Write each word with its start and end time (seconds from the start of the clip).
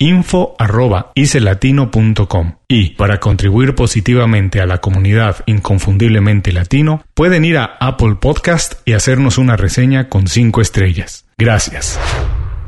info.icelatino.com 0.00 2.54
y 2.66 2.90
para 2.90 3.20
contribuir 3.20 3.76
positivamente 3.76 4.60
a 4.60 4.66
la 4.66 4.78
comunidad 4.78 5.44
inconfundiblemente 5.46 6.52
latino 6.52 7.04
pueden 7.14 7.44
ir 7.44 7.58
a 7.58 7.76
Apple 7.78 8.16
Podcast 8.20 8.80
y 8.84 8.94
hacernos 8.94 9.38
una 9.38 9.56
reseña 9.56 10.08
con 10.08 10.26
5 10.26 10.60
estrellas. 10.60 11.26
Gracias. 11.38 12.00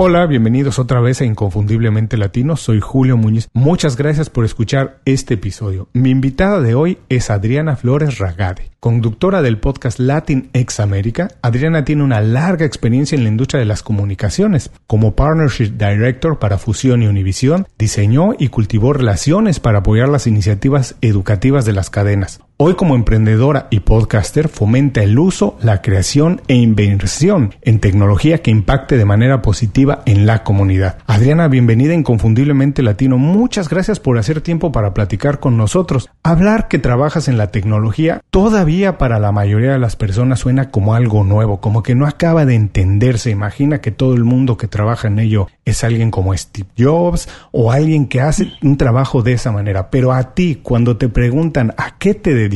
Hola, 0.05 0.27
bienvenidos 0.27 0.81
otra 0.81 1.01
vez 1.01 1.21
a 1.21 1.25
Inconfundiblemente 1.25 2.17
Latino. 2.17 2.57
Soy 2.57 2.81
Julio 2.81 3.17
Muñiz. 3.17 3.49
Muchas 3.53 3.97
gracias 3.97 4.31
por 4.31 4.45
escuchar 4.45 4.99
este 5.05 5.35
episodio. 5.35 5.89
Mi 5.93 6.11
invitada 6.11 6.61
de 6.61 6.75
hoy 6.75 6.99
es 7.09 7.31
Adriana 7.31 7.77
Flores 7.77 8.19
Ragade, 8.19 8.73
conductora 8.81 9.43
del 9.43 9.59
podcast 9.59 10.01
Latin 10.01 10.51
Ex 10.55 10.81
America. 10.81 11.29
Adriana 11.41 11.85
tiene 11.85 12.03
una 12.03 12.21
larga 12.21 12.67
experiencia 12.67 13.15
en 13.15 13.23
la 13.23 13.31
industria 13.31 13.61
de 13.61 13.67
las 13.67 13.85
comunicaciones. 13.85 14.73
Como 14.89 15.15
Partnership 15.15 15.75
Director 15.79 16.41
para 16.41 16.59
Fusión 16.59 17.05
y 17.05 17.07
Univisión, 17.07 17.69
diseñó 17.79 18.31
y 18.37 18.49
cultivó 18.49 18.93
relaciones 18.93 19.61
para 19.61 19.79
apoyar 19.79 20.09
las 20.09 20.27
iniciativas 20.27 20.97
educativas 21.01 21.65
de 21.65 21.75
las 21.75 21.91
cadenas. 21.91 22.41
Hoy 22.65 22.75
como 22.75 22.95
emprendedora 22.95 23.67
y 23.71 23.81
podcaster 23.81 24.47
fomenta 24.47 25.03
el 25.03 25.19
uso, 25.19 25.57
la 25.61 25.83
creación 25.83 26.43
e 26.47 26.55
inversión 26.55 27.57
en 27.61 27.81
tecnología 27.81 28.39
que 28.39 28.53
impacte 28.53 28.97
de 28.97 29.05
manera 29.05 29.43
positiva 29.43 30.03
en 30.07 30.27
la 30.27 30.45
comunidad. 30.45 30.99
Adriana, 31.09 31.49
bienvenida 31.49 31.91
a 31.91 31.97
Inconfundiblemente 31.97 32.85
Latino. 32.85 33.19
Muchas 33.19 33.69
gracias 33.69 33.99
por 33.99 34.17
hacer 34.17 34.43
tiempo 34.43 34.71
para 34.71 34.95
platicar 34.95 35.41
con 35.41 35.57
nosotros. 35.57 36.09
Hablar 36.23 36.69
que 36.69 36.79
trabajas 36.79 37.27
en 37.27 37.37
la 37.37 37.49
tecnología 37.49 38.21
todavía 38.31 38.97
para 38.97 39.19
la 39.19 39.33
mayoría 39.33 39.73
de 39.73 39.81
las 39.81 39.97
personas 39.97 40.39
suena 40.39 40.71
como 40.71 40.95
algo 40.95 41.25
nuevo, 41.25 41.61
como 41.61 41.83
que 41.83 41.97
no 41.97 42.07
acaba 42.07 42.47
de 42.47 42.55
entenderse. 42.55 43.31
Imagina 43.31 43.81
que 43.81 43.91
todo 43.91 44.15
el 44.15 44.23
mundo 44.23 44.57
que 44.57 44.69
trabaja 44.69 45.09
en 45.09 45.19
ello 45.19 45.49
es 45.65 45.83
alguien 45.83 46.13
como 46.13 46.33
Steve 46.37 46.69
Jobs 46.79 47.29
o 47.51 47.73
alguien 47.73 48.07
que 48.07 48.21
hace 48.21 48.53
un 48.63 48.77
trabajo 48.77 49.23
de 49.23 49.33
esa 49.33 49.51
manera. 49.51 49.91
Pero 49.91 50.13
a 50.13 50.33
ti, 50.35 50.61
cuando 50.63 50.97
te 50.97 51.09
preguntan 51.09 51.75
a 51.77 51.99
qué 51.99 52.15
te 52.15 52.33
dedicas, 52.33 52.52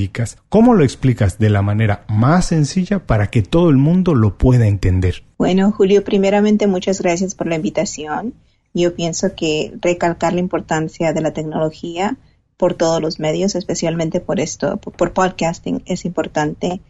¿Cómo 0.48 0.74
lo 0.74 0.84
explicas 0.84 1.38
de 1.38 1.48
la 1.48 1.62
manera 1.62 2.04
más 2.08 2.46
sencilla 2.46 3.06
para 3.06 3.28
que 3.28 3.42
todo 3.42 3.70
el 3.70 3.76
mundo 3.76 4.14
lo 4.14 4.36
pueda 4.36 4.66
entender? 4.66 5.24
Bueno, 5.38 5.72
Julio, 5.72 6.04
primeramente 6.04 6.66
muchas 6.66 7.00
gracias 7.00 7.34
por 7.34 7.46
la 7.46 7.56
invitación. 7.56 8.34
Yo 8.74 8.94
pienso 8.94 9.34
que 9.34 9.72
recalcar 9.80 10.34
la 10.34 10.40
importancia 10.40 11.14
de 11.14 11.22
la 11.22 11.32
tecnología 11.32 12.16
por 12.58 12.74
todos 12.74 13.00
los 13.00 13.18
medios, 13.18 13.54
especialmente 13.54 14.20
por 14.20 14.38
esto, 14.38 14.76
por, 14.76 15.12
podcasting, 15.12 15.82
es 15.86 16.04
importante. 16.04 16.80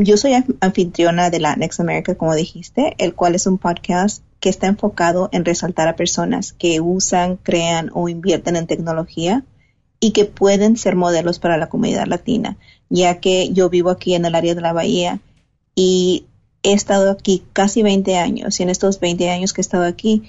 yo 0.00 0.16
soy 0.16 0.32
anfitriona 0.60 1.30
de 1.30 1.38
la 1.38 1.54
Next 1.54 1.78
America, 1.78 2.16
como 2.16 2.34
dijiste, 2.34 2.94
el 2.98 3.14
cual 3.14 3.36
es 3.36 3.46
un 3.46 3.58
podcast 3.58 4.24
que 4.40 4.48
está 4.48 4.66
enfocado 4.66 5.28
en 5.30 5.44
resaltar 5.44 5.86
a 5.86 5.96
personas 5.96 6.52
que 6.52 6.80
usan, 6.80 7.36
crean 7.36 7.90
o 7.94 8.08
invierten 8.08 8.56
en 8.56 8.66
tecnología 8.66 9.44
y 10.00 10.12
que 10.12 10.24
pueden 10.24 10.76
ser 10.76 10.96
modelos 10.96 11.38
para 11.38 11.56
la 11.56 11.68
comunidad 11.68 12.06
latina, 12.06 12.56
ya 12.88 13.20
que 13.20 13.50
yo 13.52 13.68
vivo 13.68 13.90
aquí 13.90 14.14
en 14.14 14.24
el 14.24 14.34
área 14.34 14.54
de 14.54 14.60
la 14.60 14.72
Bahía 14.72 15.20
y 15.74 16.26
he 16.62 16.72
estado 16.72 17.10
aquí 17.10 17.44
casi 17.52 17.82
20 17.82 18.16
años 18.16 18.58
y 18.58 18.62
en 18.62 18.70
estos 18.70 19.00
20 19.00 19.30
años 19.30 19.52
que 19.52 19.60
he 19.60 19.62
estado 19.62 19.84
aquí 19.84 20.24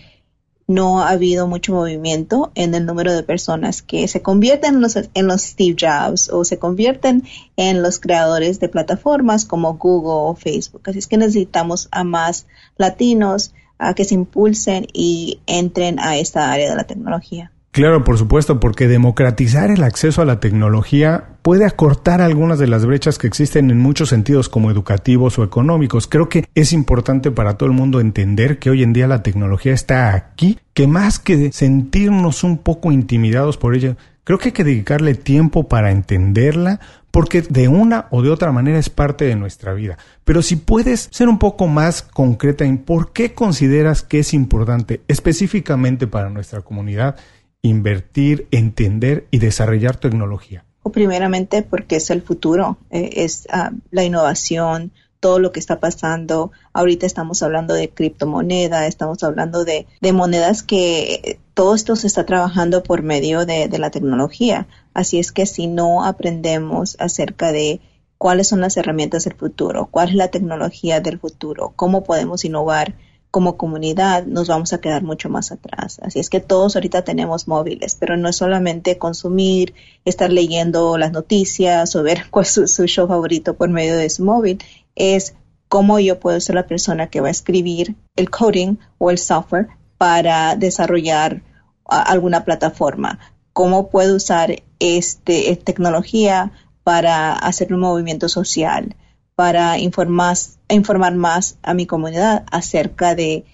no 0.69 1.02
ha 1.02 1.09
habido 1.09 1.47
mucho 1.47 1.74
movimiento 1.74 2.52
en 2.53 2.75
el 2.75 2.85
número 2.85 3.12
de 3.12 3.24
personas 3.24 3.81
que 3.81 4.07
se 4.07 4.22
convierten 4.22 4.75
en 4.75 4.81
los, 4.81 4.96
en 4.96 5.28
los 5.28 5.41
Steve 5.41 5.75
Jobs 5.80 6.30
o 6.30 6.44
se 6.44 6.59
convierten 6.59 7.24
en 7.57 7.81
los 7.81 8.00
creadores 8.00 8.59
de 8.59 8.69
plataformas 8.69 9.46
como 9.46 9.78
Google 9.78 10.30
o 10.30 10.36
Facebook. 10.36 10.84
Así 10.86 11.00
es 11.00 11.07
que 11.07 11.18
necesitamos 11.18 11.88
a 11.91 12.03
más 12.03 12.46
latinos 12.78 13.51
a 13.80 13.96
que 13.96 14.06
se 14.06 14.13
impulsen 14.13 14.86
y 14.94 15.40
entren 15.47 16.00
a 16.00 16.18
esta 16.18 16.51
área 16.51 16.69
de 16.69 16.75
la 16.75 16.84
tecnología. 16.84 17.51
Claro, 17.72 18.03
por 18.03 18.18
supuesto, 18.18 18.59
porque 18.59 18.88
democratizar 18.88 19.69
el 19.69 19.84
acceso 19.84 20.24
a 20.24 20.25
la 20.25 20.40
tecnología 20.40 21.35
puede 21.44 21.66
acortar 21.66 22.19
algunas 22.19 22.57
de 22.57 22.68
las 22.68 22.84
brechas 22.84 23.19
que 23.19 23.28
existen 23.28 23.69
en 23.69 23.78
muchos 23.78 24.09
sentidos 24.09 24.50
como 24.50 24.72
educativos 24.72 25.38
o 25.38 25.44
económicos. 25.44 26.07
Creo 26.07 26.30
que 26.30 26.50
es 26.56 26.74
importante 26.74 27.30
para 27.30 27.57
todo 27.57 27.69
el 27.69 27.75
mundo 27.75 28.00
entender 28.00 28.57
que 28.57 28.72
hoy 28.72 28.81
en 28.81 28.91
día 28.91 29.07
la 29.07 29.22
tecnología 29.22 29.74
está 29.74 30.16
aquí, 30.16 30.57
que 30.74 30.88
más 30.88 31.19
que 31.19 31.52
sentirnos 31.52 32.44
un 32.44 32.57
poco 32.57 32.91
intimidados 32.91 33.57
por 33.57 33.75
ella, 33.75 33.97
creo 34.24 34.40
que 34.40 34.50
hay 34.50 34.53
que 34.53 34.63
dedicarle 34.63 35.13
tiempo 35.13 35.68
para 35.68 35.91
entenderla, 35.91 36.80
porque 37.12 37.44
de 37.44 37.68
una 37.68 38.07
o 38.09 38.24
de 38.24 38.30
otra 38.30 38.51
manera 38.51 38.80
es 38.80 38.90
parte 38.90 39.25
de 39.25 39.36
nuestra 39.36 39.74
vida. 39.74 39.97
Pero 40.24 40.41
si 40.41 40.56
puedes 40.56 41.07
ser 41.12 41.28
un 41.28 41.40
poco 41.40 41.68
más 41.68 42.01
concreta 42.01 42.66
en 42.66 42.80
por 42.80 43.13
qué 43.13 43.34
consideras 43.34 44.01
que 44.01 44.19
es 44.19 44.34
importante 44.34 45.01
específicamente 45.07 46.07
para 46.07 46.30
nuestra 46.30 46.62
comunidad, 46.62 47.16
invertir, 47.61 48.47
entender 48.51 49.27
y 49.31 49.39
desarrollar 49.39 49.97
tecnología? 49.97 50.65
Primeramente 50.91 51.61
porque 51.61 51.97
es 51.97 52.09
el 52.09 52.21
futuro, 52.21 52.77
eh, 52.89 53.09
es 53.17 53.47
ah, 53.51 53.71
la 53.91 54.03
innovación, 54.03 54.91
todo 55.19 55.39
lo 55.39 55.51
que 55.51 55.59
está 55.59 55.79
pasando. 55.79 56.51
Ahorita 56.73 57.05
estamos 57.05 57.43
hablando 57.43 57.73
de 57.73 57.89
criptomoneda, 57.89 58.87
estamos 58.87 59.23
hablando 59.23 59.65
de, 59.65 59.85
monedas 60.13 60.63
que 60.63 61.39
todo 61.53 61.75
esto 61.75 61.95
se 61.95 62.07
está 62.07 62.25
trabajando 62.25 62.83
por 62.83 63.03
medio 63.03 63.45
de, 63.45 63.67
de 63.67 63.79
la 63.79 63.91
tecnología. 63.91 64.67
Así 64.93 65.19
es 65.19 65.31
que 65.31 65.45
si 65.45 65.67
no 65.67 66.05
aprendemos 66.05 66.95
acerca 66.99 67.51
de 67.51 67.81
cuáles 68.17 68.47
son 68.47 68.61
las 68.61 68.77
herramientas 68.77 69.25
del 69.25 69.35
futuro, 69.35 69.87
cuál 69.91 70.09
es 70.09 70.15
la 70.15 70.29
tecnología 70.29 71.01
del 71.01 71.19
futuro, 71.19 71.73
cómo 71.75 72.03
podemos 72.03 72.45
innovar, 72.45 72.95
como 73.31 73.57
comunidad 73.57 74.25
nos 74.25 74.48
vamos 74.48 74.74
a 74.74 74.81
quedar 74.81 75.03
mucho 75.03 75.30
más 75.30 75.51
atrás. 75.51 76.00
Así 76.01 76.19
es 76.19 76.30
que 76.30 76.39
todos 76.39 76.75
ahorita 76.75 77.03
tenemos 77.03 77.48
móviles, 77.48 77.95
pero 78.00 78.18
no 78.18 78.30
es 78.30 78.38
solamente 78.38 78.98
consumir, 78.98 79.75
estar 80.06 80.31
leyendo 80.31 80.98
las 80.98 81.12
noticias 81.12 81.95
o 81.95 82.03
ver 82.03 82.25
cuál 82.31 82.45
es 82.45 82.51
su, 82.51 82.86
show 82.88 83.07
favorito 83.07 83.56
por 83.56 83.69
medio 83.69 83.95
de 83.98 84.09
su 84.09 84.24
móvil, 84.24 84.59
es 84.95 85.36
cómo 85.68 86.00
yo 86.00 86.19
puedo 86.19 86.39
ser 86.39 86.56
la 86.56 86.65
persona 86.68 87.07
que 87.07 87.21
va 87.21 87.27
a 87.27 87.31
escribir 87.31 87.95
el 88.15 88.30
coding 88.31 88.77
o 88.98 89.12
el 89.12 89.19
software 89.19 89.68
para 89.98 90.56
desarrollar 90.56 91.44
alguna 91.86 92.45
plataforma, 92.45 93.19
cómo 93.53 93.89
puedo 93.89 94.15
usar 94.15 94.63
este 94.80 95.56
tecnología 95.57 96.51
para 96.83 97.33
hacer 97.33 97.74
un 97.74 97.81
movimiento 97.81 98.30
social, 98.30 98.95
para 99.39 99.80
informar, 99.80 101.15
más 101.15 101.57
a 101.63 101.74
mi 101.74 101.86
comunidad 101.86 102.44
acerca 102.51 103.15
de, 103.15 103.45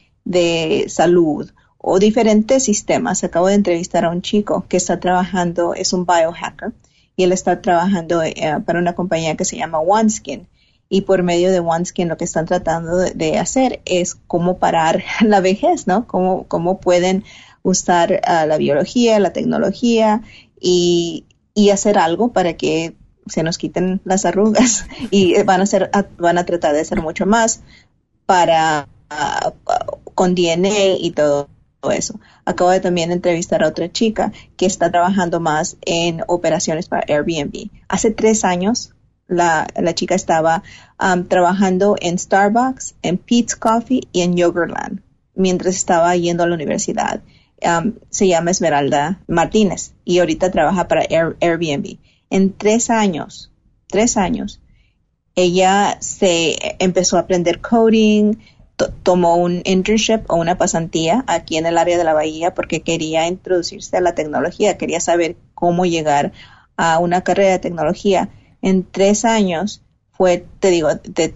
salud 0.88 1.52
o 1.78 2.00
diferentes 2.00 2.64
sistemas. 2.64 3.24
Acabo 3.24 3.50
de 3.50 3.54
entrevistar 3.54 4.04
a 4.04 4.10
un 4.10 4.24
chico 4.24 4.66
que 4.68 4.78
está 4.78 5.00
trabajando, 5.00 5.76
es 5.76 5.94
un 5.94 6.08
biohacker, 6.08 6.74
y 7.16 7.26
él 7.26 7.32
está 7.32 7.62
trabajando 7.62 8.24
eh, 8.24 8.36
para 8.66 8.80
una 8.80 8.96
compañía 8.96 9.38
que 9.38 9.46
se 9.46 9.58
llama 9.58 9.78
OneSkin. 9.78 10.48
y 10.90 11.02
por 11.02 11.22
medio 11.22 11.52
de 11.52 11.60
OneSkin 11.60 12.08
lo 12.10 12.18
que 12.18 12.26
están 12.26 12.48
tratando 12.48 12.98
de, 12.98 13.38
hacer 13.38 13.82
es 13.86 14.16
cómo 14.16 14.58
parar 14.58 15.04
la 15.22 15.40
vejez, 15.40 15.86
¿no? 15.86 16.08
Cómo, 16.08 16.48
cómo 16.48 16.80
pueden 16.80 17.24
usar 17.62 18.22
ah, 18.26 18.48
la 18.48 18.58
biología, 18.58 19.20
la 19.20 19.34
tecnología 19.34 20.24
y 20.60 21.26
hacer 21.72 22.00
algo 22.00 22.34
para 22.34 22.54
que 22.54 22.96
se 23.28 23.44
nos 23.44 23.58
quiten 23.58 24.02
las 24.04 24.26
arrugas 24.26 24.86
y 25.12 25.42
van 25.44 25.62
a 25.62 25.66
ser 25.66 25.90
van 26.18 26.38
a 26.38 26.46
tratar 26.46 26.74
de 26.74 26.82
hacer 26.82 27.02
mucho 27.02 27.26
más 27.26 27.62
para 28.26 28.88
ah, 29.10 29.54
con 30.14 30.36
DNA 30.36 30.98
y 31.00 31.12
todo 31.12 31.48
eso. 31.92 32.20
Acabo 32.46 32.72
de 32.72 32.80
también 32.80 33.12
entrevistar 33.12 33.64
a 33.64 33.68
otra 33.68 33.92
chica 33.92 34.32
que 34.58 34.66
está 34.66 34.92
trabajando 34.92 35.40
más 35.40 35.78
en 35.86 36.24
operaciones 36.28 36.88
para 36.88 37.06
Airbnb. 37.08 37.70
Hace 37.88 38.12
tres 38.12 38.44
años 38.44 38.94
la, 39.28 39.68
chica 39.94 40.16
estaba 40.16 40.64
um, 41.00 41.26
trabajando 41.28 41.96
en 42.00 42.18
Starbucks, 42.18 42.96
en 43.02 43.18
Pete's 43.18 43.56
Coffee 43.56 44.08
y 44.12 44.22
en 44.22 44.36
Yogurtland 44.36 45.02
mientras 45.36 45.76
estaba 45.76 46.16
yendo 46.16 46.44
a 46.44 46.48
la 46.48 46.56
universidad. 46.56 47.22
Se 48.10 48.28
llama 48.28 48.52
Esmeralda 48.52 49.22
Martínez 49.28 49.94
y 50.04 50.20
ahorita 50.20 50.52
trabaja 50.52 50.88
para 50.88 51.02
Airbnb. 51.02 51.98
En 52.30 52.54
tres 52.54 52.90
años, 52.90 53.52
tres 53.88 54.18
años, 54.18 54.62
ella 55.36 55.98
se 56.00 56.56
empezó 56.80 57.18
a 57.18 57.22
aprender 57.22 57.62
coding, 57.62 58.36
tomó 59.04 59.36
un 59.36 59.62
internship 59.66 60.24
o 60.28 60.36
una 60.36 60.58
pasantía 60.58 61.24
aquí 61.28 61.58
en 61.58 61.66
el 61.66 61.78
área 61.78 61.98
de 61.98 62.04
la 62.04 62.14
bahía 62.14 62.54
porque 62.54 62.82
quería 62.82 63.28
introducirse 63.28 63.98
a 63.98 64.02
la 64.02 64.16
tecnología, 64.16 64.78
quería 64.78 65.00
saber 65.00 65.38
cómo 65.54 65.86
llegar 65.86 66.34
a 66.78 67.00
una 67.00 67.22
carrera 67.22 67.52
de 67.52 67.60
tecnología. 67.60 68.30
En 68.62 68.84
tres 68.84 69.26
años 69.26 69.82
fue, 70.12 70.46
te 70.60 70.70
digo, 70.70 70.90
de 70.96 71.30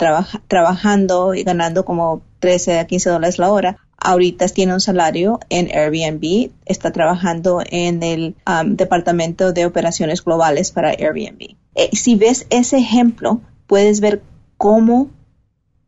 trabajando 0.48 1.34
y 1.34 1.44
ganando 1.44 1.86
como 1.86 2.22
13 2.40 2.80
a 2.80 2.88
15 2.88 3.10
dólares 3.10 3.38
la 3.38 3.52
hora. 3.52 3.78
Ahorita 4.02 4.48
tiene 4.48 4.74
un 4.74 4.80
salario 4.80 5.40
en 5.50 5.68
Airbnb, 5.68 6.52
está 6.66 6.92
trabajando 6.92 7.62
en 7.70 8.02
el 8.02 8.36
um, 8.48 8.76
departamento 8.76 9.52
de 9.52 9.66
operaciones 9.66 10.24
globales 10.24 10.72
para 10.72 10.92
Airbnb. 10.92 11.56
Eh, 11.76 11.90
si 11.94 12.16
ves 12.16 12.48
ese 12.50 12.78
ejemplo, 12.78 13.42
puedes 13.68 14.00
ver 14.00 14.22
cómo 14.58 15.10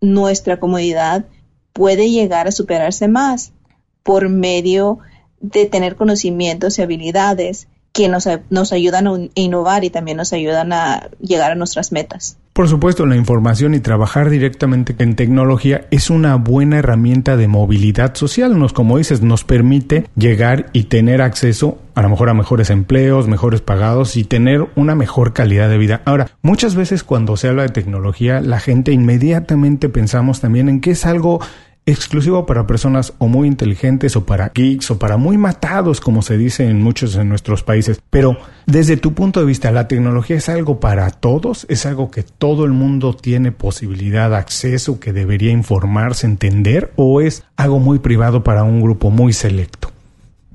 nuestra 0.02 0.60
comunidad 0.60 1.26
puede 1.74 2.10
llegar 2.10 2.48
a 2.48 2.52
superarse 2.52 3.08
más 3.08 3.54
por 4.04 4.30
medio 4.30 5.00
de 5.40 5.66
tener 5.66 5.96
conocimientos 5.96 6.78
y 6.78 6.82
habilidades 6.82 7.68
que 7.94 8.08
nos, 8.08 8.28
nos 8.50 8.74
ayudan 8.74 9.08
a 9.08 9.18
innovar 9.36 9.84
y 9.84 9.90
también 9.90 10.18
nos 10.18 10.34
ayudan 10.34 10.74
a 10.74 11.10
llegar 11.20 11.52
a 11.52 11.56
nuestras 11.56 11.92
metas. 11.92 12.38
Por 12.54 12.68
supuesto, 12.68 13.06
la 13.06 13.16
información 13.16 13.74
y 13.76 13.80
trabajar 13.80 14.30
directamente 14.30 14.94
en 15.00 15.16
tecnología 15.16 15.88
es 15.90 16.10
una 16.10 16.36
buena 16.36 16.80
herramienta 16.80 17.38
de 17.38 17.48
movilidad 17.48 18.14
social. 18.16 18.60
Nos, 18.60 18.74
como 18.74 18.98
dices, 18.98 19.22
nos 19.22 19.46
permite 19.46 20.06
llegar 20.18 20.70
y 20.74 20.84
tener 20.84 21.22
acceso 21.22 21.80
a 21.96 22.02
lo 22.02 22.10
mejor 22.10 22.30
a 22.30 22.34
mejores 22.34 22.70
empleos, 22.70 23.30
mejores 23.30 23.62
pagados 23.62 24.18
y 24.18 24.26
tener 24.26 24.68
una 24.76 24.96
mejor 24.96 25.32
calidad 25.32 25.70
de 25.70 25.78
vida. 25.78 26.02
Ahora, 26.04 26.30
muchas 26.42 26.76
veces 26.76 27.06
cuando 27.06 27.38
se 27.38 27.48
habla 27.48 27.64
de 27.64 27.70
tecnología, 27.70 28.42
la 28.42 28.60
gente 28.60 28.92
inmediatamente 28.92 29.88
pensamos 29.88 30.42
también 30.42 30.68
en 30.68 30.82
que 30.82 30.92
es 30.92 31.06
algo 31.06 31.40
exclusivo 31.86 32.46
para 32.46 32.68
personas 32.68 33.14
o 33.18 33.28
muy 33.28 33.48
inteligentes 33.48 34.16
o 34.16 34.26
para 34.26 34.50
geeks 34.50 34.92
o 34.92 35.00
para 35.00 35.18
muy 35.18 35.38
matados, 35.38 36.00
como 36.00 36.22
se 36.22 36.38
dice 36.38 36.66
en 36.66 36.82
muchos 36.82 37.14
de 37.14 37.26
nuestros 37.26 37.64
países. 37.64 38.02
Pero 38.10 38.38
desde 38.66 38.98
tu 38.98 39.14
punto 39.14 39.40
de 39.40 39.46
vista, 39.46 39.72
¿la 39.72 39.88
tecnología 39.88 40.38
es 40.38 40.50
algo 40.50 40.80
para 40.80 41.10
todos? 41.10 41.66
¿Es 41.70 41.86
algo 41.86 42.12
que 42.12 42.24
todo 42.24 42.66
el 42.66 42.72
mundo 42.72 43.16
tiene 43.16 43.52
posibilidad, 43.52 44.36
acceso, 44.36 45.00
que 45.00 45.14
debería 45.14 45.52
informarse, 45.52 46.28
entender? 46.28 46.92
¿O 46.96 47.22
es 47.22 47.44
algo 47.56 47.80
muy 47.80 48.00
privado 48.00 48.44
para 48.44 48.64
un 48.64 48.82
grupo 48.82 49.10
muy 49.10 49.34
selecto? 49.34 49.92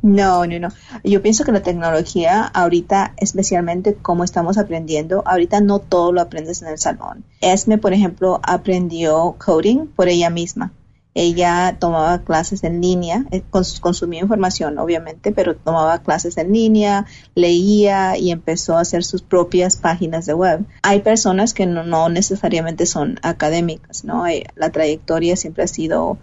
No, 0.03 0.47
no, 0.47 0.61
no. 0.61 0.69
Yo 1.03 1.21
pienso 1.21 1.43
que 1.43 1.51
la 1.51 1.63
tecnología 1.63 2.45
ahorita, 2.45 3.15
especialmente 3.17 3.95
como 3.95 4.23
estamos 4.23 4.57
aprendiendo, 4.57 5.25
ahorita 5.27 5.61
no 5.61 5.81
todo 5.81 6.13
lo 6.13 6.21
aprendes 6.21 6.63
en 6.63 6.69
el 6.69 6.79
salón. 6.79 7.25
Esme, 7.41 7.79
por 7.79 7.93
ejemplo, 7.93 8.39
aprendió 8.45 9.35
coding 9.45 9.87
por 9.89 10.07
ella 10.07 10.31
misma 10.31 10.71
ella 11.17 11.79
tomaba 11.81 12.19
clases 12.19 12.63
en 12.63 12.83
línea, 12.83 13.25
eh, 13.31 13.43
consumía 13.81 14.21
información 14.21 14.79
obviamente, 14.79 15.33
pero 15.33 15.57
tomaba 15.57 16.03
clases 16.03 16.37
en 16.37 16.53
línea, 16.53 17.07
leía 17.35 18.19
y 18.19 18.31
empezó 18.31 18.77
a 18.77 18.83
hacer 18.83 19.03
sus 19.03 19.23
propias 19.23 19.77
páginas 19.77 20.27
de 20.27 20.35
web. 20.35 20.67
Hay 20.83 21.01
personas 21.01 21.55
que 21.55 21.65
no, 21.65 22.11
necesariamente 22.11 22.85
son 22.85 23.19
académicas, 23.23 24.05
¿no? 24.05 24.27
Eh, 24.27 24.45
la 24.57 24.69
trayectoria 24.71 25.37
siempre 25.37 25.65
ha 25.65 25.69
sido, 25.69 26.19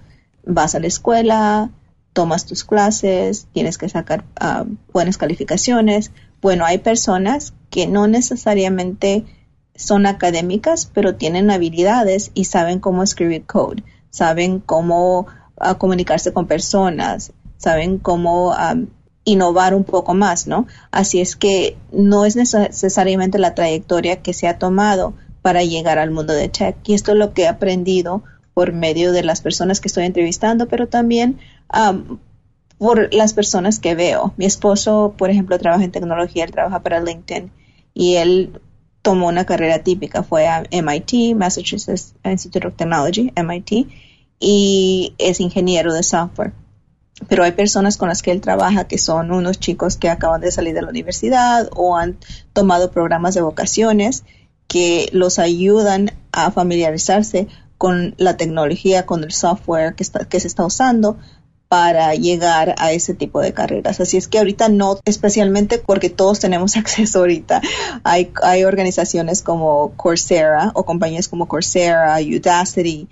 vas 0.45 0.75
a 0.75 0.79
la 0.79 0.87
escuela, 0.87 1.71
tomas 2.13 2.45
tus 2.45 2.63
clases, 2.63 3.47
tienes 3.51 3.79
que 3.79 3.89
sacar 3.89 4.23
ah, 4.39 4.65
buenas 4.93 5.17
calificaciones. 5.17 6.11
Bueno, 6.39 6.65
hay 6.65 6.77
personas 6.77 7.55
que 7.71 7.87
no 7.87 8.05
necesariamente 8.05 9.25
son 9.73 10.05
académicas, 10.05 10.91
pero 10.93 11.15
tienen 11.15 11.49
habilidades 11.49 12.29
y 12.35 12.45
saben 12.45 12.77
cómo 12.77 13.01
escribir 13.01 13.43
code 13.47 13.83
saben 14.13 14.59
cómo 14.59 15.27
ah, 15.57 15.75
comunicarse 15.75 16.31
con 16.31 16.45
personas, 16.45 17.33
saben 17.57 17.97
cómo 17.97 18.53
innovar 19.25 19.73
un 19.73 19.83
poco 19.83 20.13
más, 20.13 20.47
¿no? 20.47 20.67
Así 20.91 21.19
es 21.19 21.35
que 21.35 21.75
no 21.91 22.25
es 22.25 22.35
necesariamente 22.35 23.39
la 23.39 23.55
trayectoria 23.55 24.21
que 24.21 24.33
se 24.33 24.47
ha 24.47 24.59
tomado 24.59 25.13
para 25.41 25.63
llegar 25.63 25.97
al 25.97 26.11
mundo 26.11 26.33
de 26.33 26.47
tech. 26.47 26.77
Y 26.85 26.93
esto 26.93 27.13
es 27.13 27.17
lo 27.17 27.33
que 27.33 27.43
he 27.43 27.47
aprendido 27.47 28.23
por 28.53 28.71
medio 28.71 29.11
de 29.11 29.23
las 29.23 29.41
personas 29.41 29.81
que 29.81 29.87
estoy 29.87 30.05
entrevistando, 30.05 30.67
pero 30.67 30.87
también 30.87 31.39
por 32.77 33.13
las 33.13 33.33
personas 33.33 33.79
que 33.79 33.95
veo. 33.95 34.33
Mi 34.37 34.45
esposo, 34.45 35.15
por 35.17 35.31
ejemplo, 35.31 35.57
trabaja 35.57 35.83
en 35.83 35.91
tecnología, 35.91 36.43
él 36.43 36.51
trabaja 36.51 36.81
para 36.81 37.01
LinkedIn 37.01 37.51
y 37.95 38.15
él 38.17 38.61
tomó 39.03 39.27
una 39.27 39.45
carrera 39.45 39.79
típica, 39.79 40.23
fue 40.23 40.47
a 40.47 40.63
MIT, 40.71 41.35
Massachusetts 41.35 42.15
Institute 42.23 42.65
of 42.65 42.75
Technology, 42.75 43.31
MIT, 43.35 43.87
y 44.39 45.13
es 45.19 45.39
ingeniero 45.39 45.93
de 45.93 46.01
software. 46.01 46.53
Pero 47.27 47.43
hay 47.43 47.51
personas 47.51 47.97
con 47.97 48.09
las 48.09 48.21
que 48.21 48.31
él 48.31 48.41
trabaja 48.41 48.87
que 48.87 48.97
son 48.97 49.31
unos 49.31 49.59
chicos 49.59 49.97
que 49.97 50.09
acaban 50.09 50.41
de 50.41 50.51
salir 50.51 50.73
de 50.73 50.81
la 50.81 50.89
universidad 50.89 51.69
o 51.75 51.95
han 51.95 52.17
tomado 52.53 52.91
programas 52.91 53.35
de 53.35 53.41
vocaciones 53.41 54.23
que 54.67 55.09
los 55.11 55.37
ayudan 55.37 56.11
a 56.31 56.49
familiarizarse 56.51 57.47
con 57.77 58.15
la 58.17 58.37
tecnología, 58.37 59.05
con 59.05 59.23
el 59.23 59.33
software 59.33 59.95
que, 59.95 60.05
que 60.29 60.39
se 60.39 60.47
está 60.47 60.65
usando 60.65 61.17
para 61.73 62.13
llegar 62.13 62.75
a 62.77 62.91
ese 62.91 63.15
tipo 63.15 63.41
de 63.41 63.51
carreras. 63.51 63.99
Así 63.99 64.15
es 64.15 64.27
que 64.27 64.37
ahorita 64.37 64.69
no, 64.69 64.99
especialmente 65.05 65.79
porque 65.79 66.11
todos 66.11 66.39
tenemos 66.39 66.77
acceso 66.77 67.17
ahorita. 67.17 67.63
Hay, 68.03 68.31
hay 68.43 68.63
organizaciones 68.63 69.41
como 69.41 69.93
Coursera 69.95 70.69
o 70.75 70.85
compañías 70.85 71.27
como 71.27 71.47
Coursera, 71.47 72.15
Udacity 72.19 73.07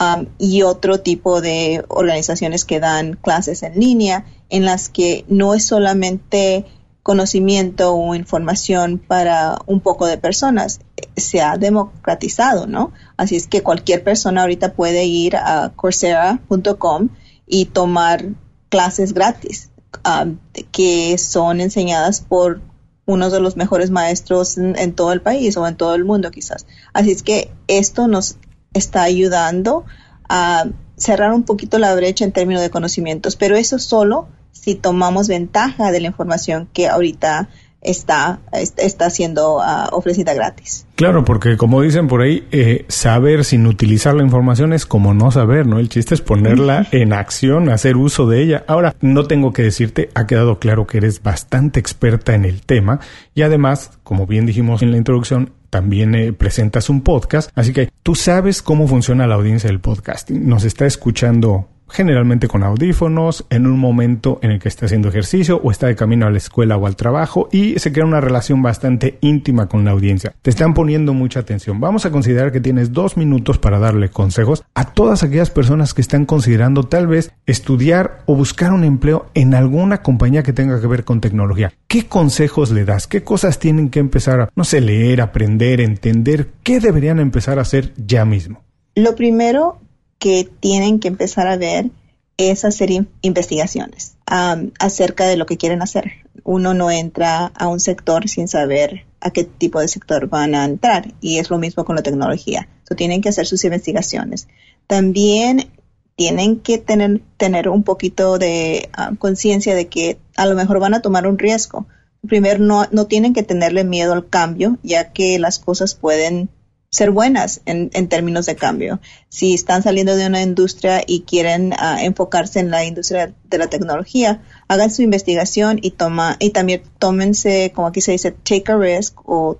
um, 0.00 0.24
y 0.38 0.62
otro 0.62 1.00
tipo 1.00 1.42
de 1.42 1.84
organizaciones 1.88 2.64
que 2.64 2.80
dan 2.80 3.18
clases 3.20 3.62
en 3.62 3.78
línea 3.78 4.24
en 4.48 4.64
las 4.64 4.88
que 4.88 5.26
no 5.28 5.52
es 5.52 5.66
solamente 5.66 6.64
conocimiento 7.02 7.94
o 7.94 8.14
información 8.14 8.96
para 8.96 9.58
un 9.66 9.80
poco 9.80 10.06
de 10.06 10.16
personas. 10.16 10.80
Se 11.16 11.42
ha 11.42 11.58
democratizado, 11.58 12.66
¿no? 12.66 12.92
Así 13.18 13.36
es 13.36 13.46
que 13.46 13.62
cualquier 13.62 14.02
persona 14.02 14.40
ahorita 14.40 14.72
puede 14.72 15.04
ir 15.04 15.36
a 15.36 15.70
coursera.com 15.76 17.10
y 17.46 17.66
tomar 17.66 18.26
clases 18.68 19.14
gratis 19.14 19.70
um, 20.04 20.38
que 20.72 21.16
son 21.18 21.60
enseñadas 21.60 22.20
por 22.20 22.60
uno 23.06 23.30
de 23.30 23.40
los 23.40 23.56
mejores 23.56 23.90
maestros 23.90 24.58
en, 24.58 24.92
todo 24.92 25.12
el 25.12 25.22
país 25.22 25.56
o 25.56 25.66
en 25.66 25.76
todo 25.76 25.94
el 25.94 26.04
mundo 26.04 26.30
quizás. 26.32 26.66
Así 26.92 27.12
es 27.12 27.22
que 27.22 27.52
esto 27.68 28.08
nos 28.08 28.36
está 28.74 29.04
ayudando 29.04 29.84
a 30.28 30.64
cerrar 30.96 31.32
un 31.32 31.44
poquito 31.44 31.78
la 31.78 31.94
brecha 31.94 32.24
en 32.24 32.32
términos 32.32 32.62
de 32.62 32.70
conocimientos, 32.70 33.36
pero 33.36 33.56
eso 33.56 33.78
solo 33.78 34.28
si 34.50 34.74
tomamos 34.74 35.28
ventaja 35.28 35.92
de 35.92 36.00
la 36.00 36.08
información 36.08 36.68
que 36.72 36.88
ahorita 36.88 37.48
está, 37.80 38.40
está 38.52 39.10
siendo 39.10 39.60
ah, 39.60 39.88
ofrecida 39.92 40.34
gratis. 40.34 40.86
Claro, 40.96 41.24
porque 41.24 41.56
como 41.56 41.82
dicen 41.82 42.08
por 42.08 42.22
ahí, 42.22 42.46
eh, 42.50 42.84
saber 42.88 43.44
sin 43.44 43.66
utilizar 43.66 44.14
la 44.14 44.22
información 44.22 44.72
es 44.72 44.86
como 44.86 45.14
no 45.14 45.30
saber, 45.30 45.66
¿no? 45.66 45.78
El 45.78 45.88
chiste 45.88 46.14
es 46.14 46.20
ponerla 46.20 46.86
en 46.90 47.12
acción, 47.12 47.68
hacer 47.68 47.96
uso 47.96 48.26
de 48.26 48.42
ella. 48.42 48.64
Ahora, 48.66 48.94
no 49.00 49.24
tengo 49.24 49.52
que 49.52 49.62
decirte, 49.62 50.10
ha 50.14 50.26
quedado 50.26 50.58
claro 50.58 50.86
que 50.86 50.98
eres 50.98 51.22
bastante 51.22 51.78
experta 51.78 52.34
en 52.34 52.44
el 52.44 52.62
tema 52.62 53.00
y 53.34 53.42
además, 53.42 53.98
como 54.02 54.26
bien 54.26 54.46
dijimos 54.46 54.82
en 54.82 54.90
la 54.90 54.96
introducción, 54.96 55.52
también 55.70 56.14
eh, 56.14 56.32
presentas 56.32 56.88
un 56.88 57.02
podcast, 57.02 57.50
así 57.54 57.72
que 57.72 57.90
tú 58.02 58.14
sabes 58.14 58.62
cómo 58.62 58.88
funciona 58.88 59.26
la 59.26 59.34
audiencia 59.34 59.68
del 59.68 59.80
podcast. 59.80 60.30
Nos 60.30 60.64
está 60.64 60.86
escuchando 60.86 61.68
generalmente 61.88 62.48
con 62.48 62.62
audífonos, 62.62 63.46
en 63.50 63.66
un 63.66 63.78
momento 63.78 64.38
en 64.42 64.50
el 64.50 64.58
que 64.58 64.68
está 64.68 64.86
haciendo 64.86 65.08
ejercicio 65.08 65.60
o 65.62 65.70
está 65.70 65.86
de 65.86 65.96
camino 65.96 66.26
a 66.26 66.30
la 66.30 66.38
escuela 66.38 66.76
o 66.76 66.86
al 66.86 66.96
trabajo 66.96 67.48
y 67.52 67.78
se 67.78 67.92
crea 67.92 68.04
una 68.04 68.20
relación 68.20 68.62
bastante 68.62 69.18
íntima 69.20 69.68
con 69.68 69.84
la 69.84 69.92
audiencia. 69.92 70.34
Te 70.42 70.50
están 70.50 70.74
poniendo 70.74 71.14
mucha 71.14 71.40
atención. 71.40 71.80
Vamos 71.80 72.06
a 72.06 72.10
considerar 72.10 72.52
que 72.52 72.60
tienes 72.60 72.92
dos 72.92 73.16
minutos 73.16 73.58
para 73.58 73.78
darle 73.78 74.08
consejos 74.08 74.64
a 74.74 74.92
todas 74.92 75.22
aquellas 75.22 75.50
personas 75.50 75.94
que 75.94 76.00
están 76.00 76.26
considerando 76.26 76.84
tal 76.84 77.06
vez 77.06 77.32
estudiar 77.46 78.22
o 78.26 78.34
buscar 78.34 78.72
un 78.72 78.84
empleo 78.84 79.26
en 79.34 79.54
alguna 79.54 80.02
compañía 80.02 80.42
que 80.42 80.52
tenga 80.52 80.80
que 80.80 80.86
ver 80.86 81.04
con 81.04 81.20
tecnología. 81.20 81.72
¿Qué 81.86 82.06
consejos 82.06 82.70
le 82.70 82.84
das? 82.84 83.06
¿Qué 83.06 83.22
cosas 83.22 83.58
tienen 83.58 83.90
que 83.90 84.00
empezar 84.00 84.40
a, 84.40 84.50
no 84.54 84.64
sé, 84.64 84.80
leer, 84.80 85.20
aprender, 85.20 85.80
entender? 85.80 86.48
¿Qué 86.62 86.80
deberían 86.80 87.20
empezar 87.20 87.58
a 87.58 87.62
hacer 87.62 87.92
ya 87.96 88.24
mismo? 88.24 88.62
Lo 88.94 89.14
primero 89.14 89.80
que 90.18 90.48
tienen 90.60 91.00
que 91.00 91.08
empezar 91.08 91.46
a 91.46 91.56
ver 91.56 91.90
es 92.36 92.64
hacer 92.64 92.90
investigaciones 93.22 94.16
acerca 94.26 95.26
de 95.26 95.36
lo 95.36 95.46
que 95.46 95.56
quieren 95.56 95.82
hacer. 95.82 96.12
Uno 96.44 96.74
no 96.74 96.90
entra 96.90 97.46
a 97.46 97.68
un 97.68 97.80
sector 97.80 98.28
sin 98.28 98.48
saber 98.48 99.06
a 99.20 99.30
qué 99.30 99.44
tipo 99.44 99.80
de 99.80 99.88
sector 99.88 100.28
van 100.28 100.54
a 100.54 100.64
entrar 100.64 101.14
y 101.20 101.38
es 101.38 101.50
lo 101.50 101.58
mismo 101.58 101.84
con 101.84 101.96
la 101.96 102.02
tecnología. 102.02 102.68
tienen 102.96 103.20
que 103.20 103.30
hacer 103.30 103.46
sus 103.46 103.64
investigaciones. 103.64 104.48
También 104.86 105.70
tienen 106.16 106.60
que 106.60 106.78
tener, 106.78 107.22
tener 107.36 107.68
un 107.68 107.82
poquito 107.82 108.38
de 108.38 108.88
conciencia 109.18 109.74
de 109.74 109.88
que 109.88 110.18
a 110.36 110.46
lo 110.46 110.54
mejor 110.54 110.80
van 110.80 110.94
a 110.94 111.02
tomar 111.02 111.26
un 111.26 111.38
riesgo. 111.38 111.86
Primero, 112.26 112.58
no, 112.58 112.86
no 112.90 113.06
tienen 113.06 113.32
que 113.34 113.42
tenerle 113.42 113.84
miedo 113.84 114.12
al 114.12 114.28
cambio, 114.28 114.78
ya 114.82 115.12
que 115.12 115.38
las 115.38 115.58
cosas 115.58 115.94
pueden 115.94 116.48
ser 116.90 117.10
buenas 117.10 117.60
en, 117.66 117.90
en, 117.92 118.08
términos 118.08 118.46
de 118.46 118.56
cambio. 118.56 119.00
Si 119.28 119.54
están 119.54 119.82
saliendo 119.82 120.16
de 120.16 120.26
una 120.26 120.42
industria 120.42 121.02
y 121.06 121.22
quieren 121.22 121.74
ah, 121.78 121.98
enfocarse 122.02 122.60
en 122.60 122.70
la 122.70 122.84
industria 122.84 123.34
de 123.44 123.58
la 123.58 123.66
tecnología, 123.66 124.42
hagan 124.68 124.90
su 124.90 125.02
investigación 125.02 125.78
y 125.82 125.90
toma 125.92 126.36
y 126.38 126.50
también 126.50 126.82
tómense, 126.98 127.72
como 127.74 127.88
aquí 127.88 128.00
se 128.00 128.12
dice, 128.12 128.30
take 128.30 128.72
a 128.72 128.76
risk 128.76 129.18
o 129.24 129.58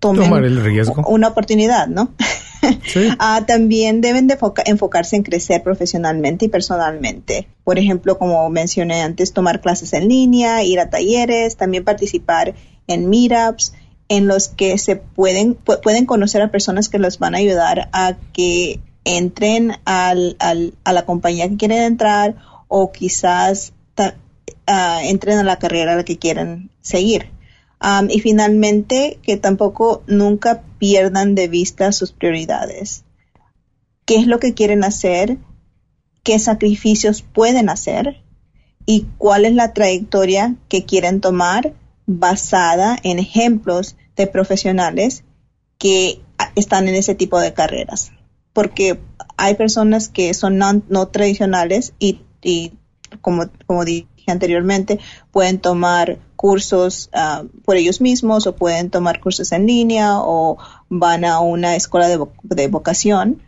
tomen 0.00 0.32
el 0.44 0.62
riesgo. 0.62 1.02
una 1.08 1.28
oportunidad, 1.28 1.88
¿no? 1.88 2.12
Ah, 3.20 3.44
también 3.46 4.00
deben 4.00 4.26
de 4.26 4.36
enfocarse 4.64 5.14
en 5.14 5.22
crecer 5.22 5.62
profesionalmente 5.62 6.46
y 6.46 6.48
personalmente. 6.48 7.46
Por 7.62 7.78
ejemplo, 7.78 8.18
como 8.18 8.48
mencioné 8.50 9.02
antes, 9.02 9.32
tomar 9.32 9.60
clases 9.60 9.92
en 9.92 10.08
línea, 10.08 10.64
ir 10.64 10.80
a 10.80 10.90
talleres, 10.90 11.56
también 11.56 11.84
participar 11.84 12.54
en 12.88 13.08
meetups 13.08 13.72
en 14.08 14.26
los 14.28 14.48
que 14.48 14.78
se 14.78 14.96
pueden, 14.96 15.54
pueden 15.54 16.06
conocer 16.06 16.42
a 16.42 16.50
personas 16.50 16.88
que 16.88 16.98
los 16.98 17.18
van 17.18 17.34
a 17.34 17.38
ayudar 17.38 17.88
a 17.92 18.16
que 18.32 18.80
entren 19.04 19.72
al, 19.84 20.36
al, 20.38 20.74
a 20.84 20.92
la 20.92 21.04
compañía 21.06 21.48
que 21.48 21.56
quieren 21.56 21.82
entrar 21.82 22.36
o 22.68 22.92
quizás 22.92 23.72
entren 24.66 25.38
a 25.38 25.44
la 25.44 25.58
carrera 25.58 25.92
a 25.92 25.96
la 25.96 26.04
que 26.04 26.18
quieren 26.18 26.70
seguir. 26.80 27.30
y 28.08 28.20
finalmente, 28.20 29.18
que 29.22 29.36
tampoco 29.36 30.02
nunca 30.06 30.62
pierdan 30.78 31.34
de 31.34 31.48
vista 31.48 31.92
sus 31.92 32.12
prioridades. 32.12 33.04
¿Qué 34.04 34.16
es 34.16 34.26
lo 34.26 34.38
que 34.38 34.54
quieren 34.54 34.84
hacer? 34.84 35.38
¿Qué 36.22 36.38
sacrificios 36.38 37.22
pueden 37.22 37.68
hacer? 37.68 38.22
¿Y 38.86 39.06
cuál 39.18 39.44
es 39.44 39.54
la 39.54 39.72
trayectoria 39.72 40.56
que 40.68 40.84
quieren 40.84 41.20
tomar 41.20 41.74
basada 42.06 42.96
en 43.02 43.18
ejemplos 43.18 43.96
de 44.16 44.26
profesionales 44.26 45.24
que 45.78 46.20
están 46.54 46.88
en 46.88 46.94
ese 46.94 47.14
tipo 47.14 47.38
de 47.40 47.52
carreras. 47.52 48.12
Porque 48.52 49.00
hay 49.36 49.54
personas 49.54 50.08
que 50.08 50.32
son 50.32 50.58
no, 50.58 51.08
tradicionales 51.08 51.92
y, 51.98 52.20
como, 53.20 53.44
como 53.66 53.84
dije 53.84 54.08
anteriormente, 54.26 54.98
pueden 55.30 55.58
tomar 55.58 56.18
cursos 56.36 57.10
ah, 57.12 57.44
por 57.64 57.76
ellos 57.76 58.00
mismos 58.00 58.46
o 58.46 58.56
pueden 58.56 58.90
tomar 58.90 59.20
cursos 59.20 59.52
en 59.52 59.66
línea 59.66 60.18
o 60.20 60.58
van 60.88 61.24
a 61.24 61.40
una 61.40 61.76
escuela 61.76 62.08
de, 62.08 62.68
vocación 62.68 63.42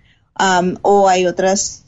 o 0.83 1.09
hay 1.09 1.27
otras 1.27 1.85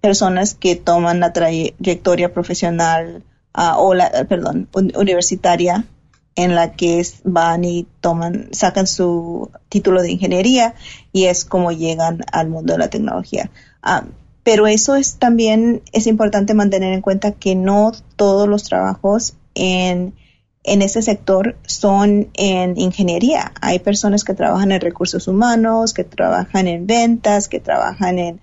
personas 0.00 0.54
que 0.54 0.76
toman 0.76 1.20
la 1.20 1.32
trayectoria 1.32 2.32
profesional 2.32 3.24
Ah, 3.58 3.78
o 3.78 3.94
la, 3.94 4.10
perdón, 4.28 4.68
universitaria 4.74 5.86
en 6.34 6.54
la 6.54 6.72
que 6.72 7.02
van 7.24 7.64
y 7.64 7.86
toman, 8.02 8.50
sacan 8.52 8.86
su 8.86 9.50
título 9.70 10.02
de 10.02 10.12
ingeniería 10.12 10.74
y 11.10 11.24
es 11.24 11.46
como 11.46 11.72
llegan 11.72 12.20
al 12.30 12.50
mundo 12.50 12.74
de 12.74 12.78
la 12.78 12.90
tecnología. 12.90 13.50
Ah, 13.82 14.04
pero 14.44 14.66
eso 14.66 14.94
es 14.94 15.16
también, 15.16 15.80
es 15.92 16.06
importante 16.06 16.52
mantener 16.52 16.92
en 16.92 17.00
cuenta 17.00 17.32
que 17.32 17.54
no 17.54 17.92
todos 18.16 18.46
los 18.46 18.64
trabajos 18.64 19.32
en, 19.54 20.14
en 20.62 20.82
ese 20.82 21.00
sector 21.00 21.56
son 21.66 22.28
en 22.34 22.78
ingeniería. 22.78 23.52
Hay 23.62 23.78
personas 23.78 24.22
que 24.22 24.34
trabajan 24.34 24.70
en 24.70 24.82
recursos 24.82 25.28
humanos, 25.28 25.94
que 25.94 26.04
trabajan 26.04 26.68
en 26.68 26.86
ventas, 26.86 27.48
que 27.48 27.58
trabajan 27.58 28.18
en 28.18 28.40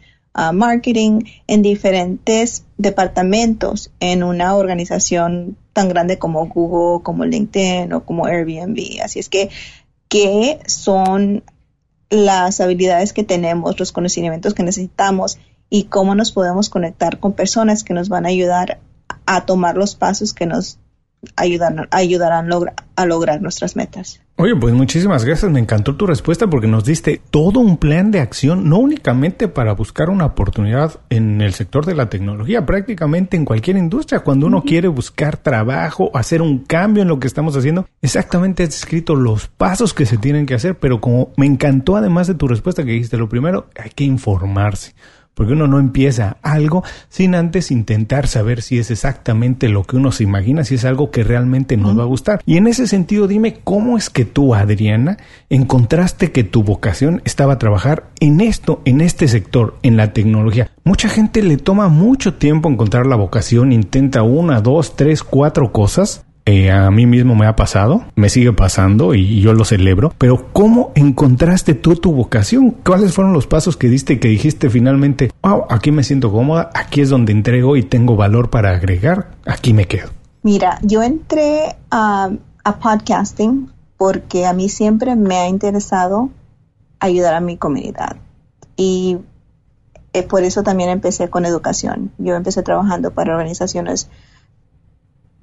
marketing 0.54 1.22
en 1.48 1.62
diferentes 1.62 2.66
departamentos 2.78 3.92
en 4.00 4.24
una 4.24 4.56
organización 4.56 5.58
tan 5.74 5.90
grande 5.90 6.18
como 6.18 6.48
Google, 6.48 7.04
como 7.04 7.26
LinkedIn 7.26 7.94
o 7.94 8.04
como 8.04 8.26
Airbnb. 8.26 9.02
Así 9.04 9.20
es 9.20 9.30
que, 9.30 9.50
¿qué 10.08 10.60
son 10.66 11.44
las 12.10 12.62
habilidades 12.62 13.14
que 13.14 13.24
tenemos, 13.24 13.80
los 13.80 13.92
conocimientos 13.92 14.54
que 14.54 14.64
necesitamos 14.64 15.40
y 15.70 15.86
cómo 15.86 16.14
nos 16.14 16.32
podemos 16.32 16.70
conectar 16.70 17.20
con 17.20 17.34
personas 17.34 17.84
que 17.84 17.94
nos 17.94 18.10
van 18.10 18.26
a 18.26 18.30
ayudar 18.30 18.80
a 19.26 19.46
tomar 19.46 19.76
los 19.76 19.96
pasos 19.96 20.34
que 20.34 20.46
nos 20.46 20.78
ayudarán, 21.36 21.88
ayudarán 21.92 22.50
a 22.96 23.06
lograr 23.06 23.42
nuestras 23.42 23.76
metas. 23.76 24.22
Oye, 24.36 24.56
pues 24.56 24.74
muchísimas 24.74 25.26
gracias. 25.26 25.52
Me 25.52 25.60
encantó 25.60 25.96
tu 25.96 26.08
respuesta 26.08 26.48
porque 26.48 26.68
nos 26.68 26.86
diste 26.86 27.22
todo 27.30 27.60
un 27.60 27.78
plan 27.78 28.10
de 28.10 28.20
acción, 28.20 28.68
no 28.68 28.80
únicamente 28.80 29.48
para 29.48 29.74
buscar 29.74 30.10
una 30.10 30.26
oportunidad 30.26 31.00
en 31.10 31.40
el 31.42 31.54
sector 31.54 31.86
de 31.86 31.94
la 31.94 32.10
tecnología, 32.10 32.66
prácticamente 32.66 33.38
en 33.38 33.46
cualquier 33.46 33.78
industria. 33.78 34.22
Cuando 34.22 34.48
uno 34.48 34.64
quiere 34.64 34.88
buscar 34.88 35.38
trabajo, 35.38 36.10
hacer 36.16 36.42
un 36.42 36.60
cambio 36.60 37.04
en 37.04 37.10
lo 37.10 37.20
que 37.20 37.28
estamos 37.28 37.56
haciendo, 37.56 37.88
exactamente 38.02 38.64
has 38.64 38.70
descrito 38.70 39.16
los 39.16 39.48
pasos 39.48 39.94
que 39.94 40.08
se 40.08 40.18
tienen 40.18 40.48
que 40.48 40.56
hacer. 40.56 40.80
Pero 40.80 41.00
como 41.00 41.32
me 41.38 41.46
encantó 41.46 41.96
además 41.96 42.26
de 42.26 42.34
tu 42.34 42.48
respuesta 42.48 42.84
que 42.84 42.92
dijiste, 42.92 43.18
lo 43.18 43.30
primero, 43.30 43.68
hay 43.76 43.92
que 43.92 44.04
informarse 44.04 44.96
porque 45.34 45.54
uno 45.54 45.68
no 45.68 45.80
empieza 45.80 46.38
algo 46.42 46.84
sin 47.10 47.36
antes 47.36 47.72
intentar 47.72 48.28
saber 48.28 48.62
si 48.62 48.80
es 48.80 48.92
exactamente 48.92 49.70
lo 49.70 49.84
que 49.84 49.98
uno 49.98 50.12
se 50.12 50.24
imagina, 50.24 50.64
si 50.64 50.76
es 50.76 50.86
algo 50.86 51.12
que 51.12 51.24
realmente 51.24 51.78
nos 51.78 51.98
va 51.98 52.04
a 52.04 52.08
gustar. 52.08 52.42
Y 52.46 52.58
en 52.58 52.68
ese 52.68 52.88
sentido, 52.88 53.28
dime 53.28 53.60
cómo 53.64 53.98
es 53.98 54.10
que 54.10 54.26
tú, 54.26 54.56
Adriana, 54.56 55.18
encontraste 55.50 56.32
que 56.32 56.44
tu 56.44 56.64
vocación 56.64 57.22
estaba 57.26 57.54
a 57.54 57.60
trabajar 57.60 58.10
en 58.20 58.42
esto, 58.42 58.82
en 58.86 59.02
este 59.02 59.28
sector, 59.28 59.78
en 59.84 59.98
la 59.98 60.14
tecnología. 60.14 60.70
Mucha 60.84 61.10
gente 61.10 61.42
le 61.42 61.58
toma 61.58 61.88
mucho 61.88 62.36
tiempo 62.36 62.70
encontrar 62.70 63.06
la 63.06 63.16
vocación, 63.16 63.72
intenta 63.72 64.24
una, 64.24 64.62
dos, 64.62 64.96
tres, 64.96 65.24
cuatro 65.24 65.72
cosas 65.72 66.26
eh, 66.46 66.72
a 66.72 66.92
mí 66.92 67.06
mismo 67.06 67.36
me 67.36 67.48
ha 67.48 67.56
pasado, 67.56 68.04
me 68.16 68.28
sigue 68.28 68.52
pasando 68.52 69.16
y 69.16 69.40
yo 69.40 69.54
lo 69.54 69.64
celebro, 69.64 70.14
pero 70.18 70.52
¿cómo 70.52 70.92
encontraste 70.96 71.74
tú 71.74 71.96
tu 71.96 72.12
vocación? 72.12 72.72
¿Cuáles 72.72 73.14
fueron 73.14 73.32
los 73.32 73.48
pasos 73.48 73.78
que 73.78 73.88
diste 73.88 74.20
que 74.20 74.28
dijiste 74.28 74.70
finalmente, 74.70 75.32
wow, 75.42 75.66
aquí 75.70 75.92
me 75.92 76.04
siento 76.04 76.34
cómoda, 76.34 76.70
aquí 76.74 77.00
es 77.00 77.10
donde 77.10 77.32
entrego 77.32 77.78
y 77.78 77.84
tengo 77.84 78.18
valor 78.18 78.50
para 78.50 78.72
agregar, 78.72 79.32
aquí 79.46 79.74
me 79.74 79.86
quedo? 79.86 80.10
Mira, 80.42 80.80
yo 80.82 81.02
entré 81.02 81.78
a, 81.90 82.32
podcasting 82.82 83.72
porque 83.98 84.46
a 84.46 84.52
mí 84.52 84.68
siempre 84.68 85.16
me 85.16 85.38
ha 85.38 85.48
interesado 85.48 86.30
ayudar 87.00 87.36
a 87.36 87.40
mi 87.40 87.56
comunidad 87.56 88.18
y 88.76 89.20
eh, 90.12 90.24
por 90.24 90.44
eso 90.44 90.62
también 90.64 90.90
empecé 90.90 91.30
con 91.30 91.46
educación. 91.46 92.12
Yo 92.18 92.36
empecé 92.36 92.64
trabajando 92.64 93.12
para 93.12 93.32
organizaciones 93.32 94.10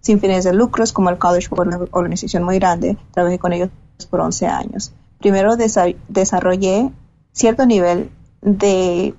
sin 0.00 0.20
fines 0.20 0.44
de 0.44 0.52
lucros 0.52 0.92
como 0.92 1.10
el 1.10 1.18
College 1.18 1.48
por 1.48 1.66
una 1.66 1.78
organización 1.90 2.42
muy 2.42 2.58
grande. 2.58 2.96
Trabajé 3.12 3.38
con 3.38 3.52
ellos 3.52 3.70
por 4.10 4.20
11 4.20 4.46
años. 4.46 4.92
Primero 5.18 5.56
desarrollé 5.56 6.90
cierto 7.32 7.66
nivel 7.66 8.10
de, 8.40 9.14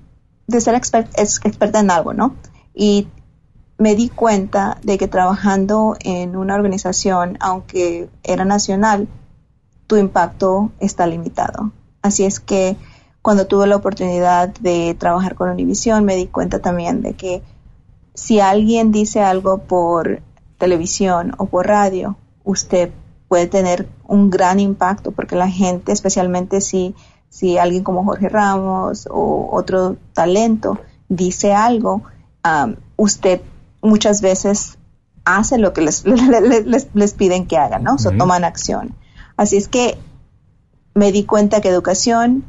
ser 0.58 0.74
experta 0.74 1.80
en 1.80 1.90
algo, 1.90 2.12
¿no? 2.12 2.34
Y 2.74 3.08
me 3.78 3.94
di 3.94 4.08
cuenta 4.08 4.78
de 4.82 4.98
que 4.98 5.08
trabajando 5.08 5.96
en 6.00 6.36
una 6.36 6.54
organización, 6.54 7.36
aunque 7.40 8.08
era 8.22 8.44
nacional, 8.44 9.08
tu 9.86 9.96
impacto 9.96 10.72
está 10.80 11.06
limitado. 11.06 11.72
Así 12.00 12.24
es 12.24 12.40
que 12.40 12.76
cuando 13.22 13.46
tuve 13.46 13.66
la 13.66 13.76
oportunidad 13.76 14.48
de 14.48 14.96
trabajar 14.98 15.36
con 15.36 15.50
Univision, 15.50 16.04
me 16.04 16.16
di 16.16 16.26
cuenta 16.26 16.58
también 16.58 17.02
de 17.02 17.14
que 17.14 17.42
si 18.14 18.40
alguien 18.40 18.90
dice 18.92 19.20
algo 19.20 19.58
por 19.58 20.22
televisión 20.62 21.32
o 21.38 21.46
por 21.46 21.66
radio, 21.66 22.16
usted 22.44 22.92
puede 23.26 23.48
tener 23.48 23.88
un 24.06 24.30
gran 24.30 24.60
impacto 24.60 25.10
porque 25.10 25.34
la 25.34 25.48
gente, 25.48 25.90
especialmente 25.90 26.60
si, 26.60 26.94
si 27.28 27.58
alguien 27.58 27.82
como 27.82 28.04
Jorge 28.04 28.28
Ramos 28.28 29.08
o 29.10 29.48
otro 29.50 29.96
talento 30.12 30.78
dice 31.08 31.52
algo, 31.52 32.04
usted 32.96 33.40
muchas 33.80 34.20
veces 34.20 34.78
hace 35.24 35.58
lo 35.58 35.72
que 35.72 35.80
les, 35.80 36.04
les, 36.94 37.14
piden 37.14 37.48
que 37.48 37.56
hagan, 37.56 37.82
¿no? 37.82 37.96
O 37.96 38.10
toman 38.12 38.44
acción. 38.44 38.94
Así 39.36 39.56
es 39.56 39.66
que 39.66 39.98
me 40.94 41.10
di 41.10 41.24
cuenta 41.24 41.60
que 41.60 41.70
educación 41.70 42.44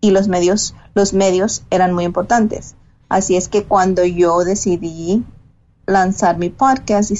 y 0.00 0.12
los 0.12 0.28
medios, 0.28 0.76
los 0.94 1.12
medios 1.12 1.64
eran 1.70 1.92
muy 1.92 2.04
importantes. 2.04 2.76
Así 3.08 3.34
es 3.34 3.48
que 3.48 3.64
cuando 3.64 4.04
yo 4.04 4.44
decidí 4.44 5.24
lanzar 5.86 6.38
mi 6.38 6.50
podcast, 6.50 7.12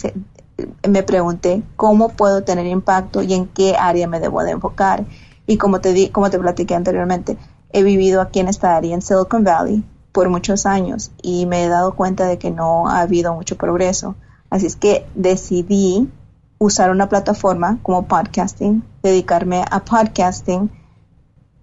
me 0.89 1.03
pregunté 1.03 1.63
cómo 1.77 2.11
puedo 2.11 2.43
tener 2.43 2.67
impacto 2.67 3.23
y 3.23 3.35
en 3.35 3.47
qué 3.47 3.77
área 3.77 4.09
me 4.09 4.21
debo 4.21 4.43
de 4.43 4.53
enfocar. 4.53 5.05
Y 5.47 5.59
como 5.59 5.81
te, 5.81 5.93
di, 5.93 6.09
como 6.09 6.31
te 6.31 6.39
platiqué 6.39 6.75
anteriormente, 6.75 7.39
he 7.71 7.83
vivido 7.83 8.21
aquí 8.21 8.41
en 8.41 8.49
esta 8.49 8.77
área, 8.77 8.95
en 8.95 9.03
Silicon 9.03 9.45
Valley, 9.45 9.85
por 10.13 10.31
muchos 10.31 10.65
años 10.65 11.13
y 11.23 11.45
me 11.45 11.65
he 11.65 11.69
dado 11.69 11.95
cuenta 11.95 12.27
de 12.27 12.39
que 12.39 12.51
no 12.51 12.89
ha 12.89 13.01
habido 13.01 13.35
mucho 13.35 13.57
progreso. 13.57 14.17
Así 14.49 14.67
es 14.67 14.75
que 14.75 15.07
decidí 15.15 16.11
usar 16.59 16.91
una 16.91 17.09
plataforma 17.09 17.79
como 17.83 18.07
podcasting, 18.07 18.83
dedicarme 19.03 19.65
a 19.71 19.81
podcasting 19.81 20.71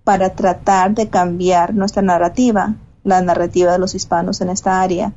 para 0.03 0.35
tratar 0.35 0.93
de 0.93 1.09
cambiar 1.09 1.73
nuestra 1.73 2.03
narrativa, 2.03 2.75
la 3.03 3.21
narrativa 3.21 3.71
de 3.71 3.79
los 3.79 3.95
hispanos 3.95 4.39
en 4.41 4.49
esta 4.49 4.81
área, 4.81 5.13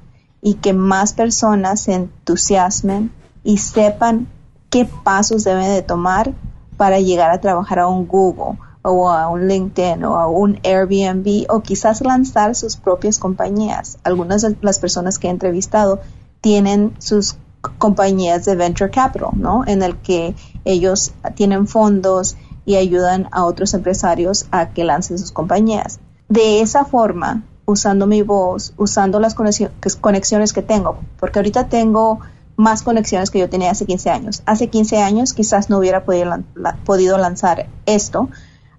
y 0.46 0.54
que 0.54 0.72
más 0.72 1.12
personas 1.12 1.80
se 1.80 1.94
entusiasmen 1.94 3.10
y 3.42 3.58
sepan 3.58 4.28
qué 4.70 4.84
pasos 4.84 5.42
deben 5.42 5.66
de 5.66 5.82
tomar 5.82 6.34
para 6.76 7.00
llegar 7.00 7.32
a 7.32 7.40
trabajar 7.40 7.80
a 7.80 7.88
un 7.88 8.06
Google 8.06 8.56
o 8.82 9.10
a 9.10 9.28
un 9.28 9.48
LinkedIn 9.48 10.04
o 10.04 10.16
a 10.16 10.28
un 10.28 10.60
Airbnb 10.62 11.46
o 11.48 11.62
quizás 11.62 12.00
lanzar 12.00 12.54
sus 12.54 12.76
propias 12.76 13.18
compañías. 13.18 13.98
Algunas 14.04 14.42
de 14.42 14.56
las 14.60 14.78
personas 14.78 15.18
que 15.18 15.26
he 15.26 15.30
entrevistado 15.32 15.98
tienen 16.40 16.94
sus 17.00 17.38
compañías 17.78 18.44
de 18.44 18.54
venture 18.54 18.92
capital, 18.92 19.30
¿no? 19.32 19.64
En 19.66 19.82
el 19.82 19.96
que 19.96 20.36
ellos 20.64 21.12
tienen 21.34 21.66
fondos 21.66 22.36
y 22.64 22.76
ayudan 22.76 23.28
a 23.32 23.44
otros 23.44 23.74
empresarios 23.74 24.46
a 24.52 24.68
que 24.68 24.84
lancen 24.84 25.18
sus 25.18 25.32
compañías. 25.32 25.98
De 26.28 26.60
esa 26.60 26.84
forma, 26.84 27.42
usando 27.66 28.06
mi 28.06 28.22
voz, 28.22 28.72
usando 28.78 29.20
las 29.20 29.34
conexiones 29.34 30.52
que 30.52 30.62
tengo, 30.62 30.98
porque 31.18 31.40
ahorita 31.40 31.68
tengo 31.68 32.20
más 32.56 32.82
conexiones 32.82 33.30
que 33.30 33.38
yo 33.38 33.50
tenía 33.50 33.70
hace 33.70 33.84
15 33.84 34.10
años. 34.10 34.42
Hace 34.46 34.68
15 34.68 35.02
años 35.02 35.34
quizás 35.34 35.68
no 35.68 35.78
hubiera 35.78 36.04
podido, 36.04 37.18
lanzar 37.18 37.68
esto, 37.84 38.30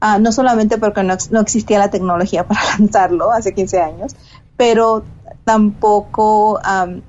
ah, 0.02 0.18
no 0.18 0.32
solamente 0.32 0.78
porque 0.78 1.04
no, 1.04 1.40
existía 1.40 1.78
la 1.78 1.90
tecnología 1.90 2.44
para 2.48 2.62
lanzarlo 2.80 3.32
hace 3.32 3.54
15 3.54 3.80
años, 3.80 4.16
pero 4.56 5.04
tampoco 5.44 6.60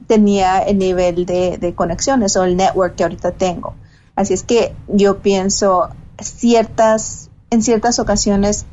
tenía 0.07 0.59
el 0.61 0.79
nivel 0.79 1.27
de, 1.27 1.73
conexiones 1.75 2.37
o 2.37 2.45
el 2.45 2.57
network 2.57 2.97
que 2.97 3.05
ahorita 3.05 3.33
tengo. 3.33 3.75
Así 4.15 4.35
es 4.35 4.43
que 4.43 4.75
yo 4.89 5.19
pienso 5.19 5.89
ciertas, 6.21 7.31
en 7.51 7.63
ciertas 7.63 7.99
ocasiones 7.99 8.67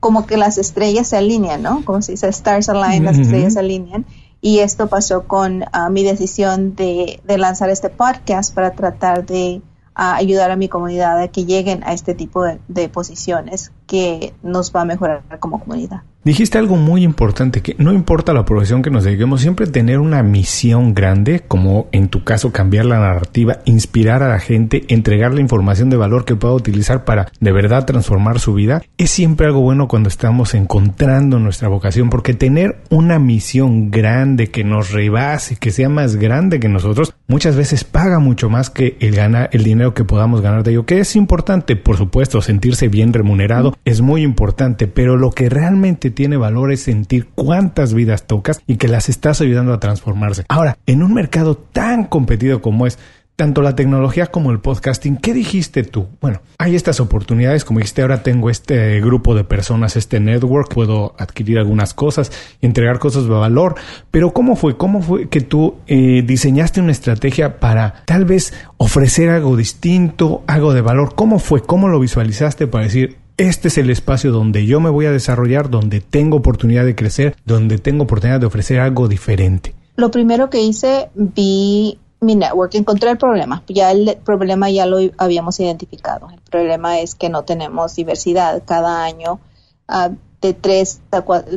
como 0.00 0.26
que 0.26 0.36
las 0.36 0.58
estrellas 0.58 1.08
se 1.08 1.16
alinean, 1.16 1.62
¿no? 1.62 1.84
Como 1.84 2.02
se 2.02 2.12
dice, 2.12 2.28
stars 2.28 2.68
align, 2.68 3.04
las 3.04 3.18
estrellas 3.18 3.52
se 3.52 3.60
alinean. 3.60 4.06
Y 4.40 4.60
esto 4.60 4.88
pasó 4.88 5.28
con 5.28 5.64
ah, 5.72 5.90
mi 5.90 6.02
decisión 6.02 6.74
de, 6.74 7.20
de, 7.24 7.38
lanzar 7.38 7.68
este 7.68 7.90
podcast 7.90 8.54
para 8.54 8.72
tratar 8.72 9.26
de 9.26 9.60
ah, 9.94 10.16
ayudar 10.16 10.50
a 10.50 10.56
mi 10.56 10.68
comunidad 10.68 11.20
a 11.20 11.28
que 11.28 11.44
lleguen 11.44 11.84
a 11.84 11.92
este 11.92 12.14
tipo 12.14 12.44
de 12.44 12.88
posiciones 12.88 13.72
que 13.90 14.34
nos 14.44 14.72
va 14.72 14.82
a 14.82 14.84
mejorar 14.84 15.20
como 15.40 15.58
comunidad. 15.58 16.02
Dijiste 16.22 16.58
algo 16.58 16.76
muy 16.76 17.02
importante, 17.02 17.62
que 17.62 17.74
no 17.78 17.94
importa 17.94 18.34
la 18.34 18.44
profesión 18.44 18.82
que 18.82 18.90
nos 18.90 19.04
dediquemos, 19.04 19.40
siempre 19.40 19.66
tener 19.66 19.98
una 19.98 20.22
misión 20.22 20.92
grande, 20.92 21.40
como 21.48 21.88
en 21.92 22.08
tu 22.08 22.24
caso 22.24 22.52
cambiar 22.52 22.84
la 22.84 23.00
narrativa, 23.00 23.60
inspirar 23.64 24.22
a 24.22 24.28
la 24.28 24.38
gente, 24.38 24.84
entregar 24.88 25.32
la 25.32 25.40
información 25.40 25.88
de 25.88 25.96
valor 25.96 26.26
que 26.26 26.36
pueda 26.36 26.52
utilizar 26.52 27.06
para 27.06 27.32
de 27.40 27.52
verdad 27.52 27.86
transformar 27.86 28.38
su 28.38 28.52
vida, 28.52 28.82
es 28.98 29.10
siempre 29.10 29.46
algo 29.46 29.62
bueno 29.62 29.88
cuando 29.88 30.10
estamos 30.10 30.52
encontrando 30.52 31.38
nuestra 31.38 31.68
vocación, 31.68 32.10
porque 32.10 32.34
tener 32.34 32.82
una 32.90 33.18
misión 33.18 33.90
grande 33.90 34.50
que 34.50 34.62
nos 34.62 34.92
rebase, 34.92 35.56
que 35.56 35.70
sea 35.70 35.88
más 35.88 36.16
grande 36.16 36.60
que 36.60 36.68
nosotros, 36.68 37.14
muchas 37.28 37.56
veces 37.56 37.82
paga 37.84 38.18
mucho 38.18 38.50
más 38.50 38.68
que 38.68 38.98
el 39.00 39.16
ganar 39.16 39.48
el 39.52 39.64
dinero 39.64 39.94
que 39.94 40.04
podamos 40.04 40.42
ganar 40.42 40.64
de 40.64 40.72
ello, 40.72 40.84
que 40.84 41.00
es 41.00 41.16
importante, 41.16 41.76
por 41.76 41.96
supuesto, 41.96 42.42
sentirse 42.42 42.88
bien 42.88 43.14
remunerado 43.14 43.74
es 43.84 44.00
muy 44.00 44.22
importante, 44.22 44.86
pero 44.86 45.16
lo 45.16 45.30
que 45.30 45.48
realmente 45.48 46.10
tiene 46.10 46.36
valor 46.36 46.72
es 46.72 46.82
sentir 46.82 47.28
cuántas 47.34 47.94
vidas 47.94 48.26
tocas 48.26 48.60
y 48.66 48.76
que 48.76 48.88
las 48.88 49.08
estás 49.08 49.40
ayudando 49.40 49.72
a 49.72 49.80
transformarse. 49.80 50.44
Ahora, 50.48 50.78
en 50.86 51.02
un 51.02 51.14
mercado 51.14 51.56
tan 51.56 52.04
competido 52.04 52.60
como 52.60 52.86
es, 52.86 52.98
tanto 53.40 53.62
la 53.62 53.74
tecnología 53.74 54.26
como 54.26 54.50
el 54.50 54.60
podcasting, 54.60 55.16
¿qué 55.16 55.32
dijiste 55.32 55.82
tú? 55.82 56.08
Bueno, 56.20 56.42
hay 56.58 56.76
estas 56.76 57.00
oportunidades, 57.00 57.64
como 57.64 57.78
dijiste, 57.78 58.02
ahora 58.02 58.22
tengo 58.22 58.50
este 58.50 59.00
grupo 59.00 59.34
de 59.34 59.44
personas, 59.44 59.96
este 59.96 60.20
network, 60.20 60.68
puedo 60.70 61.14
adquirir 61.16 61.58
algunas 61.58 61.94
cosas, 61.94 62.32
entregar 62.60 62.98
cosas 62.98 63.24
de 63.24 63.30
valor, 63.30 63.76
pero 64.10 64.34
¿cómo 64.34 64.56
fue? 64.56 64.76
¿Cómo 64.76 65.00
fue 65.00 65.30
que 65.30 65.40
tú 65.40 65.76
eh, 65.86 66.22
diseñaste 66.22 66.82
una 66.82 66.92
estrategia 66.92 67.60
para 67.60 68.02
tal 68.04 68.26
vez 68.26 68.52
ofrecer 68.76 69.30
algo 69.30 69.56
distinto, 69.56 70.44
algo 70.46 70.74
de 70.74 70.82
valor? 70.82 71.14
¿Cómo 71.14 71.38
fue? 71.38 71.62
¿Cómo 71.62 71.88
lo 71.88 71.98
visualizaste 71.98 72.66
para 72.66 72.84
decir, 72.84 73.16
este 73.40 73.68
es 73.68 73.78
el 73.78 73.88
espacio 73.88 74.32
donde 74.32 74.66
yo 74.66 74.80
me 74.80 74.90
voy 74.90 75.06
a 75.06 75.10
desarrollar, 75.10 75.70
donde 75.70 76.00
tengo 76.00 76.36
oportunidad 76.36 76.84
de 76.84 76.94
crecer, 76.94 77.36
donde 77.46 77.78
tengo 77.78 78.04
oportunidad 78.04 78.38
de 78.38 78.46
ofrecer 78.46 78.80
algo 78.80 79.08
diferente. 79.08 79.74
Lo 79.96 80.10
primero 80.10 80.50
que 80.50 80.60
hice, 80.60 81.08
vi 81.14 81.98
mi 82.20 82.34
network, 82.34 82.74
encontré 82.74 83.10
el 83.10 83.16
problema. 83.16 83.62
Ya 83.66 83.92
el 83.92 84.18
problema 84.22 84.68
ya 84.68 84.84
lo 84.84 84.98
habíamos 85.16 85.58
identificado. 85.58 86.28
El 86.30 86.40
problema 86.40 87.00
es 87.00 87.14
que 87.14 87.30
no 87.30 87.44
tenemos 87.44 87.96
diversidad. 87.96 88.62
Cada 88.66 89.04
año 89.04 89.40
uh, 89.88 90.14
de 90.42 90.52
3 90.52 91.00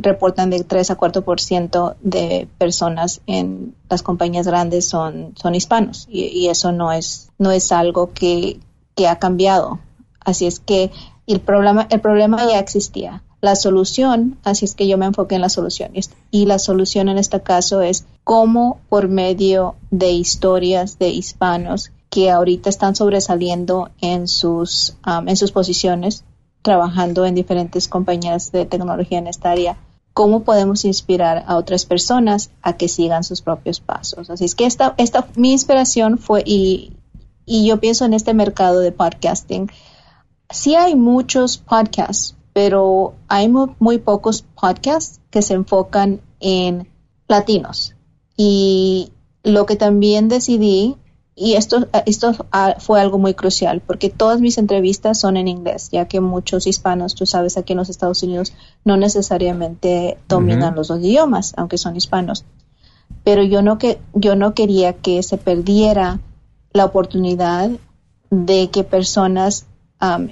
reportan 0.02 0.48
de 0.48 0.64
3 0.64 0.90
a 0.90 0.96
4% 0.96 1.96
de 2.00 2.48
personas 2.56 3.20
en 3.26 3.74
las 3.90 4.02
compañías 4.02 4.46
grandes 4.46 4.88
son, 4.88 5.34
son 5.36 5.54
hispanos 5.54 6.06
y, 6.10 6.48
eso 6.48 6.72
no 6.72 6.92
es, 6.92 7.30
no 7.38 7.50
es 7.50 7.72
algo 7.72 8.12
que, 8.14 8.58
que 8.94 9.06
ha 9.06 9.18
cambiado. 9.18 9.80
Así 10.20 10.46
es 10.46 10.60
que 10.60 10.90
el 11.26 11.40
problema, 11.40 11.86
el 11.90 12.00
problema 12.00 12.46
ya 12.46 12.58
existía. 12.58 13.22
La 13.40 13.56
solución, 13.56 14.38
así 14.42 14.64
es 14.64 14.74
que 14.74 14.86
yo 14.86 14.96
me 14.96 15.06
enfoqué 15.06 15.34
en 15.34 15.42
la 15.42 15.48
solución. 15.48 15.92
Y 16.30 16.46
la 16.46 16.58
solución 16.58 17.08
en 17.08 17.18
este 17.18 17.42
caso 17.42 17.82
es 17.82 18.06
cómo 18.24 18.80
por 18.88 19.08
medio 19.08 19.74
de 19.90 20.12
historias 20.12 20.98
de 20.98 21.10
hispanos 21.10 21.92
que 22.08 22.30
ahorita 22.30 22.70
están 22.70 22.94
sobresaliendo 22.94 23.90
en 24.00 24.28
sus, 24.28 24.96
um, 25.06 25.28
en 25.28 25.36
sus 25.36 25.52
posiciones, 25.52 26.24
trabajando 26.62 27.26
en 27.26 27.34
diferentes 27.34 27.88
compañías 27.88 28.52
de 28.52 28.64
tecnología 28.64 29.18
en 29.18 29.26
esta 29.26 29.50
área, 29.50 29.76
cómo 30.14 30.44
podemos 30.44 30.84
inspirar 30.84 31.44
a 31.46 31.56
otras 31.56 31.84
personas 31.84 32.50
a 32.62 32.74
que 32.74 32.88
sigan 32.88 33.24
sus 33.24 33.42
propios 33.42 33.80
pasos. 33.80 34.30
Así 34.30 34.44
es 34.44 34.54
que 34.54 34.64
esta, 34.64 34.94
esta 34.96 35.26
mi 35.34 35.52
inspiración 35.52 36.18
fue, 36.18 36.42
y, 36.46 36.92
y 37.44 37.66
yo 37.66 37.80
pienso 37.80 38.04
en 38.04 38.14
este 38.14 38.32
mercado 38.32 38.78
de 38.78 38.92
podcasting, 38.92 39.70
sí 40.50 40.74
hay 40.74 40.94
muchos 40.94 41.58
podcasts, 41.58 42.36
pero 42.52 43.14
hay 43.28 43.48
muy, 43.48 43.98
pocos 43.98 44.42
podcasts 44.42 45.20
que 45.30 45.42
se 45.42 45.54
enfocan 45.54 46.20
en 46.40 46.88
latinos. 47.28 47.94
Y 48.36 49.12
lo 49.42 49.66
que 49.66 49.76
también 49.76 50.28
decidí, 50.28 50.96
y 51.34 51.54
esto, 51.54 51.88
esto 52.06 52.32
fue 52.78 53.00
algo 53.00 53.18
muy 53.18 53.34
crucial, 53.34 53.80
porque 53.80 54.08
todas 54.08 54.40
mis 54.40 54.58
entrevistas 54.58 55.18
son 55.18 55.36
en 55.36 55.48
inglés, 55.48 55.88
ya 55.90 56.06
que 56.06 56.20
muchos 56.20 56.66
hispanos, 56.66 57.14
tú 57.14 57.26
sabes, 57.26 57.56
aquí 57.56 57.72
en 57.72 57.78
los 57.78 57.88
Estados 57.88 58.22
Unidos 58.22 58.52
no 58.84 58.96
necesariamente 58.96 60.18
dominan 60.28 60.76
los 60.76 60.88
dos 60.88 61.00
idiomas, 61.00 61.54
aunque 61.56 61.78
son 61.78 61.96
hispanos. 61.96 62.44
Pero 63.24 63.42
yo 63.42 63.62
no, 63.62 63.78
que, 63.78 63.98
yo 64.12 64.36
no 64.36 64.54
quería 64.54 64.92
que 64.92 65.22
se 65.22 65.38
perdiera 65.38 66.20
la 66.72 66.84
oportunidad 66.84 67.70
de 68.30 68.70
que 68.70 68.84
personas 68.84 69.66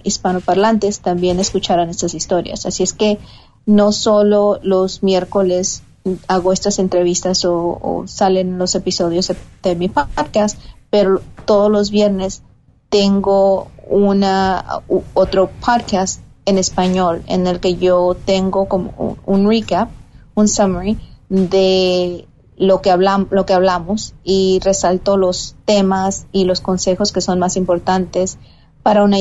hispanoparlantes 0.02 1.00
también 1.00 1.40
escucharan 1.40 1.88
estas 1.88 2.14
historias. 2.14 2.66
Así 2.66 2.82
es 2.82 2.92
que 2.92 3.18
no 3.64 3.92
solo 3.92 4.58
los 4.62 5.02
miércoles 5.02 5.82
hago 6.28 6.52
estas 6.52 6.78
entrevistas 6.78 7.44
o, 7.44 8.04
salen 8.06 8.58
los 8.58 8.74
episodios 8.74 9.32
de, 9.62 9.76
mi 9.76 9.88
podcast, 9.88 10.58
pero 10.90 11.20
todos 11.44 11.70
los 11.70 11.90
viernes 11.90 12.42
tengo 12.88 13.68
una 13.88 14.82
otro 15.14 15.50
podcast 15.64 16.20
en 16.44 16.58
español 16.58 17.22
en 17.26 17.46
el 17.46 17.60
que 17.60 17.76
yo 17.76 18.16
tengo 18.24 18.66
como 18.66 19.16
un, 19.24 19.48
recap, 19.48 19.90
un 20.34 20.48
summary 20.48 20.98
de 21.28 22.26
lo 22.56 22.82
que 22.82 22.90
hablamos, 22.90 23.28
lo 23.30 23.46
que 23.46 23.54
hablamos 23.54 24.14
y 24.24 24.60
resalto 24.62 25.16
los 25.16 25.54
temas 25.64 26.26
y 26.32 26.44
los 26.44 26.60
consejos 26.60 27.12
que 27.12 27.20
son 27.20 27.38
más 27.38 27.56
importantes 27.56 28.38
para 28.82 29.04
una, 29.04 29.16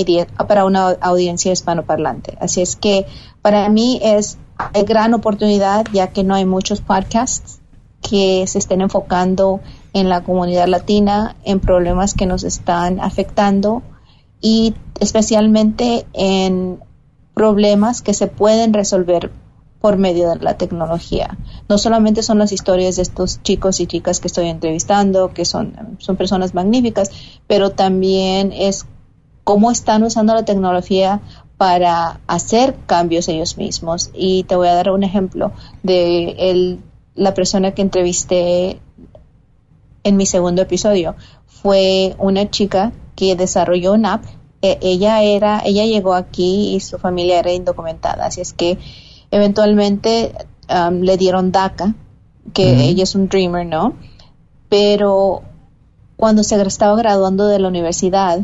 para 0.48 0.66
una 0.66 0.90
audiencia 1.02 1.52
hispanoparlante. 1.52 2.38
Así 2.40 2.62
es 2.62 2.76
que 2.76 3.06
para 3.42 3.68
mí 3.70 4.00
es 4.04 4.38
una 4.74 4.84
gran 4.84 5.14
oportunidad 5.14 5.86
ya 5.92 6.08
que 6.08 6.24
no 6.24 6.36
hay 6.36 6.46
muchos 6.46 6.82
podcasts 6.82 7.60
que 8.02 8.46
se 8.48 8.58
estén 8.58 8.82
enfocando 8.82 9.60
en 9.94 10.10
la 10.10 10.24
comunidad 10.24 10.68
latina, 10.68 11.36
en 11.44 11.60
problemas 11.60 12.14
que 12.14 12.26
nos 12.26 12.44
están 12.44 13.00
afectando 13.00 13.84
y 14.42 14.74
especialmente 15.00 16.06
en 16.14 16.80
problemas 17.34 18.02
que 18.02 18.14
se 18.14 18.28
pueden 18.28 18.74
resolver 18.74 19.32
por 19.82 19.98
medio 19.98 20.30
de 20.30 20.40
la 20.40 20.58
tecnología. 20.58 21.38
No 21.68 21.78
solamente 21.78 22.22
son 22.22 22.38
las 22.38 22.52
historias 22.52 22.98
de 22.98 23.02
estos 23.02 23.42
chicos 23.42 23.80
y 23.80 23.88
chicas 23.88 24.20
que 24.20 24.28
estoy 24.28 24.48
entrevistando, 24.48 25.34
que 25.34 25.44
son, 25.44 25.98
son 26.00 26.18
personas 26.18 26.54
magníficas, 26.54 27.10
pero 27.48 27.72
también 27.72 28.52
es 28.52 28.86
cómo 29.52 29.70
están 29.70 30.02
usando 30.04 30.34
la 30.34 30.46
tecnología 30.46 31.20
para 31.58 32.22
hacer 32.26 32.74
cambios 32.86 33.28
ellos 33.28 33.58
mismos. 33.58 34.10
Y 34.14 34.44
te 34.44 34.56
voy 34.56 34.70
a 34.70 34.76
dar 34.76 34.92
un 34.92 35.04
ejemplo 35.04 35.52
de 35.84 36.36
el, 36.38 36.80
la 37.16 37.34
persona 37.34 37.72
que 37.72 37.82
entrevisté 37.82 38.80
en 40.06 40.16
mi 40.16 40.26
segundo 40.26 40.62
episodio. 40.62 41.16
Fue 41.48 42.16
una 42.18 42.50
chica 42.50 42.94
que 43.18 43.36
desarrolló 43.36 43.92
una 43.92 44.14
app. 44.14 44.24
E, 44.62 44.80
ella 44.82 45.22
era, 45.22 45.62
ella 45.66 45.86
llegó 45.86 46.14
aquí 46.14 46.74
y 46.74 46.80
su 46.80 46.98
familia 46.98 47.40
era 47.40 47.52
indocumentada, 47.52 48.28
así 48.28 48.40
es 48.40 48.54
que 48.54 48.78
eventualmente 49.32 50.32
um, 50.70 51.02
le 51.02 51.18
dieron 51.18 51.52
DACA, 51.52 51.94
que 52.54 52.86
ella 52.86 53.04
es 53.04 53.16
un 53.16 53.28
dreamer, 53.28 53.66
¿no? 53.66 53.96
Pero 54.70 55.42
cuando 56.16 56.42
se 56.46 56.56
estaba 56.62 56.96
graduando 56.96 57.48
de 57.48 57.60
la 57.60 57.68
universidad, 57.68 58.40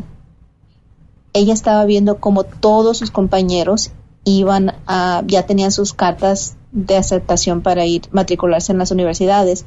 ella 1.38 1.54
estaba 1.54 1.84
viendo 1.84 2.18
como 2.18 2.44
todos 2.44 2.98
sus 2.98 3.10
compañeros 3.10 3.92
iban 4.24 4.74
a, 4.86 5.22
ya 5.26 5.46
tenían 5.46 5.72
sus 5.72 5.94
cartas 5.94 6.56
de 6.72 6.96
aceptación 6.96 7.62
para 7.62 7.86
ir 7.86 8.02
matricularse 8.10 8.72
en 8.72 8.78
las 8.78 8.90
universidades 8.90 9.64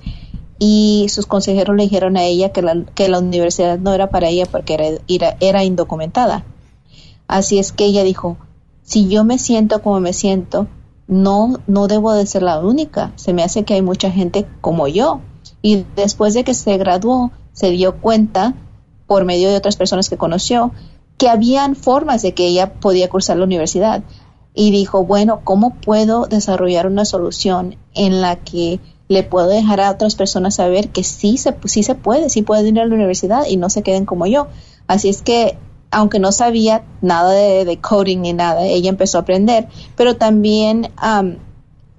y 0.60 1.08
sus 1.10 1.26
consejeros 1.26 1.76
le 1.76 1.84
dijeron 1.84 2.18
a 2.18 2.24
ella 2.24 2.52
que 2.52 2.62
la, 2.62 2.86
que 2.94 3.10
la 3.10 3.18
universidad 3.18 3.80
no 3.80 3.94
era 3.94 4.12
para 4.12 4.28
ella 4.28 4.46
porque 4.46 5.02
era, 5.08 5.38
era 5.40 5.64
indocumentada. 5.64 6.46
Así 7.28 7.58
es 7.58 7.72
que 7.72 7.86
ella 7.86 8.04
dijo, 8.04 8.38
si 8.84 9.08
yo 9.08 9.24
me 9.24 9.40
siento 9.40 9.82
como 9.82 10.00
me 10.00 10.14
siento, 10.14 10.68
no, 11.08 11.56
no 11.66 11.88
debo 11.88 12.14
de 12.14 12.28
ser 12.28 12.44
la 12.44 12.60
única. 12.60 13.12
Se 13.16 13.34
me 13.34 13.44
hace 13.44 13.64
que 13.64 13.74
hay 13.74 13.82
mucha 13.82 14.12
gente 14.12 14.46
como 14.62 14.88
yo. 14.88 15.22
Y 15.64 15.86
después 15.96 16.36
de 16.36 16.44
que 16.44 16.54
se 16.54 16.78
graduó, 16.78 17.32
se 17.54 17.72
dio 17.72 18.00
cuenta, 18.00 18.54
por 19.08 19.26
medio 19.26 19.50
de 19.50 19.58
otras 19.58 19.78
personas 19.78 20.10
que 20.10 20.18
conoció, 20.18 20.72
que 21.22 21.30
habían 21.30 21.76
formas 21.76 22.24
de 22.24 22.34
que 22.34 22.48
ella 22.48 22.74
podía 22.74 23.08
cursar 23.08 23.38
la 23.38 23.44
universidad. 23.44 24.02
Y 24.56 24.72
dijo, 24.72 25.06
bueno, 25.06 25.42
¿cómo 25.44 25.76
puedo 25.76 26.26
desarrollar 26.26 26.88
una 26.88 27.06
solución 27.06 27.76
en 27.94 28.22
la 28.22 28.38
que 28.38 28.80
le 29.08 29.22
puedo 29.22 29.48
dejar 29.48 29.82
a 29.82 29.92
otras 29.92 30.16
personas 30.16 30.56
saber 30.56 30.90
que 30.90 31.04
sí 31.04 31.38
se, 31.38 31.56
sí 31.66 31.84
se 31.84 31.94
puede, 31.94 32.32
sí 32.32 32.42
pueden 32.42 32.76
ir 32.76 32.82
a 32.82 32.88
la 32.88 32.96
universidad 32.96 33.46
y 33.48 33.58
no 33.58 33.70
se 33.70 33.84
queden 33.84 34.06
como 34.06 34.26
yo. 34.26 34.48
Así 34.88 35.10
es 35.10 35.22
que, 35.22 35.60
aunque 35.92 36.18
no 36.18 36.32
sabía 36.32 36.86
nada 37.02 37.30
de, 37.30 37.80
coding 37.80 38.22
ni 38.22 38.34
nada, 38.34 38.66
ella 38.66 38.90
empezó 38.90 39.20
a 39.20 39.22
aprender, 39.22 39.68
pero 39.96 40.16
también 40.16 40.90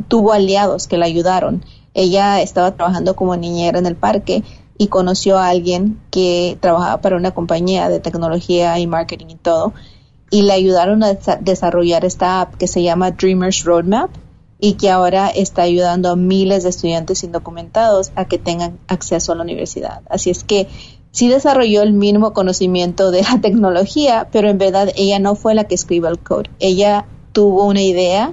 tuvo 0.09 0.33
aliados 0.33 0.89
que 0.89 0.99
la 0.99 1.07
ayudaron. 1.07 1.65
Ella 1.95 2.43
estaba 2.43 2.75
trabajando 2.75 3.15
como 3.15 3.37
niñera 3.37 3.79
en 3.79 3.87
el 3.87 3.95
parque 3.95 4.43
y 4.83 4.89
conoció 4.89 5.39
a 5.39 5.47
alguien 5.47 6.01
que 6.11 6.59
trabajaba 6.61 7.01
para 7.01 7.17
una 7.17 7.31
compañía 7.31 7.89
de 7.89 8.01
tecnología 8.01 8.81
y 8.81 8.89
marketing 8.89 9.27
y 9.29 9.35
todo, 9.37 9.75
y 10.29 10.43
le 10.43 10.55
ayudaron 10.55 11.05
a 11.05 11.13
desarrollar 11.41 12.05
esta 12.05 12.41
app 12.41 12.57
que 12.57 12.67
se 12.67 12.83
llama 12.83 13.13
Dreamers 13.13 13.63
Roadmap 13.63 14.11
y 14.59 14.73
que 14.73 14.91
ahora 14.91 15.29
está 15.29 15.63
ayudando 15.63 16.11
a 16.11 16.17
miles 16.17 16.65
de 16.65 16.71
estudiantes 16.71 17.23
indocumentados 17.23 18.11
a 18.17 18.25
que 18.25 18.39
tengan 18.39 18.81
acceso 18.89 19.31
a 19.31 19.37
la 19.37 19.43
universidad. 19.43 20.03
Así 20.11 20.31
es 20.31 20.43
que 20.43 20.67
sí 21.13 21.29
desarrolló 21.29 21.83
el 21.83 21.93
mínimo 21.93 22.33
conocimiento 22.33 23.13
de 23.13 23.23
la 23.23 23.41
tecnología, 23.41 24.27
pero 24.33 24.49
en 24.49 24.59
verdad 24.59 24.89
ella 24.97 25.21
no 25.21 25.37
fue 25.37 25.55
la 25.55 25.63
que 25.63 25.77
escribió 25.77 26.09
el 26.09 26.19
code. 26.19 26.51
Ella 26.59 27.07
tuvo 27.31 27.67
una 27.67 27.83
idea 27.83 28.33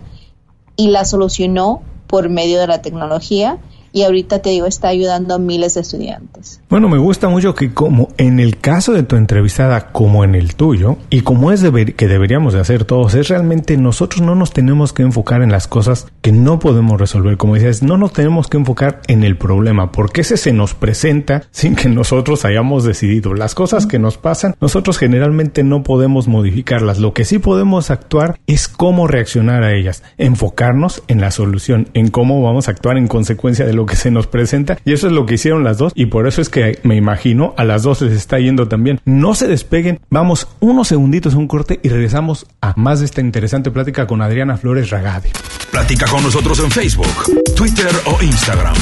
y 0.75 0.87
la 0.87 1.05
solucionó 1.05 1.83
por 2.07 2.27
medio 2.29 2.59
de 2.59 2.65
la 2.65 2.81
tecnología 2.81 3.59
y 3.91 4.03
ahorita 4.03 4.41
te 4.41 4.49
digo, 4.51 4.65
está 4.65 4.89
ayudando 4.89 5.35
a 5.35 5.39
miles 5.39 5.75
de 5.75 5.81
estudiantes. 5.81 6.61
Bueno, 6.69 6.89
me 6.89 6.97
gusta 6.97 7.29
mucho 7.29 7.55
que 7.55 7.73
como 7.73 8.09
en 8.17 8.39
el 8.39 8.57
caso 8.57 8.93
de 8.93 9.03
tu 9.03 9.15
entrevistada 9.15 9.91
como 9.91 10.23
en 10.23 10.35
el 10.35 10.55
tuyo, 10.55 10.97
y 11.09 11.21
como 11.21 11.51
es 11.51 11.61
deber, 11.61 11.95
que 11.95 12.07
deberíamos 12.07 12.53
de 12.53 12.59
hacer 12.59 12.85
todos, 12.85 13.15
es 13.15 13.27
realmente 13.27 13.77
nosotros 13.77 14.21
no 14.21 14.35
nos 14.35 14.51
tenemos 14.51 14.93
que 14.93 15.03
enfocar 15.03 15.41
en 15.41 15.51
las 15.51 15.67
cosas 15.67 16.07
que 16.21 16.31
no 16.31 16.59
podemos 16.59 16.99
resolver. 16.99 17.37
Como 17.37 17.55
dices, 17.55 17.83
no 17.83 17.97
nos 17.97 18.13
tenemos 18.13 18.47
que 18.47 18.57
enfocar 18.57 19.01
en 19.07 19.23
el 19.23 19.37
problema, 19.37 19.91
porque 19.91 20.21
ese 20.21 20.37
se 20.37 20.53
nos 20.53 20.73
presenta 20.73 21.43
sin 21.51 21.75
que 21.75 21.89
nosotros 21.89 22.45
hayamos 22.45 22.83
decidido. 22.83 23.33
Las 23.33 23.55
cosas 23.55 23.85
que 23.85 23.99
nos 23.99 24.17
pasan, 24.17 24.55
nosotros 24.61 24.97
generalmente 24.97 25.63
no 25.63 25.83
podemos 25.83 26.27
modificarlas. 26.27 26.99
Lo 26.99 27.13
que 27.13 27.25
sí 27.25 27.39
podemos 27.39 27.91
actuar 27.91 28.39
es 28.47 28.67
cómo 28.67 29.07
reaccionar 29.07 29.63
a 29.63 29.73
ellas, 29.73 30.03
enfocarnos 30.17 31.03
en 31.07 31.21
la 31.21 31.31
solución, 31.31 31.89
en 31.93 32.09
cómo 32.09 32.41
vamos 32.41 32.67
a 32.67 32.71
actuar 32.71 32.97
en 32.97 33.07
consecuencia 33.07 33.65
de 33.65 33.73
lo 33.73 33.85
que 33.89 33.97
se 33.97 34.11
nos 34.11 34.27
presenta 34.27 34.77
y 34.85 34.93
eso 34.93 35.07
es 35.07 35.13
lo 35.13 35.25
que 35.25 35.33
hicieron 35.33 35.63
las 35.65 35.77
dos 35.77 35.91
y 35.95 36.05
por 36.05 36.27
eso 36.27 36.41
es 36.41 36.49
que 36.49 36.79
me 36.83 36.95
imagino 36.95 37.53
a 37.57 37.65
las 37.65 37.83
dos 37.83 38.01
les 38.01 38.13
está 38.13 38.39
yendo 38.39 38.67
también. 38.67 39.01
No 39.03 39.35
se 39.35 39.47
despeguen, 39.47 39.99
vamos 40.09 40.47
unos 40.61 40.87
segunditos 40.87 41.33
a 41.33 41.37
un 41.37 41.47
corte 41.47 41.79
y 41.83 41.89
regresamos 41.89 42.45
a 42.61 42.73
más 42.77 42.99
de 42.99 43.05
esta 43.05 43.21
interesante 43.21 43.71
plática 43.71 44.07
con 44.07 44.21
Adriana 44.21 44.55
Flores 44.55 44.89
Ragade. 44.89 45.31
Platica 45.71 46.05
con 46.07 46.23
nosotros 46.23 46.59
en 46.59 46.71
Facebook, 46.71 47.07
Twitter 47.55 47.91
o 48.05 48.23
Instagram. 48.23 48.75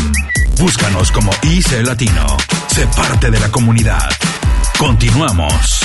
Búscanos 0.60 1.12
como 1.12 1.32
IC 1.44 1.86
Latino. 1.86 2.26
Sé 2.68 2.88
parte 2.96 3.32
de 3.32 3.40
la 3.40 3.50
comunidad. 3.50 4.10
Continuamos. 4.78 5.82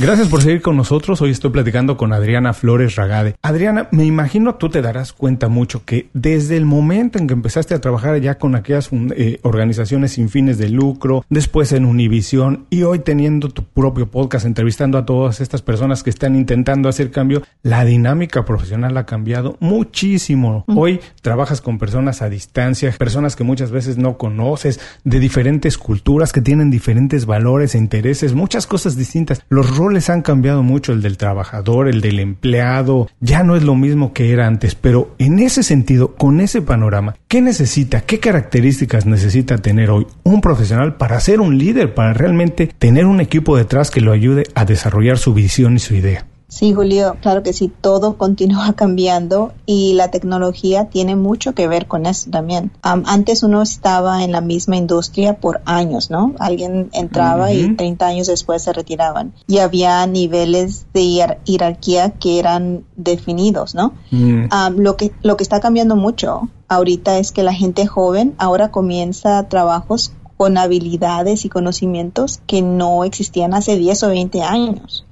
Gracias 0.00 0.28
por 0.28 0.42
seguir 0.42 0.62
con 0.62 0.76
nosotros. 0.76 1.20
Hoy 1.22 1.32
estoy 1.32 1.50
platicando 1.50 1.96
con 1.96 2.12
Adriana 2.12 2.52
Flores 2.52 2.94
Ragade. 2.94 3.34
Adriana, 3.42 3.88
me 3.90 4.04
imagino 4.04 4.54
tú 4.54 4.68
te 4.68 4.80
darás 4.80 5.12
cuenta 5.12 5.48
mucho 5.48 5.84
que 5.84 6.08
desde 6.14 6.56
el 6.56 6.66
momento 6.66 7.18
en 7.18 7.26
que 7.26 7.34
empezaste 7.34 7.74
a 7.74 7.80
trabajar 7.80 8.20
ya 8.20 8.38
con 8.38 8.54
aquellas 8.54 8.90
eh, 8.92 9.40
organizaciones 9.42 10.12
sin 10.12 10.28
fines 10.28 10.56
de 10.56 10.68
lucro, 10.68 11.24
después 11.30 11.72
en 11.72 11.84
Univisión 11.84 12.66
y 12.70 12.84
hoy 12.84 13.00
teniendo 13.00 13.48
tu 13.48 13.64
propio 13.64 14.08
podcast 14.08 14.46
entrevistando 14.46 14.98
a 14.98 15.04
todas 15.04 15.40
estas 15.40 15.62
personas 15.62 16.04
que 16.04 16.10
están 16.10 16.36
intentando 16.36 16.88
hacer 16.88 17.10
cambio, 17.10 17.42
la 17.64 17.84
dinámica 17.84 18.44
profesional 18.44 18.96
ha 18.98 19.04
cambiado 19.04 19.56
muchísimo. 19.58 20.64
Hoy 20.68 21.00
trabajas 21.22 21.60
con 21.60 21.80
personas 21.80 22.22
a 22.22 22.30
distancia, 22.30 22.94
personas 22.96 23.34
que 23.34 23.42
muchas 23.42 23.72
veces 23.72 23.98
no 23.98 24.16
conoces, 24.16 24.78
de 25.02 25.18
diferentes 25.18 25.76
culturas 25.76 26.32
que 26.32 26.40
tienen 26.40 26.70
diferentes 26.70 27.26
valores 27.26 27.74
e 27.74 27.78
intereses, 27.78 28.32
muchas 28.34 28.68
cosas 28.68 28.96
distintas. 28.96 29.42
Los 29.48 29.76
roles 29.76 29.87
han 30.08 30.22
cambiado 30.22 30.62
mucho, 30.62 30.92
el 30.92 31.02
del 31.02 31.16
trabajador, 31.16 31.88
el 31.88 32.00
del 32.00 32.20
empleado, 32.20 33.08
ya 33.20 33.42
no 33.42 33.56
es 33.56 33.62
lo 33.62 33.74
mismo 33.74 34.12
que 34.12 34.32
era 34.32 34.46
antes, 34.46 34.74
pero 34.74 35.14
en 35.18 35.38
ese 35.38 35.62
sentido, 35.62 36.14
con 36.14 36.40
ese 36.40 36.62
panorama, 36.62 37.16
¿qué 37.28 37.40
necesita, 37.40 38.00
qué 38.02 38.20
características 38.20 39.06
necesita 39.06 39.58
tener 39.58 39.90
hoy 39.90 40.06
un 40.22 40.40
profesional 40.40 40.96
para 40.96 41.20
ser 41.20 41.40
un 41.40 41.58
líder, 41.58 41.94
para 41.94 42.12
realmente 42.14 42.70
tener 42.78 43.06
un 43.06 43.20
equipo 43.20 43.56
detrás 43.56 43.90
que 43.90 44.00
lo 44.00 44.12
ayude 44.12 44.44
a 44.54 44.64
desarrollar 44.64 45.18
su 45.18 45.34
visión 45.34 45.76
y 45.76 45.78
su 45.78 45.94
idea? 45.94 46.26
Sí, 46.48 46.72
Julio, 46.72 47.18
claro 47.20 47.42
que 47.42 47.52
sí, 47.52 47.70
todo 47.80 48.16
continúa 48.16 48.72
cambiando 48.76 49.52
y 49.66 49.92
la 49.92 50.10
tecnología 50.10 50.86
tiene 50.86 51.14
mucho 51.14 51.54
que 51.54 51.68
ver 51.68 51.86
con 51.86 52.06
eso 52.06 52.30
también. 52.30 52.72
antes 52.82 53.42
uno 53.42 53.60
estaba 53.60 54.24
en 54.24 54.32
la 54.32 54.40
misma 54.40 54.76
industria 54.76 55.38
por 55.40 55.60
años, 55.66 56.10
¿no? 56.10 56.34
Alguien 56.38 56.88
entraba 56.92 57.52
y 57.52 57.76
30 57.76 58.06
años 58.06 58.26
después 58.28 58.62
se 58.62 58.72
retiraban 58.72 59.34
y 59.46 59.58
había 59.58 60.06
niveles 60.06 60.86
de 60.94 61.38
jerarquía 61.44 62.10
que 62.12 62.38
eran 62.38 62.84
definidos, 62.96 63.74
¿no? 63.74 63.92
Mm. 64.10 64.46
lo, 64.78 64.96
que, 64.96 65.12
lo 65.22 65.36
que 65.36 65.42
está 65.42 65.60
cambiando 65.60 65.96
mucho 65.96 66.48
ahorita 66.68 67.18
es 67.18 67.30
que 67.30 67.42
la 67.42 67.52
gente 67.52 67.86
joven 67.86 68.34
ahora 68.38 68.70
comienza 68.70 69.48
trabajos 69.48 70.12
con 70.38 70.56
habilidades 70.56 71.44
y 71.44 71.48
conocimientos 71.48 72.40
que 72.46 72.62
no 72.62 73.04
existían 73.04 73.52
hace 73.52 73.76
10 73.76 74.02
o 74.04 74.08
20 74.08 74.42
años. 74.42 75.04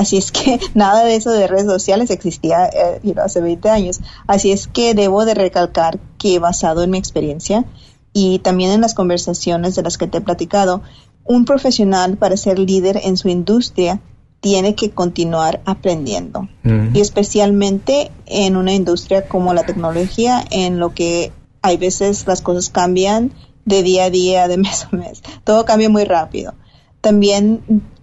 Así 0.00 0.16
es 0.16 0.32
que 0.32 0.58
nada 0.74 1.04
de 1.04 1.14
eso 1.14 1.30
de 1.30 1.46
redes 1.46 1.66
sociales 1.66 2.10
existía 2.10 2.64
eh, 2.66 3.14
hace 3.22 3.42
20 3.42 3.68
años. 3.68 4.00
Así 4.26 4.50
es 4.50 4.66
que 4.66 4.94
debo 4.94 5.26
de 5.26 5.34
recalcar 5.34 6.00
que 6.18 6.38
basado 6.38 6.82
en 6.82 6.90
mi 6.90 6.96
experiencia 6.96 7.66
y 8.14 8.38
también 8.38 8.70
en 8.70 8.80
las 8.80 8.94
conversaciones 8.94 9.74
de 9.74 9.82
las 9.82 9.98
que 9.98 10.06
te 10.06 10.18
he 10.18 10.20
platicado, 10.22 10.80
un 11.24 11.44
profesional 11.44 12.16
para 12.16 12.38
ser 12.38 12.58
líder 12.58 12.98
en 13.04 13.18
su 13.18 13.28
industria 13.28 14.00
tiene 14.40 14.74
que 14.74 14.90
continuar 14.90 15.60
aprendiendo. 15.66 16.48
Y 16.94 17.00
especialmente 17.00 18.10
en 18.24 18.56
una 18.56 18.72
industria 18.72 19.28
como 19.28 19.52
la 19.52 19.64
tecnología, 19.64 20.42
en 20.50 20.78
lo 20.78 20.94
que 20.94 21.30
hay 21.60 21.76
veces 21.76 22.26
las 22.26 22.40
cosas 22.40 22.70
cambian 22.70 23.32
de 23.66 23.82
día 23.82 24.04
a 24.04 24.10
día, 24.10 24.48
de 24.48 24.56
mes 24.64 24.86
a 24.90 24.96
mes. 24.96 25.22
Todo 25.44 25.66
cambia 25.66 25.90
muy 25.90 26.04
rápido. 26.04 26.54
También 27.02 27.60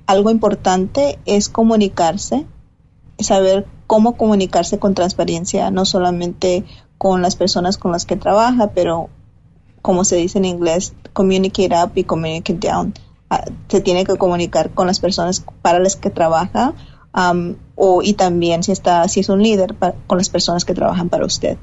algo 0.07 0.31
importante 0.31 1.19
es 1.25 1.49
comunicarse, 1.49 2.45
saber 3.19 3.67
cómo 3.87 4.17
comunicarse 4.17 4.79
con 4.79 4.93
transparencia, 4.93 5.69
no 5.69 5.85
solamente 5.85 6.63
con 6.97 7.21
las 7.21 7.35
personas 7.35 7.77
con 7.77 7.91
las 7.91 8.05
que 8.05 8.15
trabaja, 8.15 8.71
pero 8.71 9.09
como 9.81 10.05
se 10.05 10.15
dice 10.15 10.39
en 10.39 10.45
inglés, 10.45 10.93
communicate 11.13 11.75
up 11.83 11.91
y 11.95 12.03
communicate 12.03 12.67
down. 12.67 12.93
Ah, 13.29 13.43
se 13.67 13.81
tiene 13.81 14.05
que 14.05 14.15
comunicar 14.15 14.71
con 14.71 14.87
las 14.87 14.99
personas 14.99 15.43
para 15.61 15.79
las 15.79 15.97
que 15.97 16.09
trabaja 16.09 16.73
um, 17.13 17.55
o, 17.75 18.01
y 18.01 18.13
también 18.13 18.63
si, 18.63 18.71
está, 18.71 19.07
si 19.09 19.19
es 19.19 19.27
un 19.27 19.43
líder 19.43 19.75
con 20.07 20.17
las 20.17 20.29
personas 20.29 20.63
que 20.63 20.73
trabajan 20.73 21.09
para 21.09 21.25
usted. 21.25 21.57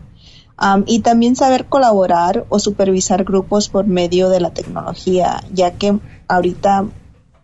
Um, 0.61 0.85
y 0.87 1.01
también 1.01 1.35
saber 1.35 1.65
colaborar 1.67 2.45
o 2.51 2.59
supervisar 2.59 3.25
grupos 3.25 3.71
por 3.71 3.87
medio 3.87 4.29
de 4.29 4.41
la 4.41 4.51
tecnología, 4.51 5.43
ya 5.53 5.73
que 5.73 5.99
ahorita 6.29 6.85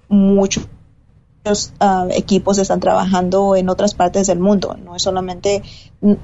muchos 0.08 0.68
uh, 1.44 2.08
equipos 2.10 2.58
están 2.58 2.80
trabajando 2.80 3.56
en 3.56 3.68
otras 3.68 3.94
partes 3.94 4.26
del 4.26 4.38
mundo. 4.38 4.76
No 4.84 4.96
es 4.96 5.02
solamente, 5.02 5.62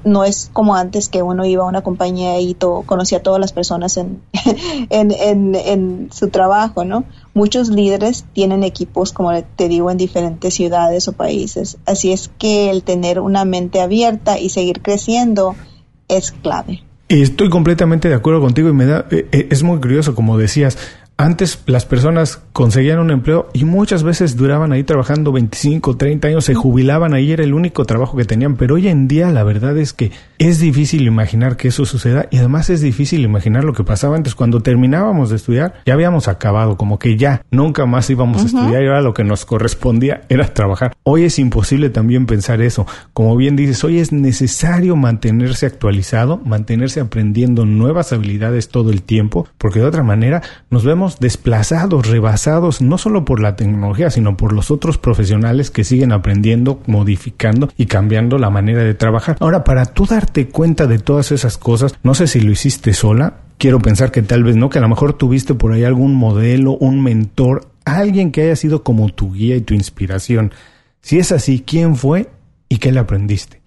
no 0.03 0.23
es 0.23 0.49
como 0.53 0.75
antes 0.75 1.09
que 1.09 1.21
uno 1.21 1.45
iba 1.45 1.63
a 1.63 1.67
una 1.67 1.81
compañía 1.81 2.39
y 2.39 2.55
conocía 2.55 3.19
a 3.19 3.23
todas 3.23 3.39
las 3.39 3.53
personas 3.53 3.97
en, 3.97 4.21
en, 4.89 5.11
en, 5.11 5.55
en, 5.55 6.09
su 6.11 6.29
trabajo, 6.29 6.85
¿no? 6.85 7.05
Muchos 7.33 7.69
líderes 7.69 8.25
tienen 8.33 8.63
equipos, 8.63 9.13
como 9.13 9.31
te 9.43 9.67
digo, 9.67 9.91
en 9.91 9.97
diferentes 9.97 10.53
ciudades 10.53 11.07
o 11.07 11.13
países. 11.13 11.77
Así 11.85 12.11
es 12.11 12.29
que 12.37 12.69
el 12.69 12.83
tener 12.83 13.19
una 13.19 13.45
mente 13.45 13.81
abierta 13.81 14.39
y 14.39 14.49
seguir 14.49 14.81
creciendo 14.81 15.55
es 16.07 16.31
clave. 16.31 16.83
Estoy 17.09 17.49
completamente 17.49 18.09
de 18.09 18.15
acuerdo 18.15 18.41
contigo 18.41 18.67
y 18.67 18.73
me 18.73 18.85
da, 18.85 19.07
eh, 19.11 19.27
eh, 19.31 19.47
es 19.49 19.63
muy 19.63 19.79
curioso, 19.79 20.13
como 20.13 20.37
decías, 20.37 20.77
antes 21.17 21.63
las 21.65 21.85
personas 21.85 22.43
conseguían 22.53 22.99
un 22.99 23.09
empleo 23.09 23.49
y 23.51 23.65
muchas 23.65 24.03
veces 24.03 24.37
duraban 24.37 24.71
ahí 24.71 24.83
trabajando 24.83 25.31
25, 25.31 25.97
30 25.97 26.27
años, 26.27 26.45
se 26.45 26.53
jubilaban 26.53 27.15
ahí, 27.15 27.31
era 27.31 27.43
el 27.43 27.55
único 27.55 27.85
trabajo 27.85 28.15
que 28.15 28.23
tenían, 28.23 28.55
pero 28.55 28.75
hoy 28.75 28.87
en 28.87 29.07
día 29.07 29.31
la 29.31 29.43
verdad 29.43 29.75
es 29.77 29.93
que 29.93 30.11
es 30.37 30.59
difícil 30.59 31.07
imaginar 31.07 31.57
que 31.57 31.69
eso 31.69 31.85
suceda 31.85 32.27
y 32.29 32.37
además 32.37 32.69
es 32.69 32.81
difícil 32.81 33.21
imaginar 33.21 33.63
lo 33.63 33.73
que 33.73 33.83
pasaba 33.83 34.15
antes. 34.15 34.35
Cuando 34.35 34.61
terminábamos 34.61 35.31
de 35.31 35.37
estudiar, 35.37 35.73
ya 35.87 35.95
habíamos 35.95 36.27
acabado, 36.27 36.77
como 36.77 36.99
que 36.99 37.17
ya 37.17 37.41
nunca 37.49 37.87
más 37.87 38.09
íbamos 38.11 38.43
a 38.43 38.45
estudiar 38.45 38.83
y 38.83 38.87
ahora 38.87 39.01
lo 39.01 39.15
que 39.15 39.23
nos 39.23 39.45
correspondía 39.45 40.21
era 40.29 40.53
trabajar. 40.53 40.95
Hoy 41.01 41.23
es 41.23 41.39
imposible 41.39 41.89
también 41.89 42.27
pensar 42.27 42.61
eso, 42.61 42.85
como 43.13 43.35
bien 43.35 43.55
dices, 43.55 43.83
hoy 43.83 43.99
es 43.99 44.11
necesario 44.11 44.95
mantenerse 44.95 45.65
actualizado, 45.65 46.37
mantenerse 46.37 46.99
aprendiendo 46.99 47.65
nuevas 47.65 48.13
habilidades 48.13 48.69
todo 48.69 48.91
el 48.91 49.01
tiempo, 49.01 49.47
porque 49.57 49.79
de 49.79 49.85
otra 49.85 50.03
manera 50.03 50.43
nos 50.69 50.85
vemos 50.85 51.06
desplazados, 51.19 52.07
rebasados, 52.07 52.81
no 52.81 52.97
solo 52.97 53.25
por 53.25 53.39
la 53.39 53.55
tecnología, 53.55 54.09
sino 54.09 54.37
por 54.37 54.53
los 54.53 54.71
otros 54.71 54.97
profesionales 54.97 55.71
que 55.71 55.83
siguen 55.83 56.11
aprendiendo, 56.11 56.81
modificando 56.85 57.69
y 57.77 57.85
cambiando 57.85 58.37
la 58.37 58.49
manera 58.49 58.83
de 58.83 58.93
trabajar. 58.93 59.37
Ahora, 59.39 59.63
para 59.63 59.85
tú 59.85 60.05
darte 60.05 60.47
cuenta 60.49 60.87
de 60.87 60.99
todas 60.99 61.31
esas 61.31 61.57
cosas, 61.57 61.95
no 62.03 62.13
sé 62.13 62.27
si 62.27 62.41
lo 62.41 62.51
hiciste 62.51 62.93
sola, 62.93 63.35
quiero 63.57 63.79
pensar 63.79 64.11
que 64.11 64.21
tal 64.21 64.43
vez 64.43 64.55
no, 64.55 64.69
que 64.69 64.79
a 64.79 64.81
lo 64.81 64.89
mejor 64.89 65.13
tuviste 65.13 65.53
por 65.53 65.71
ahí 65.71 65.83
algún 65.83 66.13
modelo, 66.13 66.77
un 66.77 67.01
mentor, 67.01 67.67
alguien 67.85 68.31
que 68.31 68.43
haya 68.43 68.55
sido 68.55 68.83
como 68.83 69.09
tu 69.09 69.33
guía 69.33 69.55
y 69.55 69.61
tu 69.61 69.73
inspiración. 69.73 70.51
Si 71.01 71.19
es 71.19 71.31
así, 71.31 71.63
¿quién 71.65 71.95
fue 71.95 72.29
y 72.69 72.77
qué 72.77 72.91
le 72.91 72.99
aprendiste? 72.99 73.61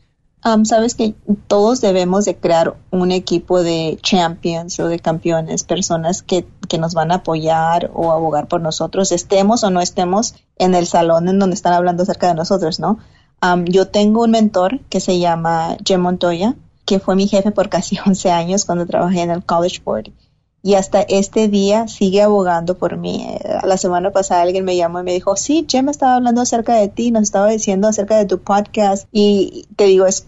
Sabes 0.65 0.95
que 0.95 1.15
todos 1.47 1.81
debemos 1.81 2.25
de 2.25 2.37
crear 2.37 2.77
un 2.91 3.13
equipo 3.13 3.63
de 3.63 3.99
champions 4.03 4.79
o 4.81 4.89
de 4.89 4.99
campeones, 4.99 5.65
personas 5.65 6.23
que, 6.23 6.47
que, 6.69 6.79
nos 6.79 6.95
van 6.95 7.13
a 7.13 7.17
apoyar 7.17 7.91
o 7.95 8.13
abogar 8.13 8.49
por 8.49 8.61
nosotros, 8.61 9.13
estemos 9.13 9.65
o 9.65 9.71
no 9.71 9.81
estemos 9.81 10.35
en 10.57 10.75
el 10.75 10.87
salón 10.87 11.29
en 11.29 11.39
donde 11.39 11.55
están 11.55 11.75
hablando 11.75 12.03
acerca 12.03 12.29
de 12.29 12.35
nosotros, 12.35 12.81
¿no? 12.81 12.99
yo 13.67 13.89
tengo 13.89 14.25
un 14.25 14.33
mentor 14.33 14.81
que 14.91 15.01
se 15.01 15.19
llama 15.19 15.77
Jim 15.85 16.01
Montoya, 16.01 16.57
que 16.85 17.01
fue 17.01 17.17
mi 17.17 17.27
jefe 17.27 17.53
por 17.53 17.69
casi 17.69 17.99
11 18.07 18.31
años 18.31 18.65
cuando 18.65 18.87
trabajé 18.87 19.23
en 19.23 19.31
el 19.31 19.45
College 19.45 19.81
Board 19.85 20.11
y 20.63 20.75
hasta 20.75 21.01
este 21.01 21.49
día 21.49 21.89
sigue 21.89 22.23
abogando 22.23 22.77
por 22.77 22.97
mí. 22.97 23.27
La 23.65 23.77
semana 23.77 24.11
pasada 24.11 24.43
alguien 24.43 24.65
me 24.65 24.77
llamó 24.77 25.01
y 25.01 25.05
me 25.05 25.13
dijo, 25.15 25.37
sí, 25.37 25.67
Jim 25.69 25.89
estaba 25.89 26.17
hablando 26.17 26.43
acerca 26.43 26.75
de 26.75 26.89
ti, 26.89 27.11
nos 27.11 27.23
estaba 27.23 27.49
diciendo 27.49 27.89
acerca 27.89 28.19
de 28.19 28.27
tu 28.27 28.41
podcast 28.41 29.09
y 29.13 29.67
te 29.77 29.85
digo, 29.85 30.07
es, 30.07 30.27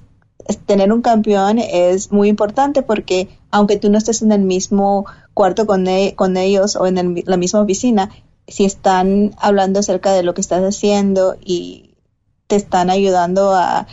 tener 0.67 0.93
un 0.93 1.03
campeón 1.03 1.59
es 1.59 2.11
muy 2.11 2.29
importante 2.29 2.83
porque 2.83 3.29
aunque 3.51 3.77
tú 3.77 3.91
no 3.91 3.99
estés 3.99 4.23
en 4.23 4.33
el 4.33 4.41
mismo 4.41 5.07
cuarto 5.35 5.67
con, 5.67 5.87
e, 5.87 6.15
con 6.17 6.37
ellos 6.37 6.77
o 6.77 6.87
en 6.87 7.23
la 7.27 7.37
misma 7.37 7.61
oficina, 7.61 8.11
si 8.49 8.65
están 8.65 9.35
hablando 9.39 9.81
acerca 9.81 10.13
de 10.13 10.23
lo 10.23 10.35
que 10.35 10.41
estás 10.41 10.63
haciendo 10.63 11.37
y 11.41 11.95
te 12.47 12.57
están 12.57 12.91
ayudando 12.91 13.55
a 13.55 13.87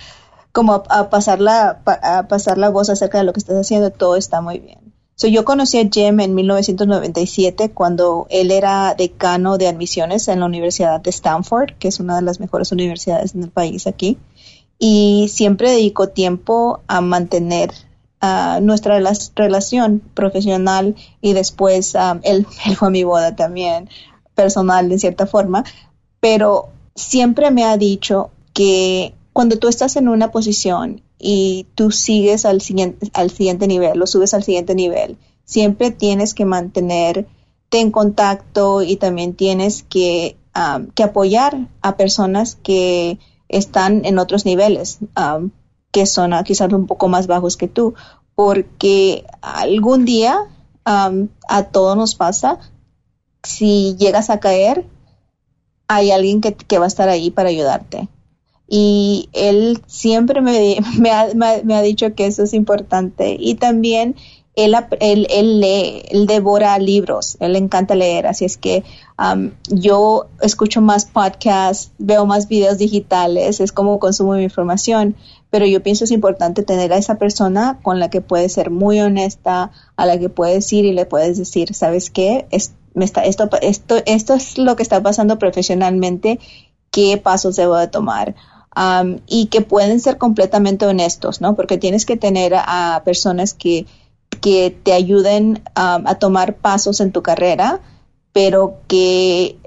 como 0.51 0.83
a, 0.89 1.09
pasar 1.09 1.39
la, 1.39 1.81
a 1.85 2.27
pasar 2.27 2.57
la 2.57 2.69
voz 2.69 2.89
acerca 2.89 3.19
de 3.19 3.23
lo 3.23 3.33
que 3.33 3.39
estás 3.39 3.55
haciendo, 3.55 3.91
todo 3.91 4.15
está 4.15 4.41
muy 4.41 4.59
bien. 4.59 4.88
So, 5.19 5.27
yo 5.27 5.43
conocí 5.43 5.77
a 5.77 5.89
Jem 5.91 6.21
en 6.21 6.33
1997 6.33 7.71
cuando 7.71 8.25
él 8.29 8.51
era 8.51 8.95
decano 8.95 9.57
de 9.57 9.67
admisiones 9.67 10.29
en 10.29 10.39
la 10.39 10.45
Universidad 10.45 11.01
de 11.01 11.09
Stanford, 11.09 11.73
que 11.77 11.89
es 11.89 11.99
una 11.99 12.15
de 12.15 12.21
las 12.21 12.39
mejores 12.39 12.71
universidades 12.71 13.35
en 13.35 13.43
el 13.43 13.49
país 13.49 13.85
aquí, 13.85 14.17
y 14.77 15.27
siempre 15.27 15.71
dedicó 15.71 16.07
tiempo 16.07 16.79
a 16.87 17.01
mantener 17.01 17.71
nuestra 18.61 18.97
relación 19.35 20.01
profesional 20.13 20.95
y 21.19 21.33
después 21.33 21.95
um, 21.95 22.21
él, 22.23 22.47
él 22.65 22.75
fue 22.77 22.87
a 22.87 22.91
mi 22.91 23.03
boda 23.03 23.35
también, 23.35 23.89
personal 24.35 24.87
de 24.87 24.99
cierta 24.99 25.27
forma, 25.27 25.65
pero 26.21 26.69
siempre 26.95 27.51
me 27.51 27.65
ha 27.65 27.75
dicho 27.75 28.31
que 28.53 29.13
cuando 29.39 29.57
tú 29.57 29.69
estás 29.69 29.95
en 29.95 30.09
una 30.09 30.31
posición 30.31 31.01
y 31.17 31.65
tú 31.75 31.91
sigues 31.91 32.43
al 32.43 32.59
siguiente, 32.59 33.09
al 33.13 33.31
siguiente 33.31 33.67
nivel, 33.67 33.97
lo 33.97 34.05
subes 34.05 34.33
al 34.33 34.43
siguiente 34.43 34.75
nivel. 34.75 35.17
Siempre 35.45 35.91
tienes 35.91 36.33
que 36.33 36.43
mantenerte 36.43 37.29
en 37.71 37.89
contacto 37.89 38.81
y 38.81 38.97
también 38.97 39.35
tienes 39.35 39.83
que, 39.83 40.35
que 40.93 41.03
apoyar 41.03 41.69
a 41.81 41.95
personas 41.95 42.57
que 42.61 43.17
están 43.47 44.03
en 44.03 44.19
otros 44.19 44.43
niveles, 44.43 44.99
que 45.91 46.05
son 46.05 46.33
quizás 46.43 46.73
un 46.73 46.85
poco 46.85 47.07
más 47.07 47.27
bajos 47.27 47.55
que 47.55 47.69
tú, 47.69 47.93
porque 48.35 49.23
algún 49.41 50.03
día 50.03 50.49
a 50.83 51.63
todos 51.71 51.95
nos 51.95 52.15
pasa, 52.15 52.59
si 53.41 53.95
llegas 53.97 54.29
a 54.29 54.41
caer, 54.41 54.85
hay 55.87 56.11
alguien 56.11 56.41
que 56.41 56.77
va 56.77 56.83
a 56.83 56.89
estar 56.89 57.07
ahí 57.07 57.31
para 57.31 57.47
ayudarte 57.47 58.09
y 58.69 59.29
él 59.33 59.81
siempre 59.87 60.41
me, 60.41 60.79
ha, 61.11 61.81
dicho 61.81 62.13
que 62.13 62.27
eso 62.27 62.43
es 62.43 62.53
importante 62.53 63.35
y 63.37 63.55
también 63.55 64.15
él, 64.55 64.75
él, 64.99 65.27
él, 65.29 65.59
lee, 65.61 66.03
él 66.09 66.27
devora 66.27 66.77
libros, 66.77 67.37
él 67.39 67.53
le 67.53 67.59
encanta 67.59 67.95
leer, 67.95 68.27
así 68.27 68.45
es 68.45 68.57
que 68.57 68.83
um, 69.17 69.51
yo 69.69 70.27
escucho 70.41 70.81
más 70.81 71.05
podcasts, 71.05 71.91
veo 71.97 72.25
más 72.25 72.47
videos 72.47 72.77
digitales, 72.77 73.59
es 73.61 73.71
como 73.71 73.99
consumo 73.99 74.33
mi 74.33 74.43
información, 74.43 75.15
pero 75.49 75.65
yo 75.65 75.81
pienso 75.81 76.03
es 76.03 76.11
importante 76.11 76.63
tener 76.63 76.93
a 76.93 76.97
esa 76.97 77.15
persona 77.15 77.79
con 77.81 77.99
la 77.99 78.09
que 78.09 78.21
puedes 78.21 78.53
ser 78.53 78.69
muy 78.69 78.99
honesta, 78.99 79.71
a 79.95 80.05
la 80.05 80.19
que 80.19 80.29
puedes 80.29 80.71
ir 80.73 80.85
y 80.85 80.93
le 80.93 81.05
puedes 81.05 81.37
decir, 81.37 81.73
¿sabes 81.73 82.09
qué? 82.09 82.45
Es, 82.51 82.73
me 82.93 83.05
está, 83.05 83.23
esto, 83.23 83.49
esto, 83.61 83.97
esto 84.05 84.33
es 84.33 84.57
lo 84.57 84.75
que 84.75 84.83
está 84.83 85.01
pasando 85.01 85.39
profesionalmente, 85.39 86.39
¿qué 86.91 87.17
pasos 87.17 87.55
debo 87.55 87.77
de 87.77 87.87
tomar? 87.87 88.35
Y 89.27 89.47
que 89.47 89.61
pueden 89.61 89.99
ser 89.99 90.17
completamente 90.17 90.85
honestos, 90.85 91.41
¿no? 91.41 91.55
Porque 91.55 91.77
tienes 91.77 92.05
que 92.05 92.17
tener 92.17 92.53
a, 92.55 93.01
personas 93.03 93.53
que, 93.53 93.85
que 94.41 94.75
te 94.83 94.93
ayuden 94.93 95.61
a 95.75 96.15
tomar 96.15 96.55
pasos 96.55 97.01
en 97.01 97.11
tu 97.11 97.21
carrera, 97.21 97.81
pero 98.31 98.77
que, 98.87 99.57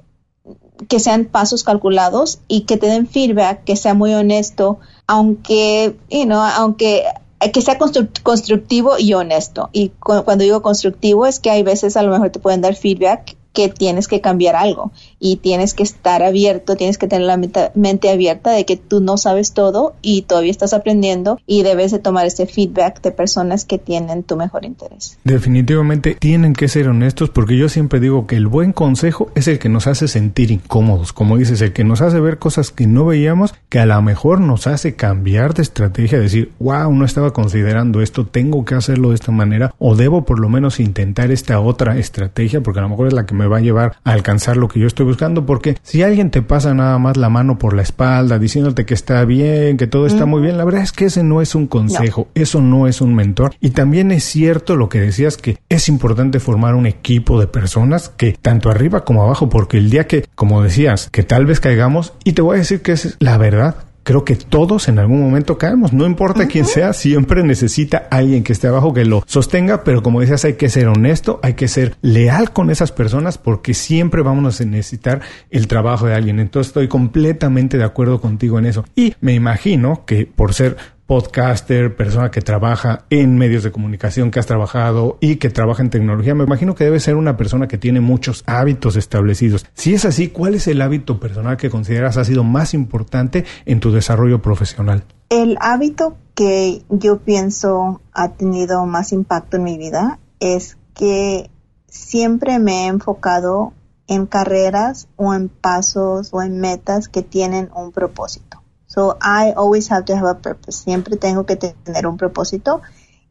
que 0.88 1.00
sean 1.00 1.26
pasos 1.26 1.64
calculados 1.64 2.40
y 2.48 2.62
que 2.62 2.76
te 2.76 2.86
den 2.86 3.06
feedback, 3.06 3.64
que 3.64 3.76
sea 3.76 3.94
muy 3.94 4.14
honesto, 4.14 4.78
aunque, 5.06 5.96
you 6.10 6.24
know, 6.24 6.40
aunque 6.40 7.04
que 7.52 7.60
sea 7.60 7.76
constructivo 8.22 8.98
y 8.98 9.14
honesto. 9.14 9.68
Y 9.72 9.88
cuando 9.98 10.44
digo 10.44 10.62
constructivo 10.62 11.26
es 11.26 11.40
que 11.40 11.50
hay 11.50 11.62
veces 11.62 11.96
a 11.96 12.02
lo 12.02 12.12
mejor 12.12 12.30
te 12.30 12.38
pueden 12.38 12.60
dar 12.60 12.76
feedback 12.76 13.36
que 13.52 13.68
tienes 13.68 14.08
que 14.08 14.20
cambiar 14.20 14.56
algo 14.56 14.92
y 15.20 15.36
tienes 15.36 15.74
que 15.74 15.82
estar 15.82 16.22
abierto, 16.22 16.76
tienes 16.76 16.98
que 16.98 17.06
tener 17.06 17.26
la 17.26 17.38
mente 17.74 18.10
abierta 18.10 18.50
de 18.50 18.64
que 18.64 18.76
tú 18.76 19.00
no 19.00 19.16
sabes 19.16 19.52
todo 19.52 19.94
y 20.02 20.22
todavía 20.22 20.50
estás 20.50 20.72
aprendiendo 20.72 21.38
y 21.46 21.62
debes 21.62 21.92
de 21.92 21.98
tomar 21.98 22.26
ese 22.26 22.46
feedback 22.46 23.02
de 23.02 23.12
personas 23.12 23.64
que 23.64 23.78
tienen 23.78 24.22
tu 24.22 24.36
mejor 24.36 24.64
interés. 24.64 25.18
Definitivamente 25.24 26.16
tienen 26.18 26.54
que 26.54 26.68
ser 26.68 26.88
honestos 26.88 27.30
porque 27.30 27.56
yo 27.56 27.68
siempre 27.68 28.00
digo 28.00 28.26
que 28.26 28.36
el 28.36 28.46
buen 28.46 28.72
consejo 28.72 29.30
es 29.34 29.48
el 29.48 29.58
que 29.58 29.68
nos 29.68 29.86
hace 29.86 30.08
sentir 30.08 30.50
incómodos, 30.50 31.12
como 31.12 31.36
dices, 31.36 31.60
el 31.60 31.72
que 31.72 31.84
nos 31.84 32.00
hace 32.00 32.20
ver 32.20 32.38
cosas 32.38 32.70
que 32.70 32.86
no 32.86 33.06
veíamos, 33.06 33.54
que 33.68 33.78
a 33.78 33.86
lo 33.86 34.00
mejor 34.02 34.40
nos 34.40 34.66
hace 34.66 34.94
cambiar 34.94 35.54
de 35.54 35.62
estrategia, 35.62 36.18
decir, 36.18 36.52
wow, 36.58 36.92
no 36.92 37.04
estaba 37.04 37.32
considerando 37.32 38.02
esto, 38.02 38.26
tengo 38.26 38.64
que 38.64 38.74
hacerlo 38.74 39.10
de 39.10 39.16
esta 39.16 39.32
manera 39.32 39.74
o 39.78 39.96
debo 39.96 40.24
por 40.24 40.40
lo 40.40 40.48
menos 40.48 40.80
intentar 40.80 41.30
esta 41.30 41.60
otra 41.60 41.98
estrategia 41.98 42.60
porque 42.60 42.80
a 42.80 42.82
lo 42.82 42.88
mejor 42.88 43.08
es 43.08 43.12
la 43.12 43.26
que 43.26 43.34
me 43.34 43.41
me 43.42 43.48
va 43.48 43.58
a 43.58 43.60
llevar 43.60 43.96
a 44.04 44.12
alcanzar 44.12 44.56
lo 44.56 44.68
que 44.68 44.80
yo 44.80 44.86
estoy 44.86 45.06
buscando, 45.06 45.44
porque 45.44 45.76
si 45.82 46.02
alguien 46.02 46.30
te 46.30 46.42
pasa 46.42 46.74
nada 46.74 46.98
más 46.98 47.16
la 47.16 47.28
mano 47.28 47.58
por 47.58 47.74
la 47.74 47.82
espalda 47.82 48.38
diciéndote 48.38 48.86
que 48.86 48.94
está 48.94 49.24
bien, 49.24 49.76
que 49.76 49.86
todo 49.86 50.06
está 50.06 50.26
muy 50.26 50.40
bien, 50.40 50.56
la 50.56 50.64
verdad 50.64 50.82
es 50.82 50.92
que 50.92 51.06
ese 51.06 51.22
no 51.22 51.42
es 51.42 51.54
un 51.54 51.66
consejo, 51.66 52.28
eso 52.34 52.60
no 52.60 52.86
es 52.86 53.00
un 53.00 53.14
mentor. 53.14 53.54
Y 53.60 53.70
también 53.70 54.12
es 54.12 54.24
cierto 54.24 54.76
lo 54.76 54.88
que 54.88 55.00
decías 55.00 55.36
que 55.36 55.58
es 55.68 55.88
importante 55.88 56.40
formar 56.40 56.74
un 56.74 56.86
equipo 56.86 57.40
de 57.40 57.46
personas 57.46 58.08
que 58.08 58.32
tanto 58.40 58.70
arriba 58.70 59.04
como 59.04 59.22
abajo, 59.22 59.48
porque 59.48 59.78
el 59.78 59.90
día 59.90 60.06
que, 60.06 60.24
como 60.34 60.62
decías, 60.62 61.08
que 61.10 61.22
tal 61.22 61.46
vez 61.46 61.60
caigamos, 61.60 62.12
y 62.24 62.32
te 62.32 62.42
voy 62.42 62.56
a 62.56 62.58
decir 62.60 62.82
que 62.82 62.92
es 62.92 63.16
la 63.18 63.38
verdad, 63.38 63.76
creo 64.02 64.24
que 64.24 64.36
todos 64.36 64.88
en 64.88 64.98
algún 64.98 65.20
momento 65.20 65.58
caemos. 65.58 65.92
No 65.92 66.06
importa 66.06 66.46
quién 66.46 66.64
sea, 66.64 66.92
siempre 66.92 67.42
necesita 67.42 68.08
alguien 68.10 68.42
que 68.42 68.52
esté 68.52 68.68
abajo 68.68 68.92
que 68.92 69.04
lo 69.04 69.22
sostenga, 69.26 69.84
pero 69.84 70.02
como 70.02 70.20
decías, 70.20 70.44
hay 70.44 70.54
que 70.54 70.68
ser 70.68 70.88
honesto, 70.88 71.40
hay 71.42 71.54
que 71.54 71.68
ser 71.68 71.96
leal 72.02 72.52
con 72.52 72.70
esas 72.70 72.92
personas 72.92 73.38
porque 73.38 73.74
siempre 73.74 74.22
vamos 74.22 74.60
a 74.60 74.64
necesitar 74.64 75.20
el 75.50 75.66
trabajo 75.66 76.06
de 76.06 76.14
alguien. 76.14 76.40
Entonces 76.40 76.68
estoy 76.68 76.88
completamente 76.88 77.78
de 77.78 77.84
acuerdo 77.84 78.20
contigo 78.20 78.58
en 78.58 78.66
eso. 78.66 78.84
Y 78.94 79.14
me 79.20 79.34
imagino 79.34 80.04
que 80.06 80.26
por 80.26 80.54
ser 80.54 80.76
podcaster, 81.06 81.94
persona 81.96 82.30
que 82.30 82.40
trabaja 82.40 83.04
en 83.10 83.36
medios 83.36 83.62
de 83.62 83.72
comunicación, 83.72 84.30
que 84.30 84.38
has 84.38 84.46
trabajado 84.46 85.18
y 85.20 85.36
que 85.36 85.50
trabaja 85.50 85.82
en 85.82 85.90
tecnología, 85.90 86.34
me 86.34 86.44
imagino 86.44 86.74
que 86.74 86.84
debe 86.84 87.00
ser 87.00 87.16
una 87.16 87.36
persona 87.36 87.68
que 87.68 87.78
tiene 87.78 88.00
muchos 88.00 88.44
hábitos 88.46 88.96
establecidos. 88.96 89.66
Si 89.74 89.94
es 89.94 90.04
así, 90.04 90.28
¿cuál 90.28 90.54
es 90.54 90.66
el 90.68 90.80
hábito 90.80 91.20
personal 91.20 91.56
que 91.56 91.70
consideras 91.70 92.16
ha 92.16 92.24
sido 92.24 92.44
más 92.44 92.74
importante 92.74 93.44
en 93.66 93.80
tu 93.80 93.92
desarrollo 93.92 94.40
profesional? 94.40 95.04
El 95.28 95.56
hábito 95.60 96.16
que 96.34 96.82
yo 96.88 97.18
pienso 97.18 98.00
ha 98.12 98.32
tenido 98.32 98.86
más 98.86 99.12
impacto 99.12 99.56
en 99.56 99.64
mi 99.64 99.78
vida 99.78 100.18
es 100.40 100.78
que 100.94 101.50
siempre 101.88 102.58
me 102.58 102.84
he 102.84 102.86
enfocado 102.86 103.72
en 104.06 104.26
carreras 104.26 105.08
o 105.16 105.34
en 105.34 105.48
pasos 105.48 106.30
o 106.32 106.42
en 106.42 106.58
metas 106.58 107.08
que 107.08 107.22
tienen 107.22 107.70
un 107.74 107.92
propósito. 107.92 108.61
So 108.92 109.16
I 109.22 109.54
always 109.56 109.88
have 109.88 110.04
to 110.04 110.14
have 110.14 110.28
a 110.28 110.34
purpose. 110.34 110.84
Siempre 110.84 111.16
tengo 111.16 111.46
que 111.46 111.56
tener 111.56 112.06
un 112.06 112.18
propósito 112.18 112.82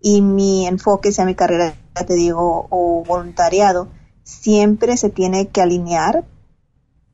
y 0.01 0.21
mi 0.21 0.65
enfoque, 0.65 1.11
sea 1.11 1.23
mi 1.23 1.35
carrera, 1.35 1.75
te 1.93 2.15
digo, 2.15 2.65
o 2.71 3.03
voluntariado, 3.05 3.87
siempre 4.23 4.97
se 4.97 5.11
tiene 5.11 5.49
que 5.49 5.61
alinear 5.61 6.25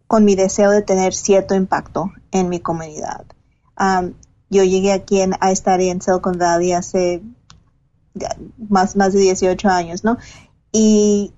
con 0.08 0.24
mi 0.24 0.36
deseo 0.36 0.72
de 0.72 0.82
tener 0.82 1.14
cierto 1.14 1.56
impacto 1.56 2.14
en 2.32 2.48
mi 2.48 2.62
comunidad. 2.62 3.26
Um, 3.78 4.14
yo 4.50 4.64
llegué 4.64 4.94
aquí 4.94 5.20
a 5.22 5.52
estar 5.52 5.82
en 5.82 6.02
Silicon 6.02 6.38
Valley 6.40 6.72
hace 6.72 7.22
más, 8.70 8.96
más 8.96 9.12
de 9.12 9.20
18 9.20 9.68
años, 9.68 10.06
¿no? 10.06 10.20
Y 10.72 11.34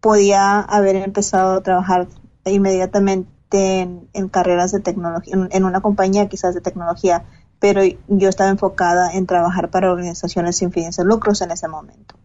podía 0.00 0.60
haber 0.60 0.96
empezado 0.96 1.58
a 1.58 1.62
trabajar 1.62 2.08
inmediatamente 2.46 3.35
en, 3.50 4.28
carreras 4.28 4.72
de 4.72 4.80
tecnología, 4.80 5.34
en, 5.50 5.64
una 5.64 5.80
compañía 5.80 6.28
quizás 6.28 6.54
de 6.54 6.60
tecnología, 6.60 7.24
pero 7.58 7.82
yo 8.08 8.28
estaba 8.28 8.50
enfocada 8.50 9.12
en 9.12 9.26
trabajar 9.26 9.70
para 9.70 9.90
organizaciones 9.90 10.56
sin 10.56 10.72
fines 10.72 10.96
de 10.96 11.04
lucros 11.04 11.40
en 11.40 11.50
ese 11.50 11.68
momento. 11.68 12.16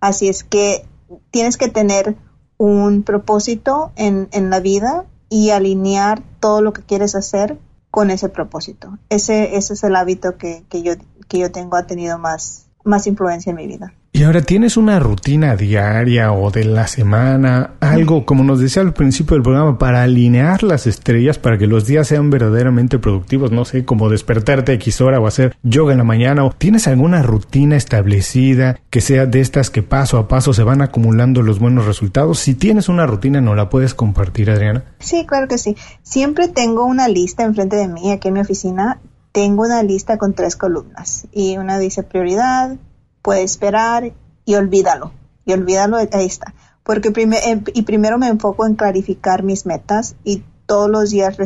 Así 0.00 0.28
es 0.28 0.44
que 0.44 0.86
tienes 1.30 1.56
que 1.56 1.68
tener 1.68 2.16
un 2.58 3.02
propósito 3.02 3.92
en, 3.96 4.28
en 4.32 4.50
la 4.50 4.60
vida 4.60 5.04
y 5.28 5.50
alinear 5.50 6.22
todo 6.40 6.60
lo 6.60 6.72
que 6.72 6.82
quieres 6.82 7.14
hacer 7.14 7.58
con 7.90 8.10
ese 8.10 8.28
propósito. 8.28 8.98
Ese, 9.08 9.56
ese 9.56 9.74
es 9.74 9.82
el 9.82 9.96
hábito 9.96 10.36
que, 10.36 10.64
que, 10.68 10.82
yo, 10.82 10.92
que 11.28 11.38
yo 11.38 11.50
tengo, 11.50 11.76
ha 11.76 11.86
tenido 11.86 12.18
más, 12.18 12.66
más 12.84 13.06
influencia 13.06 13.50
en 13.50 13.56
mi 13.56 13.66
vida. 13.66 13.94
Y 14.16 14.22
ahora 14.22 14.40
tienes 14.40 14.78
una 14.78 14.98
rutina 14.98 15.56
diaria 15.56 16.32
o 16.32 16.50
de 16.50 16.64
la 16.64 16.86
semana, 16.86 17.72
algo 17.80 18.24
como 18.24 18.44
nos 18.44 18.60
decía 18.60 18.80
al 18.80 18.94
principio 18.94 19.34
del 19.34 19.42
programa, 19.42 19.78
para 19.78 20.04
alinear 20.04 20.62
las 20.62 20.86
estrellas 20.86 21.36
para 21.38 21.58
que 21.58 21.66
los 21.66 21.86
días 21.86 22.08
sean 22.08 22.30
verdaderamente 22.30 22.98
productivos, 22.98 23.52
no 23.52 23.66
sé, 23.66 23.84
como 23.84 24.08
despertarte 24.08 24.72
a 24.72 24.74
X 24.76 25.02
hora 25.02 25.20
o 25.20 25.26
hacer 25.26 25.54
yoga 25.62 25.92
en 25.92 25.98
la 25.98 26.04
mañana, 26.04 26.46
o 26.46 26.50
tienes 26.50 26.88
alguna 26.88 27.20
rutina 27.20 27.76
establecida 27.76 28.80
que 28.88 29.02
sea 29.02 29.26
de 29.26 29.42
estas 29.42 29.68
que 29.68 29.82
paso 29.82 30.16
a 30.16 30.28
paso 30.28 30.54
se 30.54 30.62
van 30.62 30.80
acumulando 30.80 31.42
los 31.42 31.58
buenos 31.58 31.84
resultados. 31.84 32.38
Si 32.38 32.54
tienes 32.54 32.88
una 32.88 33.04
rutina, 33.04 33.42
¿no 33.42 33.54
la 33.54 33.68
puedes 33.68 33.92
compartir, 33.92 34.50
Adriana? 34.50 34.84
Sí, 34.98 35.26
claro 35.26 35.46
que 35.46 35.58
sí. 35.58 35.76
Siempre 36.02 36.48
tengo 36.48 36.86
una 36.86 37.06
lista 37.08 37.42
enfrente 37.42 37.76
de 37.76 37.88
mí 37.88 38.10
aquí 38.12 38.28
en 38.28 38.34
mi 38.34 38.40
oficina. 38.40 38.98
Tengo 39.32 39.64
una 39.64 39.82
lista 39.82 40.16
con 40.16 40.32
tres 40.32 40.56
columnas 40.56 41.26
y 41.32 41.58
una 41.58 41.78
dice 41.78 42.02
prioridad, 42.02 42.78
puede 43.26 43.42
esperar 43.42 44.12
y 44.44 44.54
olvídalo. 44.54 45.10
Y 45.44 45.52
olvídalo, 45.52 45.96
ahí 45.96 46.26
está. 46.26 46.54
Porque 46.84 47.12
em, 47.44 47.64
y 47.74 47.82
primero 47.82 48.18
me 48.18 48.28
enfoco 48.28 48.64
en 48.64 48.76
clarificar 48.76 49.42
mis 49.42 49.66
metas 49.66 50.14
y 50.22 50.44
todos 50.66 50.88
los 50.88 51.10
días 51.10 51.36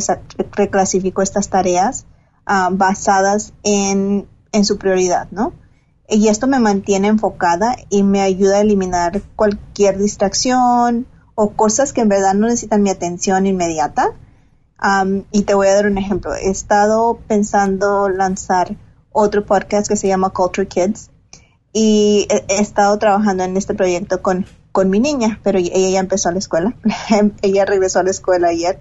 reclasifico 0.52 1.22
estas 1.22 1.48
tareas 1.48 2.04
ah, 2.44 2.68
basadas 2.70 3.54
en, 3.62 4.28
en 4.52 4.64
su 4.66 4.76
prioridad, 4.76 5.28
¿no? 5.30 5.54
Y 6.06 6.28
esto 6.28 6.46
me 6.46 6.58
mantiene 6.58 7.08
enfocada 7.08 7.76
y 7.88 8.02
me 8.02 8.20
ayuda 8.20 8.58
a 8.58 8.60
eliminar 8.60 9.22
cualquier 9.34 9.96
distracción 9.96 11.06
o 11.34 11.52
cosas 11.52 11.94
que 11.94 12.02
en 12.02 12.10
verdad 12.10 12.34
no 12.34 12.46
necesitan 12.46 12.82
mi 12.82 12.90
atención 12.90 13.46
inmediata. 13.46 14.12
y 15.32 15.42
te 15.42 15.54
voy 15.54 15.68
a 15.68 15.74
dar 15.74 15.86
un 15.86 15.96
ejemplo. 15.96 16.34
He 16.34 16.50
estado 16.50 17.20
pensando 17.26 18.10
lanzar 18.10 18.76
otro 19.12 19.46
podcast 19.46 19.88
que 19.88 19.96
se 19.96 20.08
llama 20.08 20.30
Culture 20.30 20.68
Kids 20.68 21.09
y 21.72 22.26
he, 22.30 22.60
estado 22.60 22.98
trabajando 22.98 23.44
en 23.44 23.56
este 23.56 23.74
proyecto 23.74 24.22
con, 24.22 24.46
con 24.72 24.90
mi 24.90 25.00
niña, 25.00 25.40
pero 25.42 25.58
ella 25.58 25.90
ya 25.90 26.00
empezó 26.00 26.28
a 26.28 26.32
la 26.32 26.38
escuela, 26.38 26.74
ella 27.42 27.64
regresó 27.64 28.00
a 28.00 28.02
la 28.02 28.10
escuela 28.10 28.48
ayer 28.48 28.80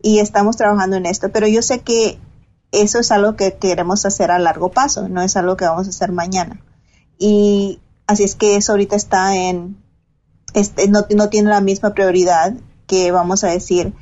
y 0.00 0.20
estamos 0.20 0.56
trabajando 0.56 0.96
en 0.96 1.06
esto, 1.06 1.30
pero 1.30 1.48
yo 1.48 1.62
sé 1.62 1.80
que 1.80 2.18
eso 2.70 3.00
es 3.00 3.10
algo 3.10 3.34
que 3.34 3.56
queremos 3.56 4.04
hacer 4.04 4.30
a 4.30 4.38
largo 4.38 4.70
paso, 4.70 5.08
no 5.08 5.22
es 5.22 5.36
algo 5.36 5.56
que 5.56 5.64
vamos 5.64 5.86
a 5.86 5.90
hacer 5.90 6.12
mañana. 6.12 6.60
Y 7.18 7.80
así 8.06 8.24
es 8.24 8.36
que 8.36 8.56
eso 8.56 8.72
ahorita 8.72 8.94
está 8.94 9.34
en, 9.34 9.82
este, 10.54 10.88
no, 10.88 11.06
no 11.14 11.28
tiene 11.30 11.50
la 11.50 11.60
misma 11.60 11.94
prioridad 11.94 12.54
que 12.86 13.10
vamos 13.10 13.42
a 13.42 13.48
decir 13.48 13.94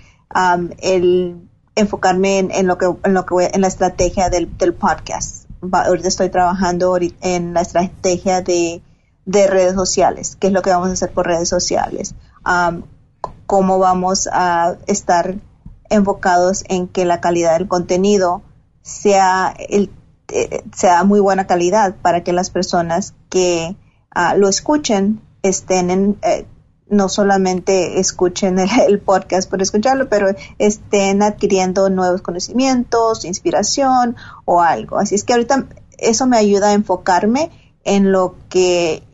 el 0.80 1.48
enfocarme 1.76 2.38
en, 2.38 2.50
en, 2.50 2.66
lo 2.66 2.76
que 2.76 2.86
en 3.04 3.14
lo 3.14 3.24
que 3.24 3.50
en 3.52 3.60
la 3.60 3.68
estrategia 3.68 4.28
del, 4.28 4.56
del 4.58 4.74
podcast 4.74 5.45
ahorita 5.72 6.08
estoy 6.08 6.30
trabajando 6.30 6.96
en 7.20 7.54
la 7.54 7.62
estrategia 7.62 8.40
de, 8.42 8.82
redes 9.26 9.74
sociales, 9.74 10.36
qué 10.38 10.48
es 10.48 10.52
lo 10.52 10.62
que 10.62 10.70
vamos 10.70 10.88
a 10.88 10.92
hacer 10.92 11.12
por 11.12 11.26
redes 11.26 11.48
sociales, 11.48 12.14
cómo 13.46 13.78
vamos 13.78 14.28
a 14.32 14.76
estar 14.86 15.36
enfocados 15.90 16.64
en 16.68 16.88
que 16.88 17.04
la 17.04 17.20
calidad 17.20 17.58
del 17.58 17.68
contenido 17.68 18.42
sea, 18.82 19.54
el, 19.68 19.90
eh, 20.28 20.64
sea 20.74 21.04
muy 21.04 21.20
buena 21.20 21.46
calidad 21.46 21.96
para 22.02 22.22
que 22.22 22.32
las 22.32 22.50
personas 22.50 23.14
que 23.30 23.76
ah, 24.10 24.34
lo 24.36 24.48
escuchen 24.48 25.20
estén 25.42 25.90
en, 25.90 26.18
eh, 26.22 26.46
no 26.88 27.08
solamente 27.08 27.98
escuchen 28.00 28.58
el, 28.88 29.00
podcast 29.00 29.48
por 29.48 29.62
escucharlo, 29.62 30.08
pero 30.08 30.28
estén 30.58 31.22
adquiriendo 31.22 31.90
nuevos 31.90 32.22
conocimientos, 32.22 33.24
inspiración 33.24 34.16
o 34.44 34.60
algo. 34.60 34.98
Así 34.98 35.14
es 35.14 35.24
que 35.24 35.32
ahorita 35.32 35.66
eso 35.98 36.26
me 36.26 36.36
ayuda 36.36 36.68
a 36.68 36.74
enfocarme 36.74 37.50
en 37.84 38.12
lo 38.12 38.34
que 38.48 39.05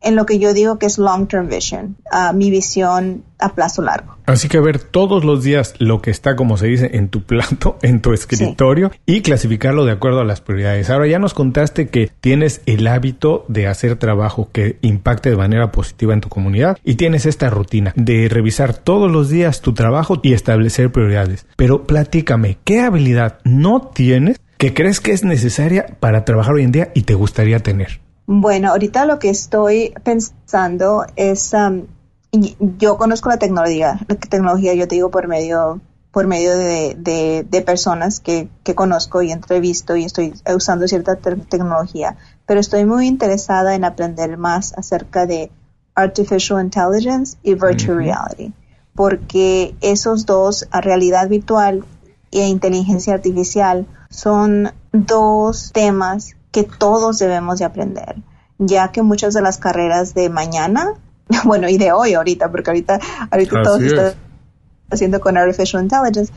en 0.00 0.16
lo 0.16 0.26
que 0.26 0.38
yo 0.38 0.54
digo 0.54 0.78
que 0.78 0.86
es 0.86 0.98
long 0.98 1.26
term 1.28 1.48
vision, 1.48 1.96
mi 2.34 2.50
visión 2.50 3.24
a 3.38 3.54
plazo 3.54 3.82
largo. 3.82 4.16
Así 4.26 4.48
que 4.48 4.60
ver 4.60 4.78
todos 4.78 5.24
los 5.24 5.42
días 5.42 5.74
lo 5.78 6.00
que 6.02 6.10
está, 6.10 6.36
como 6.36 6.56
se 6.56 6.66
dice, 6.66 6.90
en 6.94 7.08
tu 7.08 7.22
plato, 7.22 7.78
en 7.82 8.00
tu 8.00 8.12
escritorio 8.12 8.90
y 9.06 9.22
clasificarlo 9.22 9.84
de 9.84 9.92
acuerdo 9.92 10.20
a 10.20 10.24
las 10.24 10.40
prioridades. 10.40 10.90
Ahora 10.90 11.06
ya 11.06 11.18
nos 11.18 11.34
contaste 11.34 11.88
que 11.88 12.10
tienes 12.20 12.62
el 12.66 12.86
hábito 12.86 13.44
de 13.48 13.66
hacer 13.66 13.96
trabajo 13.96 14.50
que 14.52 14.78
impacte 14.82 15.30
de 15.30 15.36
manera 15.36 15.72
positiva 15.72 16.14
en 16.14 16.20
tu 16.20 16.28
comunidad 16.28 16.78
y 16.84 16.94
tienes 16.94 17.26
esta 17.26 17.50
rutina 17.50 17.92
de 17.96 18.28
revisar 18.28 18.74
todos 18.74 19.10
los 19.10 19.30
días 19.30 19.62
tu 19.62 19.74
trabajo 19.74 20.20
y 20.22 20.32
establecer 20.32 20.92
prioridades. 20.92 21.46
Pero 21.56 21.86
platícame, 21.86 22.58
¿qué 22.64 22.80
habilidad 22.80 23.38
no 23.44 23.80
tienes 23.94 24.40
que 24.58 24.74
crees 24.74 25.00
que 25.00 25.12
es 25.12 25.24
necesaria 25.24 25.86
para 26.00 26.24
trabajar 26.24 26.54
hoy 26.54 26.64
en 26.64 26.72
día 26.72 26.90
y 26.94 27.02
te 27.02 27.14
gustaría 27.14 27.60
tener? 27.60 28.00
Bueno, 28.32 28.68
ahorita 28.68 29.06
lo 29.06 29.18
que 29.18 29.28
estoy 29.28 29.92
pensando 30.04 31.04
es, 31.16 31.52
um, 31.52 31.86
yo 32.78 32.96
conozco 32.96 33.28
la 33.28 33.38
tecnología, 33.38 33.98
la 34.06 34.14
tecnología 34.14 34.72
yo 34.74 34.86
te 34.86 34.94
digo 34.94 35.10
por 35.10 35.26
medio 35.26 35.80
por 36.12 36.28
medio 36.28 36.56
de, 36.56 36.94
de, 37.44 37.62
personas 37.62 38.20
que, 38.20 38.48
que, 38.62 38.76
conozco 38.76 39.20
y 39.22 39.32
entrevisto 39.32 39.96
y 39.96 40.04
estoy 40.04 40.32
usando 40.54 40.86
cierta 40.86 41.16
tecnología, 41.16 42.18
pero 42.46 42.60
estoy 42.60 42.84
muy 42.84 43.08
interesada 43.08 43.74
en 43.74 43.84
aprender 43.84 44.38
más 44.38 44.78
acerca 44.78 45.26
de 45.26 45.50
artificial 45.96 46.62
intelligence 46.62 47.36
y 47.42 47.54
virtual 47.54 47.96
reality, 47.96 48.52
porque 48.94 49.74
esos 49.80 50.24
dos, 50.24 50.68
realidad 50.70 51.28
virtual 51.28 51.84
e 52.30 52.46
inteligencia 52.46 53.14
artificial, 53.14 53.88
son 54.08 54.72
dos 54.92 55.72
temas 55.72 56.36
que 56.50 56.64
todos 56.64 57.18
debemos 57.18 57.58
de 57.58 57.64
aprender, 57.64 58.16
ya 58.58 58.92
que 58.92 59.02
muchas 59.02 59.34
de 59.34 59.42
las 59.42 59.58
carreras 59.58 60.14
de 60.14 60.28
mañana 60.28 60.94
bueno, 61.44 61.68
y 61.68 61.78
de 61.78 61.92
hoy 61.92 62.14
ahorita, 62.14 62.50
porque 62.50 62.70
ahorita, 62.70 62.98
ahorita 63.30 63.62
todo 63.62 63.78
se 63.78 63.86
está 63.86 64.14
haciendo 64.90 65.20
con 65.20 65.36
Artificial 65.36 65.82
Intelligence, 65.82 66.32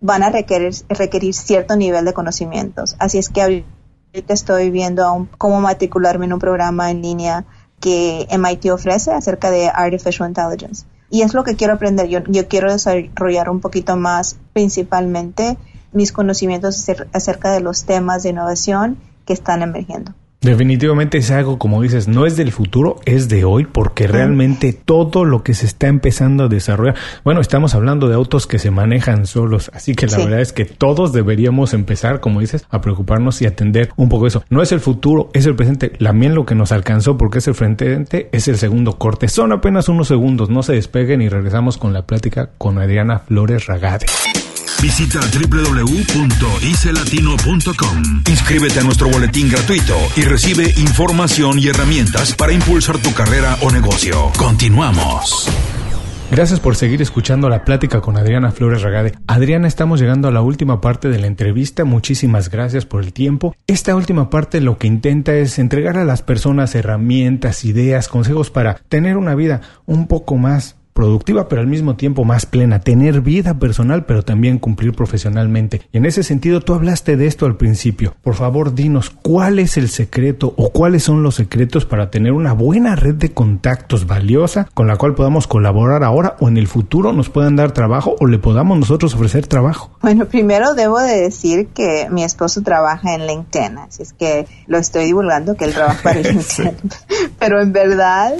van 0.00 0.22
a 0.22 0.30
requerir, 0.30 0.74
requerir 0.88 1.34
cierto 1.34 1.76
nivel 1.76 2.04
de 2.04 2.12
conocimientos. 2.12 2.96
Así 2.98 3.18
es 3.18 3.28
que 3.28 3.42
ahorita 3.42 4.34
estoy 4.34 4.70
viendo 4.70 5.28
cómo 5.38 5.60
matricularme 5.60 6.26
en 6.26 6.32
un 6.32 6.40
programa 6.40 6.90
en 6.90 7.02
línea 7.02 7.44
que 7.80 8.26
MIT 8.36 8.66
ofrece 8.70 9.12
acerca 9.12 9.50
de 9.50 9.68
Artificial 9.68 10.28
Intelligence. 10.28 10.86
Y 11.10 11.22
es 11.22 11.34
lo 11.34 11.44
que 11.44 11.56
quiero 11.56 11.74
aprender. 11.74 12.08
Yo, 12.08 12.20
yo 12.26 12.48
quiero 12.48 12.72
desarrollar 12.72 13.50
un 13.50 13.60
poquito 13.60 13.96
más 13.96 14.38
principalmente 14.52 15.58
mis 15.92 16.10
conocimientos 16.10 16.88
acerca 17.12 17.52
de 17.52 17.60
los 17.60 17.84
temas 17.84 18.22
de 18.22 18.30
innovación 18.30 18.96
que 19.24 19.32
están 19.32 19.62
emergiendo. 19.62 20.12
Definitivamente 20.42 21.18
es 21.18 21.30
algo, 21.30 21.56
como 21.56 21.80
dices, 21.82 22.08
no 22.08 22.26
es 22.26 22.36
del 22.36 22.50
futuro, 22.50 22.96
es 23.04 23.28
de 23.28 23.44
hoy, 23.44 23.64
porque 23.64 24.08
realmente 24.08 24.72
todo 24.72 25.24
lo 25.24 25.44
que 25.44 25.54
se 25.54 25.66
está 25.66 25.86
empezando 25.86 26.44
a 26.44 26.48
desarrollar, 26.48 26.96
bueno, 27.22 27.40
estamos 27.40 27.76
hablando 27.76 28.08
de 28.08 28.16
autos 28.16 28.48
que 28.48 28.58
se 28.58 28.72
manejan 28.72 29.26
solos, 29.26 29.70
así 29.72 29.94
que 29.94 30.08
la 30.08 30.18
verdad 30.18 30.40
es 30.40 30.52
que 30.52 30.64
todos 30.64 31.12
deberíamos 31.12 31.74
empezar, 31.74 32.18
como 32.18 32.40
dices, 32.40 32.66
a 32.70 32.80
preocuparnos 32.80 33.40
y 33.40 33.46
atender 33.46 33.90
un 33.94 34.08
poco 34.08 34.26
eso. 34.26 34.42
No 34.50 34.62
es 34.62 34.72
el 34.72 34.80
futuro, 34.80 35.30
es 35.32 35.46
el 35.46 35.54
presente. 35.54 35.90
También 35.90 36.34
lo 36.34 36.44
que 36.44 36.56
nos 36.56 36.72
alcanzó, 36.72 37.16
porque 37.16 37.38
es 37.38 37.46
el 37.46 37.54
frente, 37.54 38.28
es 38.32 38.48
el 38.48 38.58
segundo 38.58 38.98
corte. 38.98 39.28
Son 39.28 39.52
apenas 39.52 39.88
unos 39.88 40.08
segundos, 40.08 40.50
no 40.50 40.64
se 40.64 40.72
despeguen 40.72 41.22
y 41.22 41.28
regresamos 41.28 41.78
con 41.78 41.92
la 41.92 42.02
plática 42.02 42.50
con 42.58 42.78
Adriana 42.78 43.20
Flores 43.20 43.66
Ragade. 43.66 44.06
Visita 44.82 45.20
www.icelatino.com. 45.20 48.02
Inscríbete 48.28 48.80
a 48.80 48.82
nuestro 48.82 49.08
boletín 49.08 49.48
gratuito 49.48 49.96
y 50.16 50.22
recibe 50.22 50.74
información 50.76 51.60
y 51.60 51.68
herramientas 51.68 52.34
para 52.34 52.52
impulsar 52.52 52.98
tu 52.98 53.14
carrera 53.14 53.56
o 53.62 53.70
negocio. 53.70 54.32
Continuamos. 54.36 55.48
Gracias 56.32 56.58
por 56.58 56.74
seguir 56.74 57.00
escuchando 57.00 57.48
la 57.48 57.64
plática 57.64 58.00
con 58.00 58.16
Adriana 58.16 58.50
Flores 58.50 58.82
Ragade. 58.82 59.12
Adriana, 59.28 59.68
estamos 59.68 60.00
llegando 60.00 60.26
a 60.26 60.32
la 60.32 60.42
última 60.42 60.80
parte 60.80 61.10
de 61.10 61.20
la 61.20 61.28
entrevista. 61.28 61.84
Muchísimas 61.84 62.50
gracias 62.50 62.84
por 62.84 63.04
el 63.04 63.12
tiempo. 63.12 63.54
Esta 63.68 63.94
última 63.94 64.30
parte 64.30 64.60
lo 64.60 64.78
que 64.78 64.88
intenta 64.88 65.32
es 65.34 65.60
entregar 65.60 65.96
a 65.96 66.04
las 66.04 66.22
personas 66.22 66.74
herramientas, 66.74 67.64
ideas, 67.64 68.08
consejos 68.08 68.50
para 68.50 68.80
tener 68.88 69.16
una 69.16 69.36
vida 69.36 69.60
un 69.86 70.08
poco 70.08 70.38
más 70.38 70.74
productiva, 70.92 71.48
pero 71.48 71.60
al 71.60 71.66
mismo 71.66 71.96
tiempo 71.96 72.24
más 72.24 72.46
plena, 72.46 72.80
tener 72.80 73.20
vida 73.20 73.54
personal, 73.58 74.04
pero 74.04 74.22
también 74.22 74.58
cumplir 74.58 74.92
profesionalmente. 74.92 75.82
Y 75.92 75.98
en 75.98 76.06
ese 76.06 76.22
sentido, 76.22 76.60
tú 76.60 76.74
hablaste 76.74 77.16
de 77.16 77.26
esto 77.26 77.46
al 77.46 77.56
principio. 77.56 78.14
Por 78.22 78.34
favor, 78.34 78.74
dinos 78.74 79.10
cuál 79.10 79.58
es 79.58 79.76
el 79.76 79.88
secreto 79.88 80.54
o 80.56 80.70
cuáles 80.70 81.02
son 81.02 81.22
los 81.22 81.36
secretos 81.36 81.86
para 81.86 82.10
tener 82.10 82.32
una 82.32 82.52
buena 82.52 82.96
red 82.96 83.14
de 83.14 83.32
contactos 83.32 84.06
valiosa 84.06 84.68
con 84.74 84.86
la 84.86 84.96
cual 84.96 85.14
podamos 85.14 85.46
colaborar 85.46 86.04
ahora 86.04 86.36
o 86.40 86.48
en 86.48 86.56
el 86.56 86.66
futuro 86.66 87.12
nos 87.12 87.28
puedan 87.28 87.56
dar 87.56 87.72
trabajo 87.72 88.16
o 88.20 88.26
le 88.26 88.38
podamos 88.38 88.78
nosotros 88.78 89.14
ofrecer 89.14 89.46
trabajo. 89.46 89.90
Bueno, 90.00 90.26
primero 90.26 90.74
debo 90.74 90.98
de 91.00 91.20
decir 91.20 91.68
que 91.68 92.08
mi 92.10 92.24
esposo 92.24 92.62
trabaja 92.62 93.14
en 93.14 93.26
LinkedIn, 93.26 93.78
así 93.78 94.02
es 94.02 94.12
que 94.12 94.46
lo 94.66 94.78
estoy 94.78 95.04
divulgando 95.04 95.54
que 95.54 95.64
él 95.64 95.74
trabaja 95.74 96.02
para 96.02 96.20
LinkedIn. 96.22 96.76
Pero 97.38 97.60
en 97.60 97.72
verdad, 97.72 98.34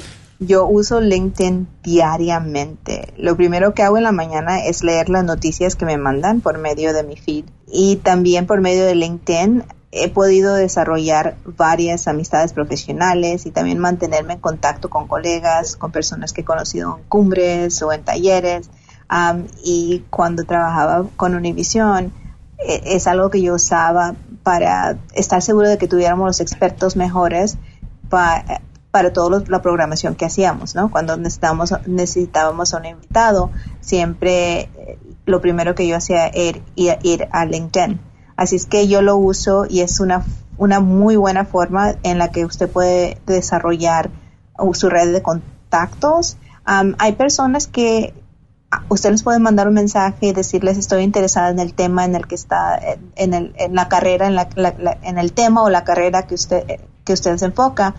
yo 0.47 0.67
uso 0.67 1.01
LinkedIn 1.01 1.69
diariamente. 1.83 3.13
Lo 3.17 3.37
primero 3.37 3.75
que 3.75 3.83
hago 3.83 3.97
en 3.97 4.05
la 4.05 4.13
mañana 4.13 4.65
es 4.65 4.83
leer 4.83 5.09
las 5.09 5.25
noticias 5.25 5.77
que 5.77 5.87
me 5.87 5.99
mandan 5.99 6.41
por 6.41 6.59
medio 6.59 6.93
de 6.93 7.03
mi 7.03 7.17
feed 7.17 7.45
y 7.67 7.97
también 7.97 8.47
por 8.47 8.61
medio 8.61 8.85
de 8.85 8.95
LinkedIn 8.95 9.65
he 9.93 10.09
podido 10.09 10.55
desarrollar 10.55 11.37
varias 11.45 12.09
amistades 12.09 12.55
profesionales 12.55 13.45
y 13.45 13.51
también 13.51 13.79
mantenerme 13.79 14.35
en 14.35 14.41
contacto 14.41 14.89
con 14.89 15.07
colegas, 15.07 15.77
con 15.77 15.93
personas 15.93 16.33
que 16.33 16.41
he 16.41 16.45
conocido 16.45 16.97
en 16.97 17.05
cumbres 17.05 17.83
o 17.83 17.93
en 17.93 18.03
talleres. 18.03 18.71
y 19.63 20.05
cuando 20.09 20.45
trabajaba 20.45 21.07
con 21.17 21.35
Univision, 21.35 22.13
e, 22.59 22.97
es 22.97 23.07
algo 23.07 23.29
que 23.29 23.43
yo 23.43 23.55
usaba 23.55 24.15
para 24.43 24.97
estar 25.15 25.43
seguro 25.43 25.69
de 25.69 25.77
que 25.77 25.87
tuviéramos 25.87 26.27
los 26.27 26.41
expertos 26.41 26.97
mejores 26.97 27.59
para 28.09 28.63
para 28.93 29.11
toda 29.11 29.43
la 29.49 29.63
programación 29.63 30.15
que 30.15 30.27
hacíamos, 30.27 30.75
¿no? 30.75 30.91
Cuando 30.91 31.17
necesitábamos, 31.17 31.75
necesitábamos 31.87 32.75
a 32.75 32.77
un 32.77 32.85
invitado, 32.85 33.51
siempre 33.81 34.69
eh, 34.77 34.99
lo 35.25 35.41
primero 35.41 35.75
que 35.75 35.89
yo 35.89 35.97
hacía 35.97 36.27
era 36.29 36.61
ir, 36.77 37.29
a 37.33 37.47
LinkedIn. 37.47 37.99
Así 38.37 38.57
es 38.57 38.67
que 38.67 38.87
yo 38.89 39.01
lo 39.01 39.17
uso 39.17 39.65
y 39.69 39.81
es 39.81 39.99
una, 39.99 40.25
una 40.59 40.81
muy 40.81 41.17
buena 41.17 41.47
forma 41.47 41.95
en 42.03 42.19
la 42.19 42.31
que 42.33 42.45
usted 42.45 42.69
puede 42.69 43.19
desarrollar 43.27 44.11
su 44.75 44.91
red 44.91 45.11
de 45.11 45.23
contactos. 45.23 46.37
hay 46.65 47.13
personas 47.13 47.67
que 47.67 48.13
usted 48.91 49.11
les 49.11 49.23
puede 49.23 49.39
mandar 49.39 49.69
un 49.69 49.75
mensaje 49.75 50.27
y 50.27 50.33
decirles 50.33 50.77
estoy 50.77 51.03
interesada 51.03 51.49
en 51.49 51.61
el 51.61 51.73
tema 51.73 52.05
en 52.05 52.15
el 52.15 52.27
que 52.27 52.35
está, 52.35 52.79
en, 53.17 53.33
el, 53.33 53.55
en 53.57 53.75
la 53.75 53.89
carrera, 53.89 54.27
en, 54.27 54.35
la, 54.35 54.49
en 55.03 55.19
el 55.19 55.33
tema 55.33 55.63
o 55.63 55.71
la 55.71 55.85
carrera 55.85 56.27
que 56.27 56.35
usted, 56.35 56.81
que 57.05 57.15
usted 57.15 57.39
se 57.39 57.47
enfoca 57.47 57.95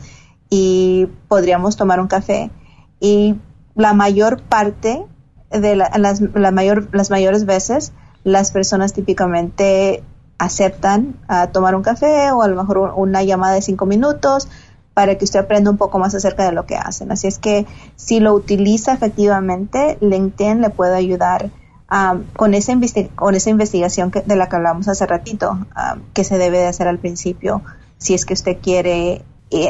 y 0.55 1.07
podríamos 1.27 1.77
tomar 1.77 1.99
un 1.99 2.07
café. 2.07 2.51
Y 2.99 3.39
la 3.73 3.93
mayor 3.93 4.43
parte 4.43 5.03
de 5.49 5.75
las, 5.75 6.21
la 6.21 6.51
mayor, 6.51 6.89
las 6.91 7.09
mayores 7.09 7.45
veces, 7.45 7.91
las 8.23 8.51
personas 8.51 8.93
típicamente 8.93 10.03
aceptan 10.37 11.15
a 11.27 11.47
tomar 11.47 11.73
un 11.73 11.81
café 11.81 12.31
o 12.31 12.43
a 12.43 12.47
lo 12.47 12.55
mejor 12.55 12.93
una 12.95 13.23
llamada 13.23 13.55
de 13.55 13.63
cinco 13.63 13.87
minutos 13.87 14.47
para 14.93 15.17
que 15.17 15.25
usted 15.25 15.39
aprenda 15.39 15.71
un 15.71 15.77
poco 15.77 15.97
más 15.97 16.13
acerca 16.13 16.45
de 16.45 16.51
lo 16.51 16.67
que 16.67 16.75
hacen. 16.75 17.11
Así 17.11 17.25
es 17.25 17.39
que 17.39 17.65
si 17.95 18.19
lo 18.19 18.35
utiliza 18.35 18.93
efectivamente, 18.93 19.97
LinkedIn 20.01 20.61
le 20.61 20.69
puede 20.69 20.95
ayudar 20.95 21.49
um, 21.91 22.25
con, 22.35 22.53
esa 22.53 22.73
con 23.15 23.33
esa 23.33 23.49
investigación 23.49 24.11
que, 24.11 24.21
de 24.21 24.35
la 24.35 24.49
que 24.49 24.55
hablamos 24.55 24.87
hace 24.87 25.07
ratito, 25.07 25.53
um, 25.53 26.01
que 26.13 26.23
se 26.23 26.37
debe 26.37 26.59
de 26.59 26.67
hacer 26.67 26.87
al 26.87 26.99
principio 26.99 27.63
si 27.97 28.13
es 28.13 28.25
que 28.25 28.33
usted 28.33 28.57
quiere 28.61 29.23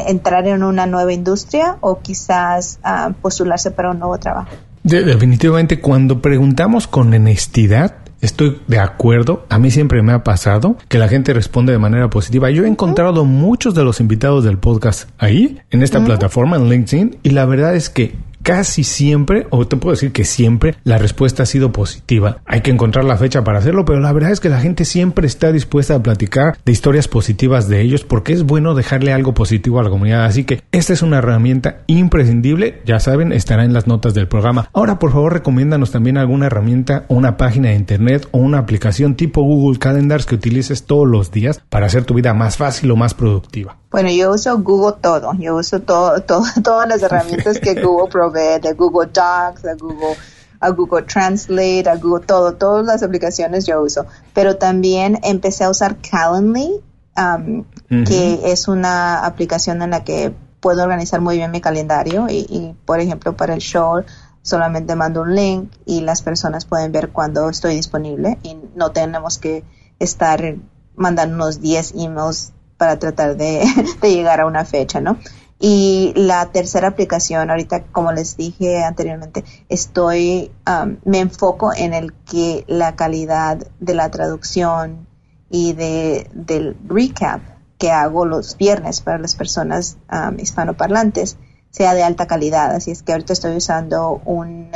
entrar 0.07 0.47
en 0.47 0.63
una 0.63 0.85
nueva 0.85 1.13
industria 1.13 1.77
o 1.81 1.99
quizás 1.99 2.79
ah, 2.83 3.11
postularse 3.21 3.71
para 3.71 3.91
un 3.91 3.99
nuevo 3.99 4.17
trabajo. 4.17 4.51
definitivamente, 4.83 5.79
cuando 5.79 6.21
preguntamos 6.21 6.87
con 6.87 7.13
honestidad, 7.13 7.95
Estoy 8.23 8.61
de 8.67 8.79
acuerdo. 8.79 9.45
A 9.49 9.59
mí 9.59 9.69
siempre 9.69 10.01
me 10.01 10.13
ha 10.13 10.23
pasado 10.23 10.77
que 10.87 10.97
la 10.97 11.09
gente 11.09 11.33
responde 11.33 11.73
de 11.73 11.77
manera 11.77 12.09
positiva. 12.09 12.49
Yo 12.51 12.63
he 12.63 12.69
encontrado 12.69 13.25
muchos 13.25 13.75
de 13.75 13.83
los 13.83 13.99
invitados 13.99 14.45
del 14.45 14.57
podcast 14.57 15.09
ahí, 15.17 15.59
en 15.71 15.83
esta 15.83 16.01
plataforma, 16.05 16.55
en 16.55 16.69
LinkedIn, 16.69 17.17
y 17.21 17.31
la 17.31 17.45
verdad 17.45 17.75
es 17.75 17.89
que 17.89 18.15
casi 18.43 18.83
siempre, 18.83 19.47
o 19.49 19.65
te 19.65 19.77
puedo 19.77 19.93
decir 19.93 20.11
que 20.11 20.25
siempre, 20.25 20.75
la 20.83 20.97
respuesta 20.97 21.43
ha 21.43 21.45
sido 21.47 21.71
positiva. 21.71 22.37
Hay 22.45 22.61
que 22.61 22.71
encontrar 22.71 23.05
la 23.05 23.17
fecha 23.17 23.43
para 23.43 23.59
hacerlo, 23.59 23.85
pero 23.85 23.99
la 23.99 24.13
verdad 24.13 24.31
es 24.31 24.39
que 24.39 24.49
la 24.49 24.59
gente 24.59 24.85
siempre 24.85 25.25
está 25.25 25.51
dispuesta 25.51 25.95
a 25.95 26.03
platicar 26.03 26.57
de 26.63 26.71
historias 26.71 27.07
positivas 27.07 27.67
de 27.67 27.81
ellos 27.81 28.03
porque 28.03 28.33
es 28.33 28.43
bueno 28.43 28.75
dejarle 28.75 29.13
algo 29.13 29.33
positivo 29.33 29.79
a 29.79 29.83
la 29.83 29.89
comunidad. 29.89 30.25
Así 30.25 30.43
que 30.43 30.61
esta 30.71 30.93
es 30.93 31.01
una 31.01 31.17
herramienta 31.17 31.79
imprescindible. 31.87 32.81
Ya 32.85 32.99
saben, 32.99 33.31
estará 33.31 33.63
en 33.63 33.73
las 33.73 33.87
notas 33.87 34.13
del 34.13 34.27
programa. 34.27 34.69
Ahora, 34.73 34.99
por 34.99 35.11
favor, 35.11 35.33
recomiéndanos 35.33 35.91
también 35.91 36.17
alguna 36.17 36.47
herramienta 36.47 37.05
una 37.07 37.37
página 37.37 37.69
de 37.69 37.75
internet 37.75 38.27
o 38.31 38.37
una 38.37 38.59
aplicación 38.59 39.15
tipo 39.15 39.41
Google 39.41 39.79
Calendars 39.79 40.25
que 40.25 40.35
utilices 40.35 40.83
todos 40.83 41.07
los 41.07 41.31
días 41.31 41.61
para 41.69 41.85
hacer 41.85 42.03
tu 42.03 42.13
vida 42.13 42.33
más 42.33 42.57
fácil 42.57 42.91
o 42.91 42.95
más 42.95 43.13
productiva. 43.13 43.77
Bueno, 43.93 44.09
yo 44.09 44.31
uso 44.31 44.57
Google 44.57 44.97
todo. 44.99 45.33
Yo 45.37 45.55
uso 45.55 45.79
todo, 45.79 46.19
todo 46.23 46.43
todas 46.63 46.89
las 46.89 47.03
herramientas 47.03 47.59
que 47.59 47.75
Google 47.75 48.09
provee, 48.11 48.59
de 48.59 48.73
Google 48.73 49.11
Docs, 49.13 49.65
a 49.65 49.75
Google, 49.75 50.17
a 50.59 50.69
Google 50.71 51.03
Translate, 51.03 51.87
a 51.87 51.95
Google 51.97 52.25
todo, 52.25 52.55
todas 52.55 52.83
las 52.87 53.03
aplicaciones 53.03 53.67
yo 53.67 53.83
uso. 53.83 54.07
Pero 54.33 54.57
también 54.57 55.19
empecé 55.21 55.65
a 55.65 55.69
usar 55.69 55.97
Calendly, 55.97 56.81
um, 57.15 57.65
que 58.03 58.51
es 58.51 58.67
una 58.67 59.27
aplicación 59.27 59.83
en 59.83 59.91
la 59.91 60.03
que 60.03 60.33
puedo 60.59 60.81
organizar 60.81 61.21
muy 61.21 61.37
bien 61.37 61.51
mi 61.51 61.61
calendario 61.61 62.25
y, 62.27 62.47
y, 62.49 62.75
por 62.85 62.99
ejemplo, 62.99 63.37
para 63.37 63.53
el 63.53 63.59
show 63.59 64.03
solamente 64.41 64.95
mando 64.95 65.21
un 65.21 65.35
link 65.35 65.71
y 65.85 66.01
las 66.01 66.23
personas 66.23 66.65
pueden 66.65 66.91
ver 66.91 67.09
cuándo 67.09 67.47
estoy 67.47 67.75
disponible 67.75 68.39
y 68.41 68.57
no 68.75 68.89
tenemos 68.89 69.37
que 69.37 69.63
estar 69.99 70.55
mandando 70.95 71.35
unos 71.35 71.61
10 71.61 71.93
emails 71.95 72.53
para 72.83 72.99
tratar 72.99 73.37
de, 73.37 73.63
llegar 74.01 74.41
a 74.41 74.45
una 74.45 74.65
fecha, 74.65 74.99
¿no? 74.99 75.17
Y 75.57 76.11
la 76.17 76.51
tercera 76.51 76.89
aplicación, 76.89 77.49
ahorita 77.49 77.83
como 77.93 78.11
les 78.11 78.35
dije 78.35 78.83
anteriormente, 78.83 79.45
estoy, 79.69 80.51
um, 80.67 80.97
me 81.05 81.19
enfoco 81.19 81.71
en 81.73 81.93
el 81.93 82.11
que 82.13 82.65
la 82.67 82.97
calidad 82.97 83.65
de 83.79 83.93
la 83.93 84.11
traducción 84.11 85.07
y 85.49 85.71
de, 85.71 86.29
del 86.33 86.75
recap 86.85 87.41
que 87.77 87.91
hago 87.91 88.25
los 88.25 88.57
viernes 88.57 88.99
para 88.99 89.17
las 89.17 89.35
personas 89.35 89.95
um, 90.11 90.37
hispanoparlantes 90.37 91.37
sea 91.69 91.93
de 91.93 92.03
alta 92.03 92.27
calidad. 92.27 92.75
Así 92.75 92.91
es 92.91 93.01
que 93.01 93.13
ahorita 93.13 93.31
estoy 93.31 93.55
usando 93.55 94.21
un, 94.25 94.71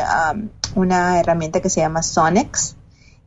una 0.76 1.20
herramienta 1.20 1.60
que 1.60 1.70
se 1.70 1.82
llama 1.82 2.04
Sonics, 2.04 2.78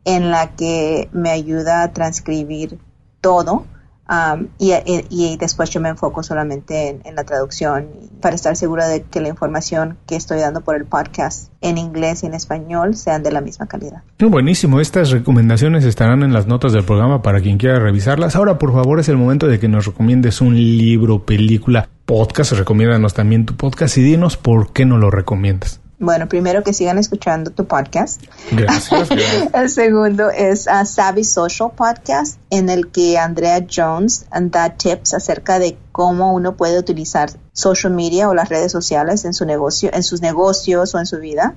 en 0.07 0.31
la 0.31 0.57
que 0.57 1.11
me 1.13 1.31
ayuda 1.31 1.83
a 1.83 1.93
transcribir 1.93 2.79
todo 3.21 3.67
Um, 4.11 4.49
y, 4.59 4.73
y, 5.09 5.37
después 5.37 5.71
yo 5.71 5.81
me 5.81 5.89
enfoco 5.89 6.25
solamente 6.25 7.01
en, 7.05 7.15
la 7.15 7.23
traducción 7.23 7.87
para 8.21 8.35
estar 8.35 8.57
segura 8.57 8.89
de 8.89 9.03
que 9.03 9.21
la 9.21 9.29
información 9.29 9.99
que 10.09 10.17
estoy 10.17 10.41
dando 10.41 10.63
por 10.63 10.75
el 10.75 10.85
podcast 10.85 11.53
en 11.61 11.79
inglés 11.79 12.25
y 12.25 12.27
en 12.27 12.35
español 12.35 12.97
sean 12.97 13.23
de 13.23 13.31
la 13.31 13.41
misma 13.41 13.69
calidad. 13.69 14.03
Buenísimo, 14.19 14.81
estas 14.81 15.11
recomendaciones 15.11 15.85
estarán 15.85 16.25
en 16.25 16.33
las 16.33 16.49
notas 16.49 16.73
del 16.73 16.83
programa 16.83 17.23
para 17.23 17.41
quien 17.41 17.57
quiera 17.57 17.79
revisarlas. 17.79 18.35
Ahora, 18.35 18.59
por 18.59 18.73
favor, 18.73 18.99
es 18.99 19.09
el 19.09 19.17
momento 19.17 19.47
de 19.47 19.61
que 19.61 19.69
nos 19.69 19.87
recomiendes 19.87 20.41
un 20.41 20.57
libro, 20.57 21.25
película, 21.25 21.89
podcast. 22.05 22.51
Recomiéndanos 22.51 23.15
también 23.15 23.47
tu 23.47 23.55
podcast 23.55 23.97
y 23.97 24.03
dinos 24.03 24.37
por 24.37 24.73
qué 24.73 24.87
no 24.87 24.99
lo 24.99 25.13
recomiendas. 25.13 25.81
Bueno, 26.01 26.31
primero 26.31 26.65
que 26.65 26.73
sigan 26.73 26.97
escuchando 26.97 27.51
tu 27.51 27.67
podcast. 27.67 28.23
Gracias. 28.51 29.11
el 29.53 29.69
segundo 29.69 30.31
es 30.31 30.67
a 30.67 30.87
Savvy 30.87 31.25
Social 31.25 31.73
Podcast, 31.77 32.41
en 32.49 32.71
el 32.71 32.91
que 32.91 33.19
Andrea 33.19 33.67
Jones 33.71 34.25
da 34.33 34.71
tips 34.71 35.13
acerca 35.13 35.59
de 35.59 35.77
cómo 35.93 36.33
uno 36.33 36.57
puede 36.57 36.79
utilizar 36.79 37.31
social 37.53 37.93
media 37.93 38.31
o 38.31 38.35
las 38.35 38.49
redes 38.49 38.73
sociales 38.73 39.27
en 39.27 39.35
su 39.35 39.45
negocio, 39.45 39.91
en 39.93 40.03
sus 40.03 40.23
negocios 40.23 40.95
o 40.95 40.99
en 40.99 41.05
su 41.05 41.19
vida. 41.19 41.57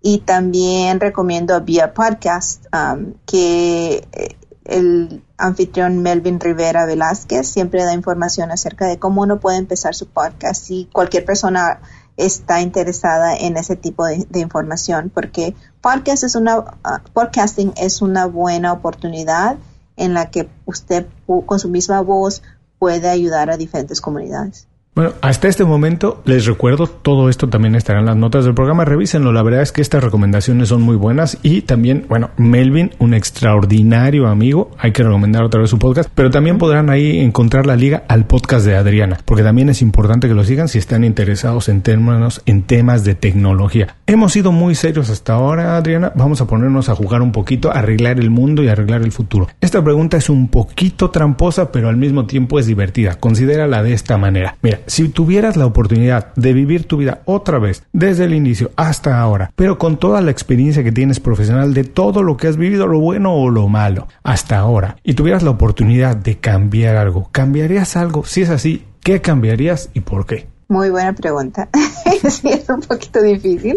Y 0.00 0.20
también 0.20 1.00
recomiendo 1.00 1.56
a 1.56 1.58
Via 1.58 1.92
Podcast, 1.92 2.66
um, 2.72 3.14
que 3.26 4.06
eh, 4.12 4.36
el 4.66 5.24
anfitrión 5.36 6.00
Melvin 6.00 6.38
Rivera 6.38 6.86
Velázquez 6.86 7.48
siempre 7.48 7.82
da 7.82 7.92
información 7.92 8.52
acerca 8.52 8.86
de 8.86 9.00
cómo 9.00 9.22
uno 9.22 9.40
puede 9.40 9.58
empezar 9.58 9.96
su 9.96 10.06
podcast 10.06 10.70
y 10.70 10.88
cualquier 10.92 11.24
persona 11.24 11.80
está 12.26 12.60
interesada 12.60 13.36
en 13.36 13.56
ese 13.56 13.76
tipo 13.76 14.04
de, 14.04 14.26
información 14.40 15.10
porque 15.12 15.54
podcast 15.80 16.24
es 16.24 16.34
una, 16.34 16.64
ah, 16.84 17.02
podcasting 17.12 17.72
es 17.76 18.02
una 18.02 18.26
buena 18.26 18.72
oportunidad 18.72 19.56
en 19.96 20.14
la 20.14 20.30
que 20.30 20.48
usted 20.66 21.06
con 21.46 21.58
su 21.58 21.68
misma 21.68 22.00
voz 22.00 22.42
puede 22.78 23.08
ayudar 23.08 23.50
a 23.50 23.56
diferentes 23.56 24.00
comunidades. 24.00 24.66
Bueno, 24.92 25.12
hasta 25.20 25.46
este 25.46 25.64
momento 25.64 26.20
les 26.24 26.46
recuerdo, 26.46 26.88
todo 26.88 27.28
esto 27.28 27.48
también 27.48 27.76
estará 27.76 28.00
en 28.00 28.06
las 28.06 28.16
notas 28.16 28.44
del 28.44 28.54
programa, 28.54 28.84
revísenlo, 28.84 29.30
la 29.32 29.44
verdad 29.44 29.62
es 29.62 29.70
que 29.70 29.82
estas 29.82 30.02
recomendaciones 30.02 30.68
son 30.68 30.82
muy 30.82 30.96
buenas 30.96 31.38
y 31.44 31.62
también, 31.62 32.06
bueno, 32.08 32.30
Melvin, 32.36 32.90
un 32.98 33.14
extraordinario 33.14 34.26
amigo, 34.26 34.72
hay 34.78 34.90
que 34.90 35.04
recomendar 35.04 35.44
otra 35.44 35.60
vez 35.60 35.70
su 35.70 35.78
podcast, 35.78 36.10
pero 36.12 36.30
también 36.30 36.58
podrán 36.58 36.90
ahí 36.90 37.20
encontrar 37.20 37.66
la 37.66 37.76
liga 37.76 38.02
al 38.08 38.26
podcast 38.26 38.66
de 38.66 38.74
Adriana, 38.74 39.20
porque 39.24 39.44
también 39.44 39.68
es 39.68 39.80
importante 39.80 40.26
que 40.26 40.34
lo 40.34 40.42
sigan 40.42 40.66
si 40.66 40.78
están 40.78 41.04
interesados 41.04 41.68
en 41.68 41.82
términos, 41.82 42.42
en 42.46 42.64
temas 42.64 43.04
de 43.04 43.14
tecnología. 43.14 43.94
Hemos 44.08 44.32
sido 44.32 44.50
muy 44.50 44.74
serios 44.74 45.08
hasta 45.08 45.34
ahora, 45.34 45.76
Adriana, 45.76 46.12
vamos 46.16 46.40
a 46.40 46.48
ponernos 46.48 46.88
a 46.88 46.96
jugar 46.96 47.22
un 47.22 47.30
poquito, 47.30 47.70
a 47.70 47.78
arreglar 47.78 48.18
el 48.18 48.30
mundo 48.30 48.64
y 48.64 48.68
arreglar 48.68 49.02
el 49.02 49.12
futuro. 49.12 49.46
Esta 49.60 49.84
pregunta 49.84 50.16
es 50.16 50.28
un 50.28 50.48
poquito 50.48 51.10
tramposa, 51.10 51.70
pero 51.70 51.88
al 51.88 51.96
mismo 51.96 52.26
tiempo 52.26 52.58
es 52.58 52.66
divertida, 52.66 53.14
considérala 53.14 53.84
de 53.84 53.92
esta 53.92 54.18
manera. 54.18 54.56
Mira, 54.62 54.79
si 54.86 55.08
tuvieras 55.08 55.56
la 55.56 55.66
oportunidad 55.66 56.34
de 56.34 56.52
vivir 56.52 56.86
tu 56.86 56.96
vida 56.96 57.22
otra 57.24 57.58
vez, 57.58 57.82
desde 57.92 58.24
el 58.24 58.34
inicio 58.34 58.70
hasta 58.76 59.20
ahora, 59.20 59.52
pero 59.56 59.78
con 59.78 59.98
toda 59.98 60.20
la 60.20 60.30
experiencia 60.30 60.84
que 60.84 60.92
tienes 60.92 61.20
profesional 61.20 61.74
de 61.74 61.84
todo 61.84 62.22
lo 62.22 62.36
que 62.36 62.48
has 62.48 62.56
vivido, 62.56 62.86
lo 62.86 63.00
bueno 63.00 63.34
o 63.34 63.50
lo 63.50 63.68
malo, 63.68 64.08
hasta 64.22 64.58
ahora, 64.58 64.96
y 65.02 65.14
tuvieras 65.14 65.42
la 65.42 65.50
oportunidad 65.50 66.16
de 66.16 66.38
cambiar 66.38 66.96
algo, 66.96 67.28
¿cambiarías 67.32 67.96
algo? 67.96 68.24
Si 68.24 68.42
es 68.42 68.50
así, 68.50 68.84
¿qué 69.02 69.20
cambiarías 69.20 69.90
y 69.94 70.00
por 70.00 70.26
qué? 70.26 70.46
Muy 70.70 70.88
buena 70.90 71.12
pregunta. 71.12 71.68
sí, 72.30 72.48
es 72.48 72.68
un 72.68 72.80
poquito 72.80 73.20
difícil. 73.20 73.76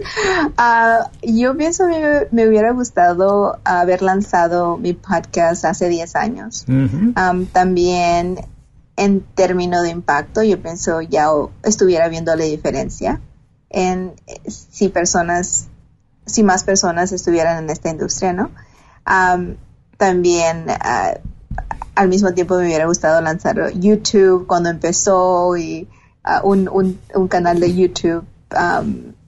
Ah, 0.57 1.09
yo 1.23 1.57
pienso 1.57 1.87
que 1.87 2.27
me, 2.29 2.47
hubiera 2.47 2.71
gustado 2.71 3.57
haber 3.63 4.03
lanzado 4.03 4.77
mi 4.77 4.93
podcast 4.93 5.65
hace 5.65 5.89
10 5.89 6.15
años. 6.15 6.65
también 7.51 8.37
en 8.95 9.21
términos 9.21 9.83
de 9.83 9.89
impacto, 9.89 10.43
yo 10.43 10.61
pienso 10.61 11.01
ya 11.01 11.27
estuviera 11.63 12.07
viendo 12.09 12.35
la 12.35 12.43
diferencia 12.43 13.21
en 13.69 14.13
eh, 14.27 14.49
si 14.49 14.89
personas, 14.89 15.67
si 16.25 16.43
más 16.43 16.63
personas 16.63 17.11
estuvieran 17.11 17.63
en 17.63 17.69
esta 17.69 17.89
industria, 17.89 18.33
¿no? 18.33 18.51
también 19.97 20.65
ah, 20.69 21.13
al 21.95 22.09
mismo 22.09 22.33
tiempo 22.33 22.55
me 22.55 22.65
hubiera 22.65 22.85
gustado 22.85 23.19
lanzar 23.21 23.73
YouTube 23.73 24.47
cuando 24.47 24.69
empezó 24.69 25.57
y 25.57 25.87
ah, 26.23 26.41
un, 26.43 26.69
un, 26.69 26.99
un, 27.13 27.27
canal 27.27 27.59
de 27.59 27.75
YouTube 27.75 28.25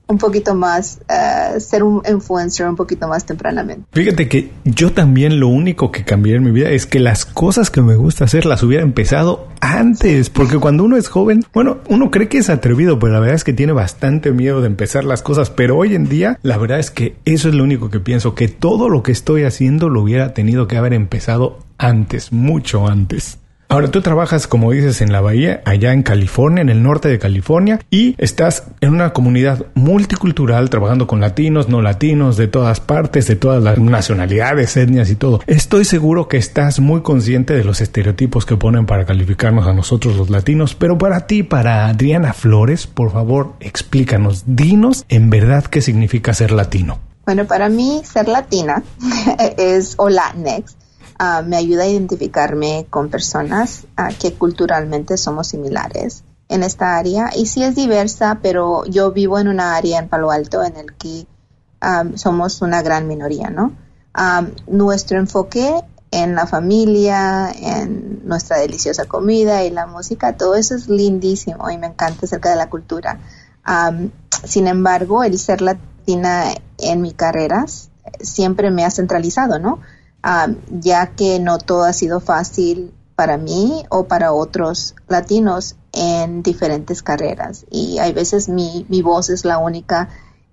un 0.08 0.18
poquito 0.18 0.56
más, 0.56 1.00
uh, 1.10 1.60
ser 1.60 1.84
un 1.84 2.02
influencer 2.10 2.68
un 2.68 2.76
poquito 2.76 3.08
más 3.08 3.26
tempranamente. 3.26 3.84
Fíjate 3.92 4.28
que 4.28 4.52
yo 4.64 4.92
también 4.92 5.40
lo 5.40 5.48
único 5.48 5.92
que 5.92 6.04
cambié 6.04 6.36
en 6.36 6.44
mi 6.44 6.52
vida 6.52 6.70
es 6.70 6.86
que 6.86 7.00
las 7.00 7.26
cosas 7.26 7.72
que 7.72 7.82
me 7.82 7.96
gusta 7.96 8.26
hacer 8.26 8.46
las 8.46 8.64
hubiera 8.64 8.84
empezado 8.84 9.48
antes, 9.62 10.30
porque 10.30 10.60
cuando 10.60 10.84
uno 10.84 10.98
es 10.98 11.08
joven, 11.08 11.44
bueno, 11.54 11.78
uno 11.90 12.12
cree 12.12 12.28
que 12.28 12.38
es 12.38 12.50
atrevido, 12.50 13.00
pero 13.00 13.14
la 13.14 13.20
verdad 13.20 13.36
es 13.36 13.44
que 13.44 13.54
tiene 13.54 13.74
bastante 13.74 14.32
miedo 14.32 14.62
de 14.62 14.68
empezar 14.68 15.04
las 15.04 15.22
cosas, 15.22 15.50
pero 15.50 15.78
hoy 15.78 15.96
en 15.96 16.08
día 16.08 16.40
la 16.44 16.58
verdad 16.58 16.80
es 16.80 16.92
que 16.92 17.16
eso 17.26 17.50
es 17.50 17.56
lo 17.56 17.64
único 17.64 17.90
que 17.90 18.00
pienso, 18.00 18.36
que 18.36 18.48
todo 18.48 18.90
lo 18.90 19.04
que 19.04 19.12
estoy 19.12 19.44
haciendo 19.44 19.90
lo 19.90 20.02
hubiera 20.02 20.34
tenido 20.34 20.68
que 20.68 20.78
haber 20.78 20.94
empezado 20.94 21.60
antes, 21.78 22.32
mucho 22.32 22.88
antes. 22.88 23.40
Ahora 23.68 23.90
tú 23.90 24.02
trabajas, 24.02 24.48
como 24.48 24.72
dices, 24.72 25.02
en 25.02 25.12
la 25.12 25.22
bahía, 25.22 25.62
allá 25.66 25.92
en 25.92 26.04
California, 26.04 26.62
en 26.62 26.70
el 26.70 26.84
norte 26.84 27.10
de 27.10 27.20
California, 27.20 27.80
y 27.90 28.16
estás 28.18 28.64
en 28.82 28.94
una 28.94 29.12
comunidad 29.12 29.66
multicultural, 29.74 30.70
trabajando 30.70 31.08
con 31.08 31.20
latinos, 31.20 31.68
no 31.68 31.82
latinos, 31.82 32.38
de 32.38 32.48
todas 32.48 32.80
partes, 32.80 33.28
de 33.28 33.36
todas 33.36 33.64
las 33.64 33.80
nacionalidades, 33.80 34.78
etnias 34.78 35.10
y 35.10 35.16
todo. 35.16 35.42
Estoy 35.48 35.84
seguro 35.86 36.28
que 36.28 36.38
estás 36.38 36.80
muy 36.80 37.02
consciente 37.02 37.56
de 37.56 37.64
los 37.64 37.82
estereotipos 37.82 38.46
que 38.46 38.56
ponen 38.56 38.86
para 38.86 39.06
calificarnos 39.06 39.68
a 39.68 39.74
nosotros 39.74 40.16
los 40.16 40.30
latinos, 40.30 40.76
pero 40.76 40.98
para 40.98 41.28
ti, 41.28 41.44
para 41.44 41.88
Adriana 41.88 42.34
Flores, 42.34 42.88
por 42.88 43.12
favor, 43.12 43.54
explícanos, 43.60 44.44
dinos 44.46 45.06
en 45.10 45.30
verdad 45.30 45.66
qué 45.66 45.82
significa 45.82 46.34
ser 46.34 46.52
latino. 46.52 47.00
Bueno, 47.26 47.46
para 47.46 47.70
mí 47.70 48.02
ser 48.04 48.28
latina 48.28 48.84
es 49.58 49.96
o 49.98 50.10
Latinx 50.10 50.76
Ah, 51.18 51.44
me 51.46 51.56
ayuda 51.56 51.84
a 51.84 51.88
identificarme 51.88 52.88
con 52.90 53.10
personas 53.10 53.86
ah, 53.96 54.10
que 54.10 54.34
culturalmente 54.34 55.16
somos 55.16 55.48
similares 55.48 56.26
en 56.50 56.62
esta 56.62 56.98
área 56.98 57.32
y 57.34 57.46
sí 57.46 57.64
es 57.64 57.74
diversa, 57.76 58.40
pero 58.42 58.84
yo 58.86 59.14
vivo 59.14 59.40
en 59.40 59.48
una 59.48 59.78
área 59.78 60.00
en 60.00 60.10
Palo 60.10 60.30
Alto 60.30 60.62
en 60.64 60.76
el 60.76 60.94
que 60.96 61.26
ah, 61.80 62.04
somos 62.16 62.62
una 62.62 62.82
gran 62.82 63.08
minoría, 63.08 63.50
¿no? 63.50 63.74
nuestro 64.68 65.20
enfoque 65.20 65.84
en 66.10 66.36
la 66.36 66.48
familia, 66.48 67.52
en 67.52 68.22
nuestra 68.26 68.58
deliciosa 68.58 69.04
comida 69.04 69.66
y 69.66 69.72
la 69.72 69.88
música, 69.88 70.38
todo 70.38 70.56
eso 70.56 70.74
es 70.74 70.88
lindísimo 70.88 71.70
y 71.70 71.78
me 71.78 71.88
encanta 71.88 72.26
acerca 72.26 72.50
de 72.50 72.56
la 72.56 72.70
cultura. 72.70 73.20
sin 74.46 74.68
embargo, 74.68 75.26
el 75.26 75.38
ser 75.38 75.62
latina 75.62 76.46
en 76.78 77.02
mi 77.02 77.12
carrera 77.12 77.66
siempre 78.22 78.72
me 78.72 78.86
ha 78.86 78.92
centralizado, 78.92 79.60
¿no? 79.60 79.82
Ya 80.70 81.08
que 81.16 81.40
no 81.40 81.58
todo 81.58 81.84
ha 81.84 81.94
sido 81.94 82.20
fácil 82.20 82.94
para 83.16 83.38
mí 83.38 83.86
o 83.90 84.06
para 84.06 84.34
otros 84.34 84.96
latinos 85.08 85.76
en 85.94 86.44
diferentes 86.44 87.02
carreras. 87.02 87.66
Y 87.70 88.00
hay 88.00 88.12
veces 88.12 88.50
mi, 88.50 88.86
mi 88.90 89.02
voz 89.02 89.30
es 89.30 89.46
la 89.46 89.58
única 89.58 90.10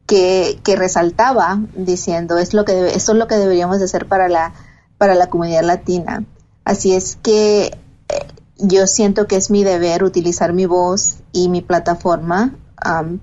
que, 0.06 0.60
que 0.62 0.76
resaltaba 0.76 1.60
diciendo 1.74 2.38
es 2.38 2.54
lo 2.54 2.64
que 2.64 2.94
esto 2.94 3.12
es 3.12 3.18
lo 3.18 3.26
que 3.26 3.36
deberíamos 3.36 3.80
hacer 3.80 4.06
para 4.06 4.28
la, 4.28 4.52
para 4.98 5.14
la 5.14 5.28
comunidad 5.28 5.62
latina. 5.62 6.24
Así 6.64 6.94
es 6.94 7.16
que 7.22 7.66
eh, 7.66 8.26
yo 8.58 8.86
siento 8.86 9.26
que 9.26 9.36
es 9.36 9.50
mi 9.50 9.64
deber 9.64 10.04
utilizar 10.04 10.52
mi 10.52 10.66
voz 10.66 11.16
y 11.32 11.48
mi 11.48 11.62
plataforma 11.62 12.54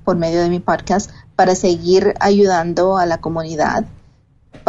por 0.05 0.15
medio 0.15 0.41
de 0.41 0.49
mi 0.49 0.61
podcast 0.61 1.11
para 1.35 1.53
seguir 1.53 2.13
ayudando 2.21 2.97
a 2.97 3.05
la 3.05 3.19
comunidad 3.19 3.85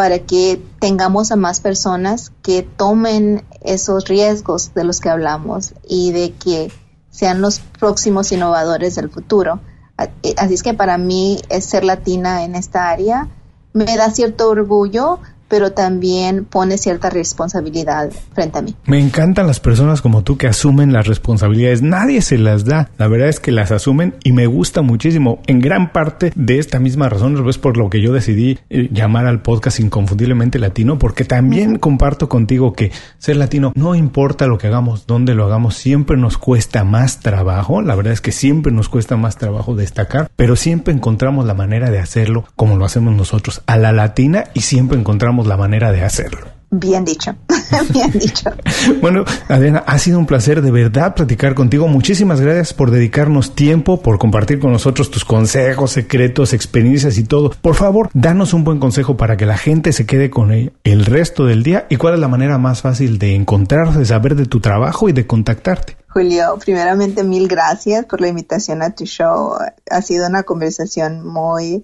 para 0.01 0.21
que 0.21 0.59
tengamos 0.79 1.31
a 1.31 1.37
más 1.37 1.61
personas 1.61 2.33
que 2.41 2.63
tomen 2.63 3.45
esos 3.61 4.07
riesgos 4.09 4.73
de 4.73 4.83
los 4.83 4.99
que 4.99 5.11
hablamos 5.11 5.75
y 5.87 6.11
de 6.13 6.33
que 6.33 6.73
sean 7.11 7.43
los 7.43 7.59
próximos 7.59 8.33
innovadores 8.33 8.95
del 8.95 9.11
futuro. 9.11 9.61
Así 9.99 10.55
es 10.55 10.63
que 10.63 10.73
para 10.73 10.97
mí 10.97 11.43
ser 11.61 11.85
latina 11.85 12.45
en 12.45 12.55
esta 12.55 12.89
área 12.89 13.29
me 13.75 13.95
da 13.99 14.11
cierto 14.11 14.49
orgullo, 14.49 15.19
pero 15.51 15.73
también 15.73 16.45
pone 16.45 16.79
cierta 16.79 17.11
responsabilidad 17.11 18.11
frente 18.33 18.59
a 18.59 18.63
mí. 18.63 18.75
Me 18.87 19.01
encantan 19.01 19.49
las 19.49 19.59
personas 19.59 20.01
como 20.01 20.23
tú 20.23 20.39
que 20.39 20.47
asumen 20.47 20.93
las 20.93 21.09
responsabilidades. 21.09 21.83
Nadie 21.83 22.23
se 22.23 22.39
las 22.39 22.65
da. 22.65 22.89
La 22.97 23.09
verdad 23.09 23.29
es 23.29 23.41
que 23.41 23.51
las 23.51 23.73
asumen 23.73 24.15
y 24.23 24.31
me 24.31 24.47
gusta 24.47 24.81
muchísimo. 24.81 25.41
En 25.49 25.61
gran 25.61 25.93
parte 25.93 26.33
de 26.37 26.59
esta 26.59 26.79
misma 26.79 27.09
razón 27.09 27.37
es 27.49 27.59
por 27.59 27.77
lo 27.77 27.91
que 27.91 28.01
yo 28.01 28.13
decidí 28.13 28.59
eh, 28.71 28.89
llamar 28.93 29.27
al 29.27 29.43
podcast 29.43 29.81
Inconfundiblemente 29.81 30.61
Latino, 30.61 30.99
porque 30.99 31.25
también 31.25 31.79
comparto 31.79 32.29
contigo 32.29 32.73
que 32.73 32.93
ser 33.19 33.37
latino 33.37 33.73
no 33.75 33.97
importa 33.97 34.47
lo 34.47 34.57
que 34.57 34.69
hagamos, 34.69 35.07
dónde 35.07 35.35
lo 35.35 35.47
hagamos, 35.47 35.75
siempre 35.75 36.17
nos 36.17 36.39
cuesta 36.39 36.85
más 36.85 37.19
trabajo. 37.19 37.83
La 37.83 37.97
verdad 37.97 38.13
es 38.13 38.21
que 38.21 38.31
siempre 38.31 38.73
nos 38.73 38.89
cuesta 38.89 39.17
más 39.17 39.37
trabajo 39.37 39.75
destacar, 39.75 40.31
pero 40.37 40.55
siempre 40.55 40.95
encontramos 40.95 41.45
la 41.45 41.55
manera 41.55 41.91
de 41.91 41.99
hacerlo 41.99 42.45
como 42.55 42.77
lo 42.77 42.85
hacemos 42.85 43.17
nosotros 43.17 43.63
a 43.67 43.77
la 43.77 43.91
latina 43.91 44.45
y 44.55 44.61
siempre 44.61 44.97
encontramos 44.97 45.40
la 45.47 45.57
manera 45.57 45.93
de 45.93 46.03
hacerlo. 46.03 46.61
Bien 46.73 47.05
dicho, 47.05 47.35
bien 47.93 48.13
dicho. 48.13 48.51
Bueno, 49.01 49.25
Adriana, 49.49 49.83
ha 49.87 49.99
sido 49.99 50.19
un 50.19 50.27
placer 50.27 50.63
de 50.63 50.71
verdad 50.71 51.15
platicar 51.15 51.55
contigo. 51.55 51.89
Muchísimas 51.89 52.41
gracias 52.41 52.73
por 52.73 52.93
dedicarnos 52.93 53.57
tiempo, 53.57 54.01
por 54.01 54.19
compartir 54.19 54.61
con 54.61 54.71
nosotros 54.71 55.11
tus 55.11 55.25
consejos, 55.25 55.91
secretos, 55.91 56.53
experiencias 56.53 57.19
y 57.19 57.25
todo. 57.25 57.51
Por 57.51 57.75
favor, 57.75 58.09
danos 58.15 58.55
un 58.55 58.63
buen 58.63 58.79
consejo 58.79 59.17
para 59.17 59.37
que 59.37 59.47
la 59.47 59.59
gente 59.59 59.93
se 59.93 60.07
quede 60.07 60.31
con 60.31 60.53
él 60.53 60.73
el 60.85 61.07
resto 61.07 61.45
del 61.45 61.65
día 61.65 61.87
y 61.91 61.97
cuál 61.97 62.15
es 62.15 62.21
la 62.21 62.29
manera 62.29 62.57
más 62.57 62.83
fácil 62.83 63.19
de 63.19 63.35
encontrarse, 63.35 63.99
de 63.99 64.07
saber 64.07 64.37
de 64.37 64.47
tu 64.47 64.61
trabajo 64.61 65.09
y 65.09 65.13
de 65.13 65.27
contactarte. 65.27 65.97
Julio, 66.09 66.57
primeramente 66.65 67.25
mil 67.25 67.49
gracias 67.49 68.05
por 68.07 68.21
la 68.21 68.29
invitación 68.29 68.83
a 68.83 68.95
tu 68.95 69.05
show. 69.07 69.55
Ha 69.91 70.03
sido 70.03 70.27
una 70.29 70.45
conversación 70.45 71.27
muy, 71.27 71.83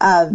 ah, 0.00 0.28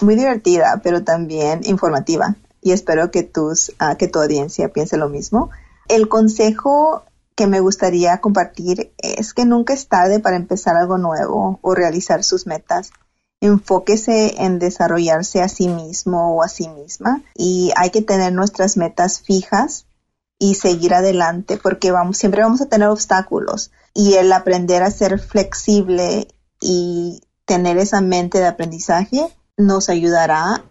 muy 0.00 0.16
divertida, 0.16 0.80
pero 0.82 1.04
también 1.04 1.60
informativa 1.64 2.36
y 2.62 2.72
espero 2.72 3.10
que, 3.10 3.24
tus, 3.24 3.72
ah, 3.78 3.96
que 3.96 4.08
tu 4.08 4.20
audiencia 4.20 4.68
piense 4.68 4.96
lo 4.96 5.08
mismo. 5.08 5.50
El 5.88 6.08
consejo 6.08 7.02
que 7.34 7.46
me 7.46 7.60
gustaría 7.60 8.20
compartir 8.20 8.92
es 8.98 9.34
que 9.34 9.44
nunca 9.44 9.74
es 9.74 9.88
tarde 9.88 10.20
para 10.20 10.36
empezar 10.36 10.76
algo 10.76 10.96
nuevo 10.96 11.58
o 11.60 11.74
realizar 11.74 12.22
sus 12.22 12.46
metas. 12.46 12.92
Enfóquese 13.40 14.44
en 14.44 14.60
desarrollarse 14.60 15.42
a 15.42 15.48
sí 15.48 15.68
mismo 15.68 16.36
o 16.36 16.42
a 16.42 16.48
sí 16.48 16.68
misma 16.68 17.22
y 17.34 17.72
hay 17.76 17.90
que 17.90 18.02
tener 18.02 18.32
nuestras 18.32 18.76
metas 18.76 19.20
fijas 19.20 19.86
y 20.38 20.54
seguir 20.54 20.94
adelante 20.94 21.56
porque 21.56 21.90
vamos, 21.90 22.18
siempre 22.18 22.42
vamos 22.42 22.60
a 22.60 22.66
tener 22.66 22.88
obstáculos 22.88 23.72
y 23.94 24.14
el 24.14 24.32
aprender 24.32 24.84
a 24.84 24.90
ser 24.90 25.18
flexible 25.18 26.28
y 26.60 27.22
tener 27.44 27.78
esa 27.78 28.00
mente 28.00 28.38
de 28.38 28.46
aprendizaje 28.46 29.28
nos 29.62 29.88
ayudará 29.88 30.64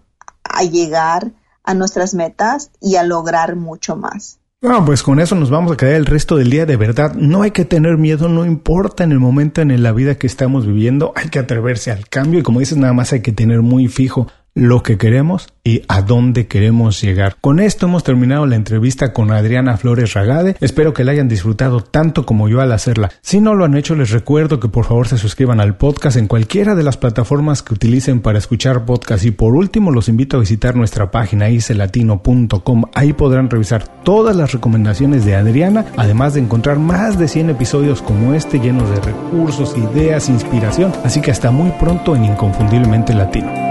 a 0.44 0.64
llegar 0.64 1.32
a 1.64 1.74
nuestras 1.74 2.14
metas 2.14 2.72
y 2.80 2.96
a 2.96 3.04
lograr 3.04 3.56
mucho 3.56 3.96
más. 3.96 4.40
Bueno, 4.62 4.86
pues 4.86 5.02
con 5.02 5.20
eso 5.20 5.34
nos 5.34 5.50
vamos 5.50 5.72
a 5.72 5.78
quedar 5.78 5.96
el 5.96 6.06
resto 6.06 6.36
del 6.36 6.52
día. 6.52 6.68
De 6.68 6.78
verdad, 6.78 7.16
no 7.16 7.42
hay 7.42 7.50
que 7.50 7.66
tener 7.66 7.98
miedo, 7.98 8.30
no 8.30 8.46
importa 8.46 9.04
en 9.04 9.12
el 9.12 9.20
momento 9.20 9.62
en 9.62 9.82
la 9.82 9.92
vida 9.92 10.16
que 10.16 10.28
estamos 10.28 10.68
viviendo, 10.68 11.14
hay 11.16 11.30
que 11.30 11.40
atreverse 11.40 11.92
al 11.92 12.08
cambio 12.08 12.40
y 12.40 12.44
como 12.44 12.60
dices, 12.60 12.78
nada 12.78 12.94
más 12.94 13.12
hay 13.12 13.22
que 13.22 13.32
tener 13.32 13.64
muy 13.64 13.88
fijo 13.88 14.28
lo 14.54 14.84
que 14.84 14.98
queremos 14.98 15.48
y 15.64 15.84
a 15.88 16.02
dónde 16.02 16.48
queremos 16.48 17.02
llegar. 17.02 17.36
Con 17.40 17.60
esto 17.60 17.86
hemos 17.86 18.04
terminado 18.04 18.46
la 18.46 18.56
entrevista 18.56 19.14
con 19.14 19.32
Adriana 19.32 19.78
Flores 19.78 20.14
Ragade. 20.14 20.58
Espero 20.60 20.94
que 20.94 21.04
la 21.04 21.12
hayan 21.12 21.28
disfrutado 21.28 21.82
tanto 21.82 22.26
como 22.26 22.50
yo 22.50 22.62
al 22.62 22.72
hacerla. 22.72 23.12
Si 23.22 23.40
no 23.40 23.54
lo 23.54 23.66
han 23.66 23.76
hecho, 23.76 23.96
les 23.96 24.10
recuerdo 24.12 24.60
que 24.60 24.68
por 24.68 24.86
favor 24.86 25.08
se 25.08 25.18
suscriban 25.18 25.60
al 25.60 25.78
podcast 25.78 26.18
en 26.18 26.28
cualquiera 26.28 26.76
de 26.76 26.84
las 26.84 26.98
plataformas 26.98 27.62
que 27.62 27.74
utilicen 27.74 28.22
para 28.22 28.40
escuchar 28.40 28.86
podcast. 28.86 29.24
Y 29.26 29.32
por 29.32 29.56
último, 29.56 29.92
los 29.92 30.10
invito 30.10 30.38
a 30.38 30.42
visitar 30.42 30.76
nuestra 30.76 31.12
página 31.12 31.50
icelatino.com. 31.50 32.84
Ahí 32.94 33.14
podrán 33.14 33.50
revisar 33.50 33.88
todas 34.04 34.36
las 34.36 34.52
recomendaciones 34.52 35.26
de 35.26 35.36
Adriana, 35.36 35.86
además 35.96 36.34
de 36.34 36.42
encontrar 36.42 36.80
más 36.80 37.18
de 37.18 37.28
100 37.28 37.52
episodios 37.52 38.02
como 38.02 38.34
este 38.34 38.60
llenos 38.60 38.90
de 38.90 39.00
recursos, 39.00 39.76
ideas, 39.78 40.30
inspiración. 40.30 40.92
Así 41.04 41.22
que 41.22 41.32
hasta 41.32 41.52
muy 41.52 41.72
pronto 41.80 42.16
en 42.16 42.26
Inconfundiblemente 42.26 43.14
Latino. 43.14 43.71